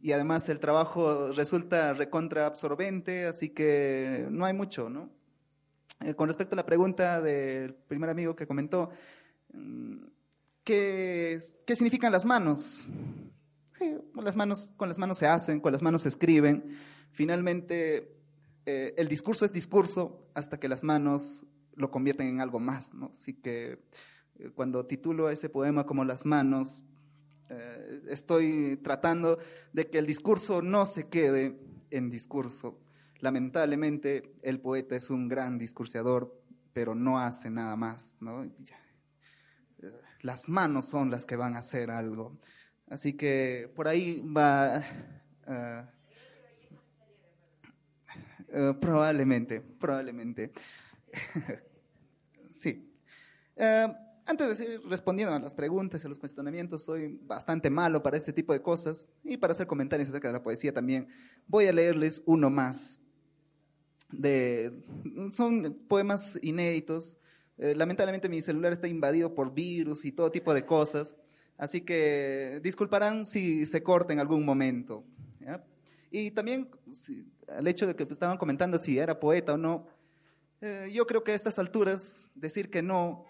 y 0.00 0.12
además 0.12 0.48
el 0.48 0.60
trabajo 0.60 1.32
resulta 1.32 1.94
recontra 1.94 2.46
absorbente, 2.46 3.26
así 3.26 3.48
que 3.50 4.28
no 4.30 4.44
hay 4.44 4.54
mucho, 4.54 4.88
¿no? 4.88 5.10
con 6.14 6.28
respecto 6.28 6.54
a 6.54 6.56
la 6.56 6.64
pregunta 6.64 7.20
del 7.20 7.74
primer 7.74 8.08
amigo 8.10 8.36
que 8.36 8.46
comentó, 8.46 8.90
mm, 9.52 10.04
¿qué, 10.64 11.38
qué 11.66 11.76
significan 11.76 12.10
las 12.10 12.24
manos? 12.24 12.86
con, 14.12 14.24
las 14.24 14.36
manos, 14.36 14.72
con 14.76 14.88
las 14.88 14.98
manos 14.98 15.18
se 15.18 15.26
hacen, 15.26 15.60
con 15.60 15.72
las 15.72 15.82
manos 15.82 16.02
se 16.02 16.08
escriben. 16.08 16.76
Finalmente, 17.12 18.16
eh, 18.66 18.94
el 18.96 19.08
discurso 19.08 19.44
es 19.44 19.52
discurso 19.52 20.28
hasta 20.34 20.58
que 20.58 20.68
las 20.68 20.82
manos 20.82 21.44
lo 21.74 21.90
convierten 21.90 22.28
en 22.28 22.40
algo 22.40 22.60
más. 22.60 22.94
¿no? 22.94 23.12
Así 23.14 23.34
que 23.34 23.78
eh, 24.38 24.50
cuando 24.54 24.86
titulo 24.86 25.30
ese 25.30 25.48
poema 25.48 25.86
como 25.86 26.04
Las 26.04 26.24
manos, 26.24 26.82
eh, 27.50 28.02
estoy 28.08 28.78
tratando 28.82 29.38
de 29.72 29.88
que 29.90 29.98
el 29.98 30.06
discurso 30.06 30.62
no 30.62 30.86
se 30.86 31.08
quede 31.08 31.58
en 31.90 32.10
discurso. 32.10 32.80
Lamentablemente, 33.20 34.34
el 34.42 34.60
poeta 34.60 34.96
es 34.96 35.10
un 35.10 35.28
gran 35.28 35.58
discurseador, 35.58 36.42
pero 36.72 36.94
no 36.94 37.18
hace 37.18 37.50
nada 37.50 37.76
más. 37.76 38.16
¿no? 38.20 38.44
Las 40.24 40.48
manos 40.48 40.86
son 40.86 41.10
las 41.10 41.26
que 41.26 41.36
van 41.36 41.54
a 41.54 41.58
hacer 41.58 41.90
algo. 41.90 42.40
Así 42.88 43.12
que 43.12 43.70
por 43.76 43.86
ahí 43.86 44.22
va... 44.26 44.82
Uh, 45.46 45.82
uh, 48.58 48.80
probablemente, 48.80 49.60
probablemente. 49.60 50.50
sí. 52.50 52.90
Uh, 53.56 53.92
antes 54.24 54.48
de 54.48 54.54
seguir 54.54 54.80
respondiendo 54.88 55.34
a 55.34 55.38
las 55.38 55.54
preguntas 55.54 56.02
y 56.02 56.06
a 56.06 56.08
los 56.08 56.18
cuestionamientos, 56.18 56.82
soy 56.84 57.20
bastante 57.22 57.68
malo 57.68 58.02
para 58.02 58.16
ese 58.16 58.32
tipo 58.32 58.54
de 58.54 58.62
cosas 58.62 59.10
y 59.22 59.36
para 59.36 59.52
hacer 59.52 59.66
comentarios 59.66 60.08
acerca 60.08 60.28
de 60.28 60.34
la 60.34 60.42
poesía 60.42 60.72
también. 60.72 61.06
Voy 61.46 61.66
a 61.66 61.72
leerles 61.74 62.22
uno 62.24 62.48
más. 62.48 62.98
Son 65.32 65.78
poemas 65.86 66.38
inéditos 66.40 67.18
eh, 67.58 67.74
lamentablemente 67.74 68.28
mi 68.28 68.40
celular 68.40 68.72
está 68.72 68.88
invadido 68.88 69.34
por 69.34 69.54
virus 69.54 70.04
y 70.04 70.12
todo 70.12 70.30
tipo 70.30 70.52
de 70.52 70.66
cosas, 70.66 71.16
así 71.56 71.80
que 71.80 72.60
disculparán 72.62 73.24
si 73.24 73.64
se 73.66 73.82
corta 73.82 74.12
en 74.12 74.20
algún 74.20 74.44
momento. 74.44 75.04
Y 76.10 76.30
también 76.30 76.70
al 77.48 77.66
hecho 77.66 77.86
de 77.86 77.96
que 77.96 78.04
estaban 78.04 78.38
comentando 78.38 78.78
si 78.78 78.98
era 78.98 79.18
poeta 79.18 79.54
o 79.54 79.56
no, 79.56 79.86
eh, 80.60 80.90
yo 80.92 81.06
creo 81.06 81.24
que 81.24 81.32
a 81.32 81.34
estas 81.34 81.58
alturas 81.58 82.22
decir 82.34 82.70
que 82.70 82.82
no 82.82 83.26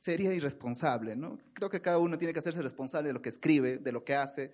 sería 0.00 0.32
irresponsable, 0.32 1.16
¿no? 1.16 1.38
Creo 1.52 1.70
que 1.70 1.80
cada 1.80 1.98
uno 1.98 2.18
tiene 2.18 2.32
que 2.32 2.38
hacerse 2.38 2.62
responsable 2.62 3.08
de 3.08 3.12
lo 3.12 3.22
que 3.22 3.28
escribe, 3.28 3.78
de 3.78 3.92
lo 3.92 4.04
que 4.04 4.14
hace. 4.14 4.52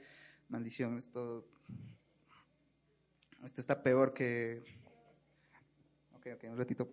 Maldición, 0.48 0.98
esto, 0.98 1.46
esto 3.44 3.60
está 3.60 3.82
peor 3.82 4.12
que... 4.12 4.62
Ok, 6.16 6.26
ok, 6.34 6.44
un 6.50 6.58
ratito. 6.58 6.90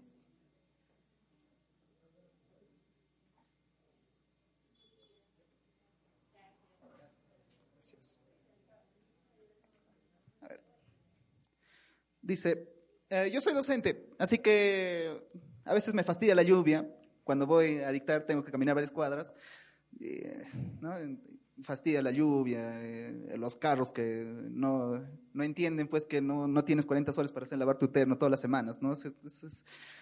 Dice, 12.21 12.69
eh, 13.09 13.29
yo 13.31 13.41
soy 13.41 13.53
docente, 13.53 14.09
así 14.17 14.37
que 14.37 15.21
a 15.65 15.73
veces 15.73 15.93
me 15.93 16.03
fastidia 16.03 16.35
la 16.35 16.43
lluvia. 16.43 16.89
Cuando 17.23 17.45
voy 17.45 17.79
a 17.79 17.91
dictar 17.91 18.25
tengo 18.25 18.43
que 18.43 18.51
caminar 18.51 18.75
varias 18.75 18.91
cuadras. 18.91 19.33
¿no? 20.81 20.95
Fastidia 21.63 22.01
la 22.01 22.11
lluvia, 22.11 22.81
eh, 22.81 23.35
los 23.37 23.55
carros 23.55 23.91
que 23.91 24.23
no, 24.49 24.99
no, 25.33 25.43
entienden 25.43 25.87
pues 25.87 26.05
que 26.05 26.21
no, 26.21 26.47
no 26.47 26.63
tienes 26.63 26.85
40 26.85 27.11
soles 27.11 27.31
para 27.31 27.43
hacer 27.43 27.59
lavar 27.59 27.77
tu 27.77 27.89
terno 27.89 28.17
todas 28.17 28.31
las 28.31 28.39
semanas, 28.39 28.81
¿no? 28.81 28.93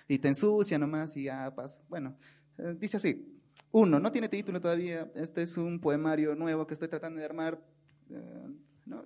y 0.08 0.20
te 0.20 0.28
ensucia 0.28 0.78
nomás 0.78 1.18
y 1.18 1.24
ya 1.24 1.54
pasa. 1.54 1.82
Bueno, 1.90 2.16
eh, 2.58 2.76
dice 2.78 2.98
así. 2.98 3.36
Uno, 3.72 4.00
no 4.00 4.12
tiene 4.12 4.30
título 4.30 4.62
todavía. 4.62 5.12
Este 5.16 5.42
es 5.42 5.58
un 5.58 5.80
poemario 5.82 6.34
nuevo 6.36 6.66
que 6.66 6.76
estoy 6.76 6.88
tratando 6.88 7.20
de 7.20 7.26
armar. 7.26 7.60
¿no? 8.86 9.04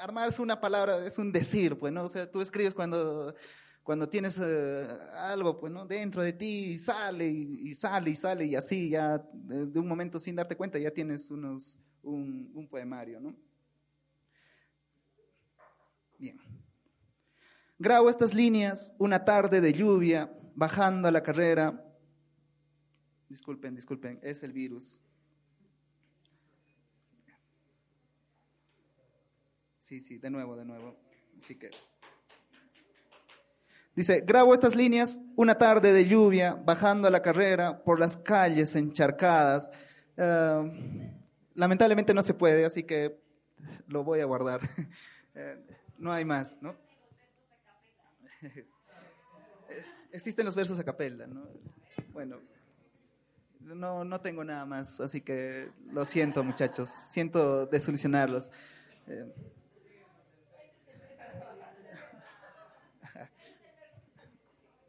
Armar 0.00 0.28
es 0.28 0.38
una 0.38 0.60
palabra, 0.60 1.06
es 1.06 1.18
un 1.18 1.32
decir, 1.32 1.78
pues, 1.78 1.92
¿no? 1.92 2.04
O 2.04 2.08
sea, 2.08 2.30
tú 2.30 2.40
escribes 2.40 2.74
cuando, 2.74 3.34
cuando 3.82 4.08
tienes 4.08 4.40
eh, 4.42 4.88
algo, 5.14 5.58
pues, 5.58 5.72
¿no? 5.72 5.86
Dentro 5.86 6.22
de 6.22 6.32
ti 6.32 6.78
sale 6.78 7.28
y, 7.28 7.74
sale 7.74 8.10
y 8.10 8.16
sale 8.16 8.44
y 8.46 8.54
así, 8.54 8.90
ya 8.90 9.18
de, 9.32 9.78
un 9.78 9.88
momento 9.88 10.18
sin 10.18 10.36
darte 10.36 10.56
cuenta 10.56 10.78
ya 10.78 10.90
tienes 10.90 11.30
unos, 11.30 11.78
un, 12.02 12.50
un 12.54 12.68
poemario, 12.68 13.20
¿no? 13.20 13.34
Bien. 16.18 16.38
Grabo 17.78 18.08
estas 18.08 18.32
líneas 18.32 18.94
una 18.98 19.24
tarde 19.24 19.60
de 19.60 19.72
lluvia, 19.72 20.32
bajando 20.54 21.08
a 21.08 21.10
la 21.10 21.22
carrera. 21.22 21.84
Disculpen, 23.28 23.74
disculpen, 23.74 24.20
es 24.22 24.42
el 24.42 24.52
virus. 24.52 25.00
Sí, 29.92 30.00
sí, 30.00 30.16
de 30.16 30.30
nuevo, 30.30 30.56
de 30.56 30.64
nuevo. 30.64 30.96
Así 31.36 31.54
que. 31.54 31.70
Dice, 33.94 34.22
grabo 34.22 34.54
estas 34.54 34.74
líneas 34.74 35.20
una 35.36 35.58
tarde 35.58 35.92
de 35.92 36.08
lluvia, 36.08 36.54
bajando 36.54 37.08
a 37.08 37.10
la 37.10 37.20
carrera 37.20 37.84
por 37.84 38.00
las 38.00 38.16
calles 38.16 38.74
encharcadas. 38.74 39.70
Eh, 40.16 41.12
lamentablemente 41.54 42.14
no 42.14 42.22
se 42.22 42.32
puede, 42.32 42.64
así 42.64 42.84
que 42.84 43.20
lo 43.86 44.02
voy 44.02 44.20
a 44.20 44.24
guardar. 44.24 44.60
Eh, 45.34 45.62
no 45.98 46.10
hay 46.10 46.24
más, 46.24 46.58
¿no? 46.62 46.74
Existen 50.12 50.44
los 50.44 50.54
versos 50.54 50.78
a 50.78 50.84
capella, 50.84 51.26
¿no? 51.26 51.48
Bueno, 52.12 52.38
no, 53.60 54.04
no 54.04 54.20
tengo 54.20 54.42
nada 54.42 54.64
más, 54.66 55.00
así 55.00 55.20
que 55.22 55.70
lo 55.90 56.04
siento, 56.06 56.44
muchachos. 56.44 56.88
Siento 56.88 57.64
desolucionarlos. 57.66 58.52
Eh, 59.06 59.32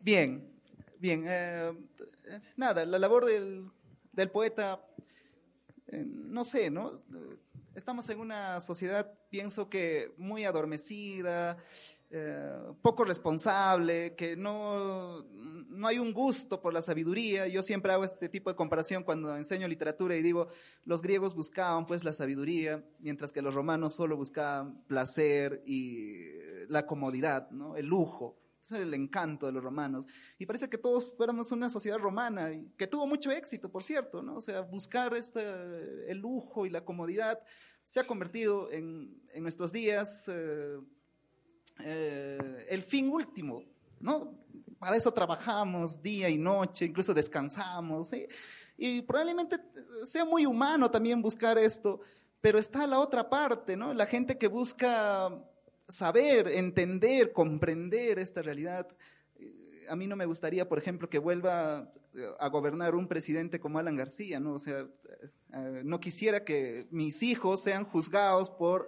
Bien, 0.03 0.45
bien. 0.99 1.23
Eh, 1.25 1.71
nada, 2.57 2.85
la 2.85 2.99
labor 2.99 3.23
del, 3.23 3.71
poeta, 4.33 4.85
eh, 5.87 6.03
no 6.05 6.43
sé, 6.43 6.69
¿no? 6.69 7.01
Estamos 7.73 8.09
en 8.09 8.19
una 8.19 8.59
sociedad, 8.59 9.17
pienso 9.29 9.69
que 9.69 10.13
muy 10.17 10.43
adormecida, 10.43 11.57
eh, 12.09 12.51
poco 12.81 13.05
responsable, 13.05 14.13
que 14.17 14.35
no, 14.35 15.23
no 15.23 15.87
hay 15.87 15.99
un 15.99 16.11
gusto 16.11 16.61
por 16.61 16.73
la 16.73 16.81
sabiduría. 16.81 17.47
Yo 17.47 17.63
siempre 17.63 17.93
hago 17.93 18.03
este 18.03 18.27
tipo 18.27 18.49
de 18.49 18.57
comparación 18.57 19.03
cuando 19.03 19.37
enseño 19.37 19.69
literatura 19.69 20.17
y 20.17 20.21
digo, 20.21 20.49
los 20.83 21.01
griegos 21.01 21.33
buscaban 21.33 21.87
pues 21.87 22.03
la 22.03 22.11
sabiduría, 22.11 22.83
mientras 22.99 23.31
que 23.31 23.41
los 23.41 23.53
romanos 23.53 23.93
solo 23.93 24.17
buscaban 24.17 24.83
placer 24.85 25.63
y 25.65 26.25
la 26.67 26.85
comodidad, 26.85 27.49
¿no? 27.51 27.77
el 27.77 27.85
lujo. 27.85 28.42
Es 28.63 28.71
el 28.71 28.93
encanto 28.93 29.45
de 29.45 29.51
los 29.51 29.61
romanos. 29.61 30.07
Y 30.39 30.45
parece 30.45 30.69
que 30.69 30.77
todos 30.77 31.13
fuéramos 31.17 31.51
una 31.51 31.67
sociedad 31.67 31.99
romana, 31.99 32.49
que 32.77 32.87
tuvo 32.87 33.05
mucho 33.05 33.29
éxito, 33.29 33.69
por 33.69 33.83
cierto, 33.83 34.23
¿no? 34.23 34.37
O 34.37 34.41
sea, 34.41 34.61
buscar 34.61 35.13
este, 35.15 36.09
el 36.09 36.19
lujo 36.19 36.65
y 36.65 36.69
la 36.69 36.85
comodidad 36.85 37.39
se 37.83 37.99
ha 37.99 38.07
convertido 38.07 38.71
en, 38.71 39.21
en 39.33 39.43
nuestros 39.43 39.73
días 39.73 40.29
eh, 40.29 40.79
eh, 41.79 42.65
el 42.69 42.83
fin 42.83 43.09
último, 43.09 43.65
¿no? 43.99 44.33
Para 44.79 44.95
eso 44.95 45.11
trabajamos 45.13 46.01
día 46.01 46.29
y 46.29 46.37
noche, 46.37 46.85
incluso 46.85 47.13
descansamos, 47.13 48.09
¿sí? 48.09 48.25
Y 48.77 49.01
probablemente 49.01 49.57
sea 50.05 50.23
muy 50.23 50.45
humano 50.45 50.89
también 50.89 51.21
buscar 51.21 51.57
esto, 51.57 51.99
pero 52.39 52.57
está 52.57 52.87
la 52.87 52.99
otra 52.99 53.29
parte, 53.29 53.75
¿no? 53.75 53.93
La 53.93 54.05
gente 54.05 54.37
que 54.37 54.47
busca 54.47 55.37
saber, 55.87 56.47
entender, 56.47 57.31
comprender 57.31 58.19
esta 58.19 58.41
realidad. 58.41 58.87
Eh, 59.37 59.85
a 59.89 59.95
mí 59.95 60.07
no 60.07 60.15
me 60.15 60.25
gustaría, 60.25 60.67
por 60.67 60.77
ejemplo, 60.77 61.09
que 61.09 61.19
vuelva 61.19 61.91
eh, 62.15 62.25
a 62.39 62.49
gobernar 62.49 62.95
un 62.95 63.07
presidente 63.07 63.59
como 63.59 63.79
Alan 63.79 63.95
García, 63.95 64.39
¿no? 64.39 64.53
O 64.53 64.59
sea, 64.59 64.87
eh, 65.53 65.81
no 65.83 65.99
quisiera 65.99 66.43
que 66.43 66.87
mis 66.91 67.21
hijos 67.23 67.61
sean 67.61 67.85
juzgados 67.85 68.49
por, 68.49 68.87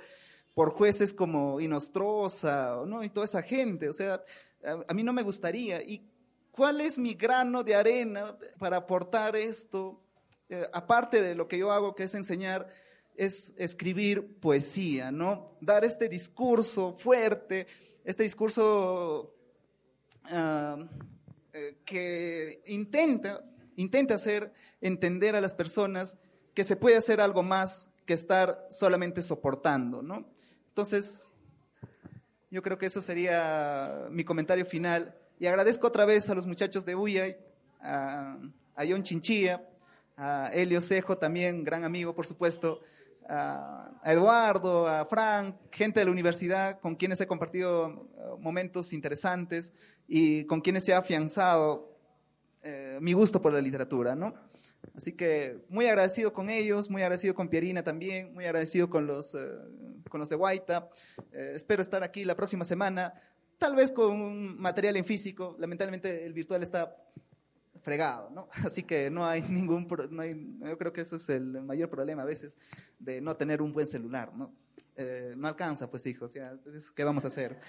por 0.54 0.72
jueces 0.72 1.14
como 1.14 1.60
Inostroza, 1.60 2.84
¿no? 2.86 3.04
Y 3.04 3.10
toda 3.10 3.26
esa 3.26 3.42
gente, 3.42 3.90
o 3.90 3.94
sea, 3.94 4.24
a, 4.88 4.94
mí 4.94 5.04
no 5.04 5.14
me 5.14 5.24
gustaría. 5.24 5.82
Y 5.82 6.10
¿Cuál 6.52 6.80
es 6.80 6.98
mi 6.98 7.16
grano 7.16 7.66
de 7.66 7.76
arena 7.76 8.38
para 8.58 8.78
aportar 8.78 9.36
esto? 9.36 10.02
Aparte 10.72 11.22
de 11.22 11.36
lo 11.36 11.50
que 11.50 11.58
yo 11.58 11.70
hago, 11.70 11.96
que 11.96 12.04
es 12.04 12.16
enseñar, 12.16 12.70
es 13.18 13.54
escribir 13.58 14.40
poesía, 14.40 15.12
¿no? 15.12 15.52
Dar 15.62 15.86
este 15.86 16.10
discurso 16.10 16.96
fuerte, 16.98 17.68
este 18.04 18.24
discurso 18.24 19.34
ah, 20.26 20.78
eh, 21.54 21.78
que 21.86 22.62
intenta, 22.68 23.44
intenta 23.78 24.16
hacer 24.16 24.52
entender 24.82 25.36
a 25.36 25.42
las 25.42 25.54
personas 25.54 26.18
que 26.54 26.64
se 26.64 26.76
puede 26.76 26.98
hacer 26.98 27.22
algo 27.22 27.44
más 27.44 27.90
que 28.06 28.14
estar 28.14 28.68
solamente 28.70 29.22
soportando, 29.22 30.02
¿no? 30.02 30.26
Entonces, 30.70 31.28
yo 32.52 32.62
creo 32.62 32.78
que 32.78 32.86
eso 32.86 33.02
sería 33.02 34.08
mi 34.12 34.24
comentario 34.24 34.66
final. 34.66 35.16
Y 35.40 35.48
agradezco 35.48 35.88
otra 35.88 36.06
vez 36.06 36.30
a 36.30 36.36
los 36.36 36.46
muchachos 36.46 36.86
de 36.86 36.96
Uyay, 36.96 37.36
a, 37.82 38.38
a 38.76 38.86
John 38.88 39.04
Chinchilla, 39.04 39.62
a 40.18 40.50
Elio 40.54 40.80
Cejo 40.80 41.18
también, 41.18 41.64
gran 41.64 41.84
amigo, 41.84 42.14
por 42.16 42.26
supuesto, 42.26 42.82
a, 43.28 43.92
Eduardo, 44.04 44.88
a 44.88 45.06
Frank, 45.06 45.56
gente 45.72 46.00
de 46.00 46.06
la 46.06 46.12
universidad 46.12 46.80
con 46.80 46.96
quienes 46.96 47.20
he 47.22 47.28
compartido 47.28 47.88
uh, 47.88 48.38
momentos 48.38 48.94
interesantes 48.94 49.74
y 50.08 50.46
con 50.46 50.62
quienes 50.62 50.84
se 50.86 50.94
ha 50.94 51.00
afianzado 51.00 51.96
eh, 52.68 52.98
mi 53.00 53.14
gusto 53.14 53.42
por 53.42 53.54
la 53.54 53.62
literatura, 53.62 54.16
¿no? 54.16 54.34
Así 54.96 55.14
que 55.14 55.64
muy 55.70 55.86
agradecido 55.86 56.34
con 56.34 56.50
ellos, 56.50 56.90
muy 56.90 57.04
agradecido 57.04 57.36
con 57.36 57.48
Pierina 57.48 57.84
también, 57.84 58.34
muy 58.34 58.46
agradecido 58.46 58.90
con 58.90 59.06
los, 59.06 59.36
eh, 59.36 59.50
con 60.10 60.20
los 60.20 60.30
de 60.30 60.36
Guaita. 60.36 60.90
Eh, 61.32 61.54
espero 61.56 61.82
estar 61.82 62.02
aquí 62.02 62.26
la 62.26 62.36
próxima 62.36 62.64
semana, 62.64 63.14
tal 63.58 63.76
vez 63.76 63.92
con 63.92 64.60
material 64.60 64.98
en 64.98 65.06
físico. 65.06 65.56
Lamentablemente 65.60 66.26
el 66.26 66.34
virtual 66.34 66.64
está 66.64 66.96
fregado, 67.86 68.32
¿no? 68.32 68.50
Así 68.66 68.84
que 68.84 69.10
no 69.10 69.26
hay 69.26 69.44
ningún, 69.44 69.88
no 70.10 70.22
hay, 70.22 70.58
yo 70.60 70.78
creo 70.78 70.92
que 70.92 71.02
ese 71.02 71.16
es 71.16 71.30
el 71.30 71.62
mayor 71.62 71.90
problema 71.90 72.24
a 72.24 72.26
veces 72.26 72.58
de 73.00 73.22
no 73.22 73.38
tener 73.38 73.62
un 73.62 73.72
buen 73.72 73.88
celular, 73.88 74.34
¿no? 74.36 74.52
Eh, 74.98 75.36
no 75.38 75.48
alcanza, 75.48 75.90
pues 75.90 76.06
hijos, 76.08 76.34
ya, 76.34 76.54
¿qué 76.96 77.04
vamos 77.04 77.24
a 77.26 77.28
hacer? 77.28 77.60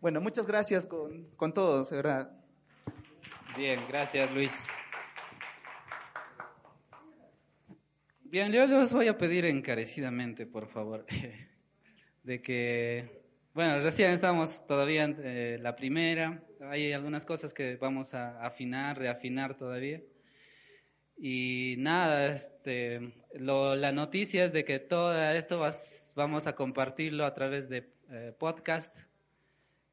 Bueno, 0.00 0.20
muchas 0.20 0.46
gracias 0.46 0.84
con, 0.84 1.24
con 1.36 1.54
todos, 1.54 1.90
de 1.90 1.96
verdad. 1.96 2.30
Bien, 3.56 3.80
gracias 3.88 4.30
Luis. 4.32 4.52
Bien, 8.24 8.52
yo 8.52 8.66
les 8.66 8.92
voy 8.92 9.08
a 9.08 9.18
pedir 9.18 9.44
encarecidamente, 9.44 10.46
por 10.46 10.68
favor, 10.68 11.06
de 12.22 12.42
que, 12.42 13.19
bueno, 13.52 13.80
recién 13.80 14.12
estamos 14.12 14.66
todavía 14.66 15.04
en 15.04 15.16
eh, 15.22 15.58
la 15.60 15.74
primera, 15.74 16.42
hay 16.60 16.92
algunas 16.92 17.24
cosas 17.26 17.52
que 17.52 17.76
vamos 17.76 18.14
a 18.14 18.44
afinar, 18.44 18.98
reafinar 18.98 19.56
todavía. 19.56 20.00
Y 21.18 21.74
nada, 21.78 22.32
este, 22.34 23.12
la 23.34 23.92
noticia 23.92 24.44
es 24.44 24.52
de 24.52 24.64
que 24.64 24.78
todo 24.78 25.20
esto 25.32 25.60
vamos 26.14 26.46
a 26.46 26.54
compartirlo 26.54 27.26
a 27.26 27.34
través 27.34 27.68
de 27.68 27.88
eh, 28.10 28.32
podcast 28.38 28.96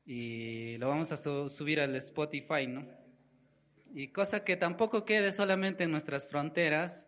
y 0.06 0.78
lo 0.78 0.88
vamos 0.88 1.12
a 1.12 1.18
subir 1.18 1.82
al 1.82 1.96
Spotify, 1.96 2.68
¿no? 2.68 2.86
Y 3.94 4.10
cosa 4.10 4.44
que 4.44 4.56
tampoco 4.56 5.04
quede 5.04 5.32
solamente 5.32 5.84
en 5.84 5.92
nuestras 5.92 6.28
fronteras, 6.28 7.06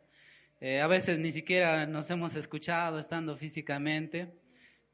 eh, 0.60 0.82
a 0.82 0.88
veces 0.88 1.20
ni 1.20 1.32
siquiera 1.32 1.86
nos 1.86 2.10
hemos 2.10 2.36
escuchado 2.36 3.00
estando 3.00 3.38
físicamente, 3.38 4.34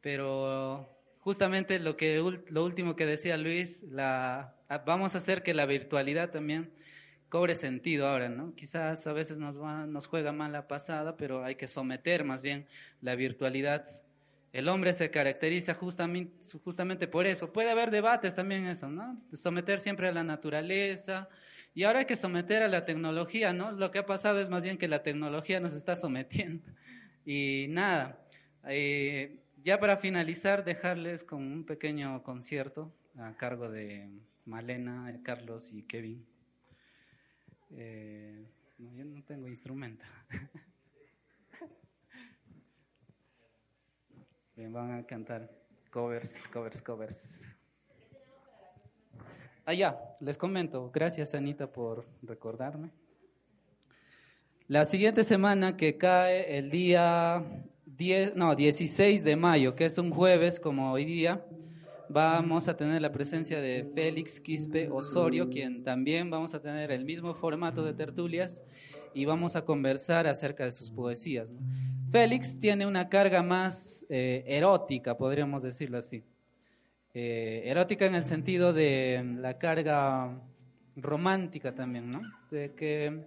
pero 0.02 0.95
justamente 1.26 1.80
lo, 1.80 1.98
que, 1.98 2.18
lo 2.50 2.64
último 2.64 2.96
que 2.96 3.08
decía 3.08 3.36
Luis, 3.36 3.82
la, 3.82 4.54
vamos 4.86 5.16
a 5.16 5.18
hacer 5.18 5.42
que 5.42 5.56
la 5.56 5.66
virtualidad 5.66 6.30
también 6.30 6.70
cobre 7.30 7.56
sentido 7.56 8.08
ahora, 8.08 8.30
¿no? 8.30 8.54
Quizás 8.54 9.08
a 9.08 9.12
veces 9.12 9.40
nos, 9.40 9.60
va, 9.60 9.88
nos 9.88 10.06
juega 10.06 10.32
mal 10.32 10.52
la 10.52 10.68
pasada, 10.68 11.18
pero 11.18 11.44
hay 11.44 11.56
que 11.56 11.68
someter 11.68 12.26
más 12.26 12.44
bien 12.44 12.68
la 13.02 13.16
virtualidad. 13.16 13.90
El 14.54 14.70
hombre 14.70 14.94
se 14.94 15.10
caracteriza 15.10 15.74
justamente, 15.74 16.32
justamente 16.64 17.08
por 17.08 17.26
eso. 17.26 17.52
Puede 17.52 17.72
haber 17.72 17.90
debates 17.90 18.36
también 18.36 18.68
eso, 18.68 18.88
¿no? 18.88 19.18
Someter 19.34 19.80
siempre 19.80 20.08
a 20.08 20.12
la 20.12 20.24
naturaleza, 20.24 21.28
y 21.74 21.86
ahora 21.86 22.00
hay 22.02 22.06
que 22.06 22.16
someter 22.16 22.62
a 22.62 22.68
la 22.68 22.86
tecnología, 22.86 23.52
¿no? 23.52 23.72
Lo 23.72 23.90
que 23.90 23.98
ha 23.98 24.06
pasado 24.06 24.40
es 24.42 24.50
más 24.52 24.64
bien 24.64 24.78
que 24.78 24.88
la 24.88 25.02
tecnología 25.02 25.60
nos 25.60 25.74
está 25.74 25.96
sometiendo. 25.96 26.64
Y 27.26 27.66
nada, 27.70 28.20
eh, 28.68 29.40
ya 29.66 29.78
para 29.80 29.98
finalizar, 29.98 30.64
dejarles 30.64 31.24
con 31.24 31.42
un 31.42 31.66
pequeño 31.66 32.22
concierto 32.22 32.94
a 33.18 33.34
cargo 33.34 33.68
de 33.68 34.08
Malena, 34.46 35.12
Carlos 35.24 35.74
y 35.74 35.82
Kevin. 35.82 36.24
Eh, 37.72 38.46
no, 38.78 38.94
yo 38.94 39.04
no 39.06 39.24
tengo 39.24 39.48
instrumento. 39.48 40.06
Bien, 44.56 44.72
van 44.72 44.92
a 44.92 45.04
cantar 45.04 45.50
covers, 45.90 46.48
covers, 46.50 46.80
covers. 46.84 47.42
Ah, 49.66 49.74
ya, 49.74 50.00
les 50.20 50.38
comento. 50.38 50.92
Gracias, 50.92 51.34
Anita, 51.34 51.66
por 51.66 52.06
recordarme. 52.22 52.92
La 54.68 54.86
siguiente 54.86 55.24
semana 55.24 55.76
que 55.76 55.98
cae 55.98 56.60
el 56.60 56.70
día 56.70 57.44
10, 57.98 58.36
no, 58.36 58.56
16 58.56 59.24
de 59.24 59.36
mayo, 59.36 59.76
que 59.76 59.86
es 59.86 59.98
un 59.98 60.12
jueves 60.12 60.60
como 60.60 60.92
hoy 60.92 61.06
día, 61.06 61.46
vamos 62.10 62.68
a 62.68 62.76
tener 62.76 63.02
la 63.02 63.12
presencia 63.12 63.62
de 63.62 63.90
Félix 63.96 64.42
Quispe 64.42 64.90
Osorio, 64.90 65.50
quien 65.50 65.84
también 65.84 66.30
vamos 66.30 66.54
a 66.54 66.62
tener 66.62 66.92
el 66.92 67.06
mismo 67.06 67.34
formato 67.34 67.84
de 67.84 67.94
tertulias 67.94 68.62
y 69.14 69.24
vamos 69.24 69.56
a 69.56 69.64
conversar 69.64 70.28
acerca 70.28 70.66
de 70.66 70.72
sus 70.72 70.92
poesías. 70.92 71.54
Félix 72.12 72.60
tiene 72.60 72.86
una 72.86 73.08
carga 73.08 73.42
más 73.42 74.06
eh, 74.10 74.44
erótica, 74.46 75.18
podríamos 75.18 75.64
decirlo 75.64 75.98
así. 75.98 76.24
Eh, 77.14 77.64
erótica 77.66 78.06
en 78.06 78.16
el 78.16 78.26
sentido 78.26 78.74
de 78.74 79.24
la 79.40 79.58
carga 79.58 80.38
romántica 80.98 81.74
también, 81.74 82.12
¿no? 82.12 82.22
De 82.52 82.74
que 82.74 83.26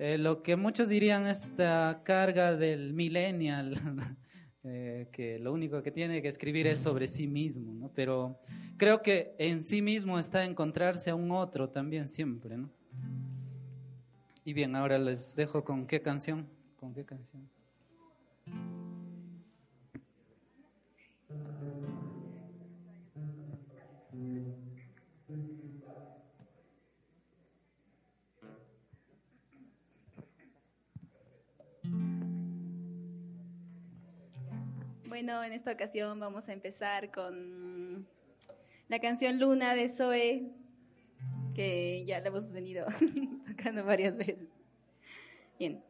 eh, 0.00 0.16
lo 0.16 0.44
que 0.44 0.54
muchos 0.54 0.88
dirían 0.88 1.26
esta 1.26 2.02
carga 2.04 2.54
del 2.54 2.92
millennial, 2.92 3.74
eh, 4.62 5.08
que 5.10 5.40
lo 5.40 5.52
único 5.52 5.82
que 5.82 5.90
tiene 5.90 6.22
que 6.22 6.28
escribir 6.28 6.68
es 6.68 6.78
sobre 6.78 7.08
sí 7.08 7.26
mismo, 7.26 7.74
¿no? 7.74 7.90
Pero 7.96 8.38
creo 8.76 9.02
que 9.02 9.34
en 9.38 9.60
sí 9.60 9.82
mismo 9.82 10.16
está 10.16 10.44
encontrarse 10.44 11.10
a 11.10 11.16
un 11.16 11.32
otro 11.32 11.68
también 11.68 12.08
siempre, 12.08 12.56
¿no? 12.56 12.70
Y 14.44 14.52
bien, 14.52 14.76
ahora 14.76 14.98
les 14.98 15.34
dejo 15.34 15.64
con 15.64 15.84
qué 15.84 16.00
canción, 16.00 16.46
con 16.78 16.94
qué 16.94 17.04
canción. 17.04 17.42
Bueno, 35.20 35.42
en 35.42 35.52
esta 35.52 35.72
ocasión 35.72 36.20
vamos 36.20 36.48
a 36.48 36.52
empezar 36.52 37.10
con 37.10 38.06
la 38.86 39.00
canción 39.00 39.40
Luna 39.40 39.74
de 39.74 39.88
Zoe, 39.88 40.52
que 41.56 42.04
ya 42.06 42.20
la 42.20 42.28
hemos 42.28 42.52
venido 42.52 42.86
tocando 43.48 43.84
varias 43.84 44.16
veces. 44.16 44.48
Bien. 45.58 45.82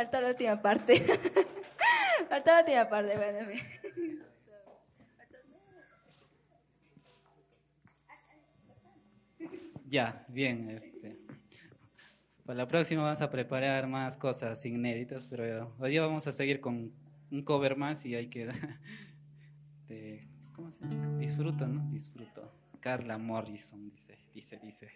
Falta 0.00 0.18
la 0.22 0.28
última 0.28 0.62
parte. 0.62 0.96
Falta 2.26 2.52
la 2.54 2.60
última 2.60 2.88
parte, 2.88 3.12
espérame. 3.12 3.60
Ya, 9.90 10.24
bien. 10.28 10.70
Este. 10.70 11.18
Para 12.46 12.56
la 12.60 12.66
próxima 12.66 13.02
vamos 13.02 13.20
a 13.20 13.30
preparar 13.30 13.86
más 13.88 14.16
cosas 14.16 14.64
inéditas, 14.64 15.26
pero 15.26 15.74
hoy 15.78 15.98
vamos 15.98 16.26
a 16.26 16.32
seguir 16.32 16.62
con 16.62 16.94
un 17.30 17.44
cover 17.44 17.76
más 17.76 18.06
y 18.06 18.14
hay 18.14 18.28
que... 18.28 18.46
De, 19.88 20.26
¿Cómo 20.54 20.70
se 20.70 20.86
llama? 20.86 21.18
Disfruto, 21.18 21.66
¿no? 21.66 21.90
Disfruto. 21.90 22.50
Carla 22.80 23.18
Morrison 23.18 23.90
dice, 23.90 24.18
dice, 24.32 24.58
dice. 24.62 24.92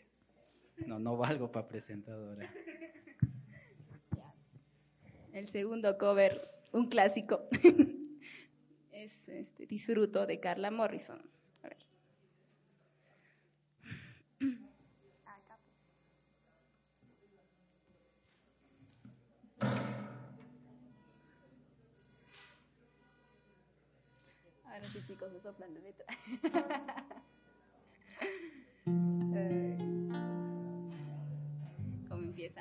No, 0.87 0.99
no 0.99 1.19
valgo 1.19 1.53
para 1.53 1.69
presentadora 1.69 2.51
el 5.35 5.49
segundo 5.49 5.99
cover, 5.99 6.49
un 6.73 6.89
clásico, 6.89 7.43
es 8.93 9.29
este, 9.29 9.67
Disfruto 9.67 10.27
de 10.27 10.39
Carla 10.39 10.71
Morrison. 10.71 11.21
A 11.63 11.69
ver. 11.69 11.77
Ahora 24.65 24.85
sí, 24.85 25.01
chicos, 25.07 25.33
me 25.33 25.41
soplan 25.41 25.75
la 25.75 25.81
letra. 25.81 26.07
Eh, 29.37 29.79
¿Cómo 32.07 32.23
empieza? 32.23 32.61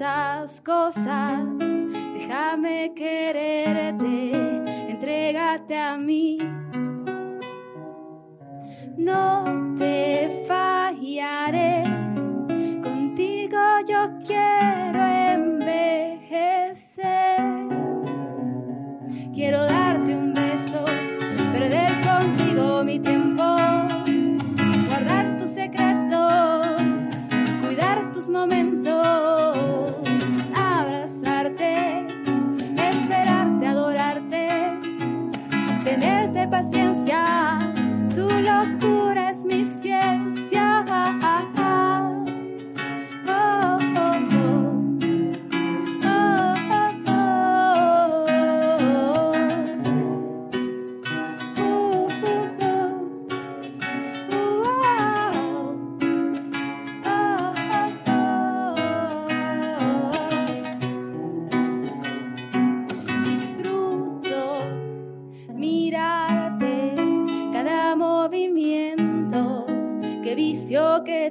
esas 0.00 0.62
cosas, 0.62 1.44
déjame 2.14 2.94
quererte, 2.94 4.32
entrégate 4.88 5.76
a 5.76 5.98
mí. 5.98 6.38
No 8.96 9.44
te 9.78 10.42
fallaré, 10.48 11.82
contigo 12.82 13.58
yo 13.86 14.08
quiero 14.24 14.89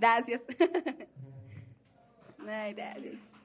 Gracias. 0.00 0.40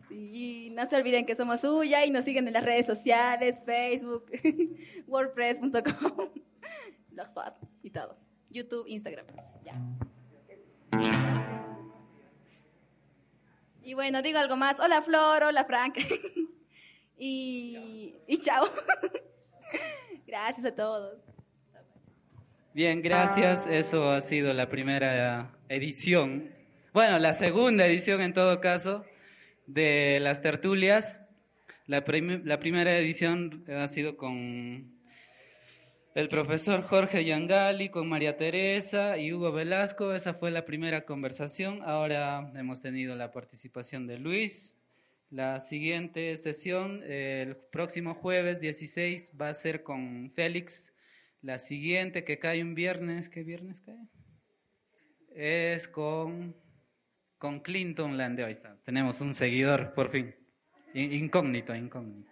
Y 0.09 0.69
no 0.71 0.87
se 0.87 0.95
olviden 0.95 1.25
que 1.25 1.35
somos 1.35 1.61
suya 1.61 2.05
y 2.05 2.11
nos 2.11 2.23
siguen 2.23 2.47
en 2.47 2.53
las 2.53 2.63
redes 2.63 2.85
sociales, 2.85 3.61
Facebook, 3.65 4.25
wordpress.com, 5.07 6.29
Blogspot 7.09 7.55
y 7.83 7.89
todo. 7.89 8.17
YouTube, 8.49 8.85
Instagram. 8.87 9.25
Ya. 9.65 9.81
Y 13.83 13.93
bueno, 13.93 14.21
digo 14.21 14.39
algo 14.39 14.55
más. 14.55 14.79
Hola 14.79 15.01
Flor, 15.01 15.43
hola 15.43 15.65
Frank. 15.65 15.97
y, 17.17 18.15
y 18.27 18.37
chao. 18.37 18.65
Gracias 20.35 20.65
a 20.65 20.75
todos. 20.75 21.17
Bien, 22.73 23.01
gracias. 23.01 23.65
Eso 23.67 24.11
ha 24.11 24.19
sido 24.19 24.51
la 24.51 24.67
primera 24.67 25.49
edición. 25.69 26.51
Bueno, 26.91 27.19
la 27.19 27.31
segunda 27.31 27.85
edición 27.87 28.19
en 28.19 28.33
todo 28.33 28.59
caso 28.59 29.05
de 29.65 30.19
las 30.21 30.41
tertulias. 30.41 31.21
La, 31.87 32.03
prim- 32.03 32.41
la 32.43 32.59
primera 32.59 32.97
edición 32.97 33.63
ha 33.69 33.87
sido 33.87 34.17
con 34.17 34.91
el 36.15 36.27
profesor 36.27 36.81
Jorge 36.83 37.23
Yangali, 37.23 37.87
con 37.87 38.09
María 38.09 38.35
Teresa 38.35 39.17
y 39.17 39.31
Hugo 39.31 39.53
Velasco. 39.53 40.13
Esa 40.13 40.33
fue 40.33 40.51
la 40.51 40.65
primera 40.65 41.05
conversación. 41.05 41.79
Ahora 41.81 42.51
hemos 42.55 42.81
tenido 42.81 43.15
la 43.15 43.31
participación 43.31 44.05
de 44.05 44.19
Luis. 44.19 44.77
La 45.31 45.59
siguiente 45.59 46.37
sesión, 46.37 47.01
el 47.03 47.57
próximo 47.71 48.13
jueves 48.13 48.61
16, 48.61 49.33
va 49.39 49.49
a 49.49 49.53
ser 49.53 49.83
con 49.83 50.31
Félix. 50.33 50.93
La 51.41 51.57
siguiente 51.57 52.23
que 52.23 52.39
cae 52.39 52.61
un 52.61 52.75
viernes, 52.75 53.29
¿qué 53.29 53.43
viernes 53.43 53.81
cae? 53.81 53.97
Es 55.35 55.87
con, 55.87 56.55
con 57.37 57.59
Clinton 57.59 58.17
Lande. 58.17 58.43
Ahí 58.43 58.53
está. 58.53 58.77
Tenemos 58.85 59.19
un 59.21 59.33
seguidor, 59.33 59.93
por 59.93 60.09
fin. 60.09 60.33
In- 60.93 61.11
Incógnito, 61.11 61.75
incógnito. 61.75 62.31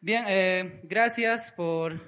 Bien, 0.00 0.24
eh, 0.28 0.80
gracias 0.84 1.50
por, 1.52 2.00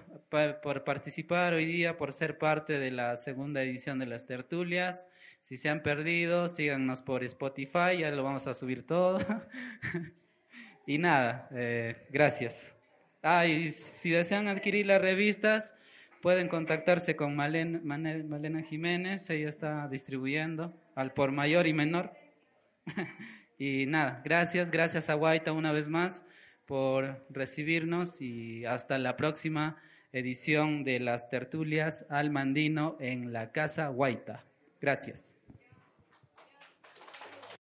por 0.63 0.83
participar 0.83 1.53
hoy 1.55 1.67
día, 1.67 1.97
por 1.99 2.13
ser 2.13 2.39
parte 2.39 2.79
de 2.79 2.91
la 2.91 3.17
segunda 3.19 3.63
edición 3.63 3.99
de 3.99 4.07
las 4.07 4.27
tertulias. 4.27 5.07
Si 5.43 5.59
se 5.59 5.69
han 5.69 5.83
perdido, 5.83 6.49
síganos 6.49 7.03
por 7.03 7.23
Spotify, 7.25 7.99
ya 8.01 8.11
lo 8.11 8.25
vamos 8.25 8.47
a 8.47 8.55
subir 8.55 8.87
todo. 8.87 9.19
y 10.87 10.99
nada, 10.99 11.49
eh, 11.53 12.07
gracias. 12.11 12.75
Ah, 13.23 13.47
y 13.47 13.71
si 13.71 14.11
desean 14.11 14.49
adquirir 14.49 14.87
las 14.87 15.01
revistas, 15.01 15.75
Pueden 16.23 16.47
contactarse 16.47 17.17
con 17.17 17.35
Malena, 17.35 17.81
Malena 17.83 18.63
Jiménez, 18.63 19.29
ella 19.29 19.49
está 19.49 19.89
distribuyendo 19.89 20.73
al 20.95 21.13
por 21.13 21.33
mayor 21.33 21.67
y 21.67 21.73
menor. 21.73 22.13
y 23.59 23.87
nada, 23.87 24.23
gracias, 24.25 24.71
gracias 24.71 25.11
a 25.11 25.15
Guaita 25.15 25.51
una 25.51 25.73
vez 25.73 25.89
más 25.89 26.25
por 26.65 27.27
recibirnos 27.29 28.23
y 28.23 28.65
hasta 28.67 28.99
la 28.99 29.17
próxima 29.17 29.83
edición 30.13 30.85
de 30.85 31.01
las 31.01 31.29
tertulias 31.29 32.07
al 32.09 32.31
Mandino 32.31 32.97
en 33.01 33.33
la 33.33 33.51
Casa 33.51 33.89
Guaita. 33.89 34.45
Gracias. 34.81 35.32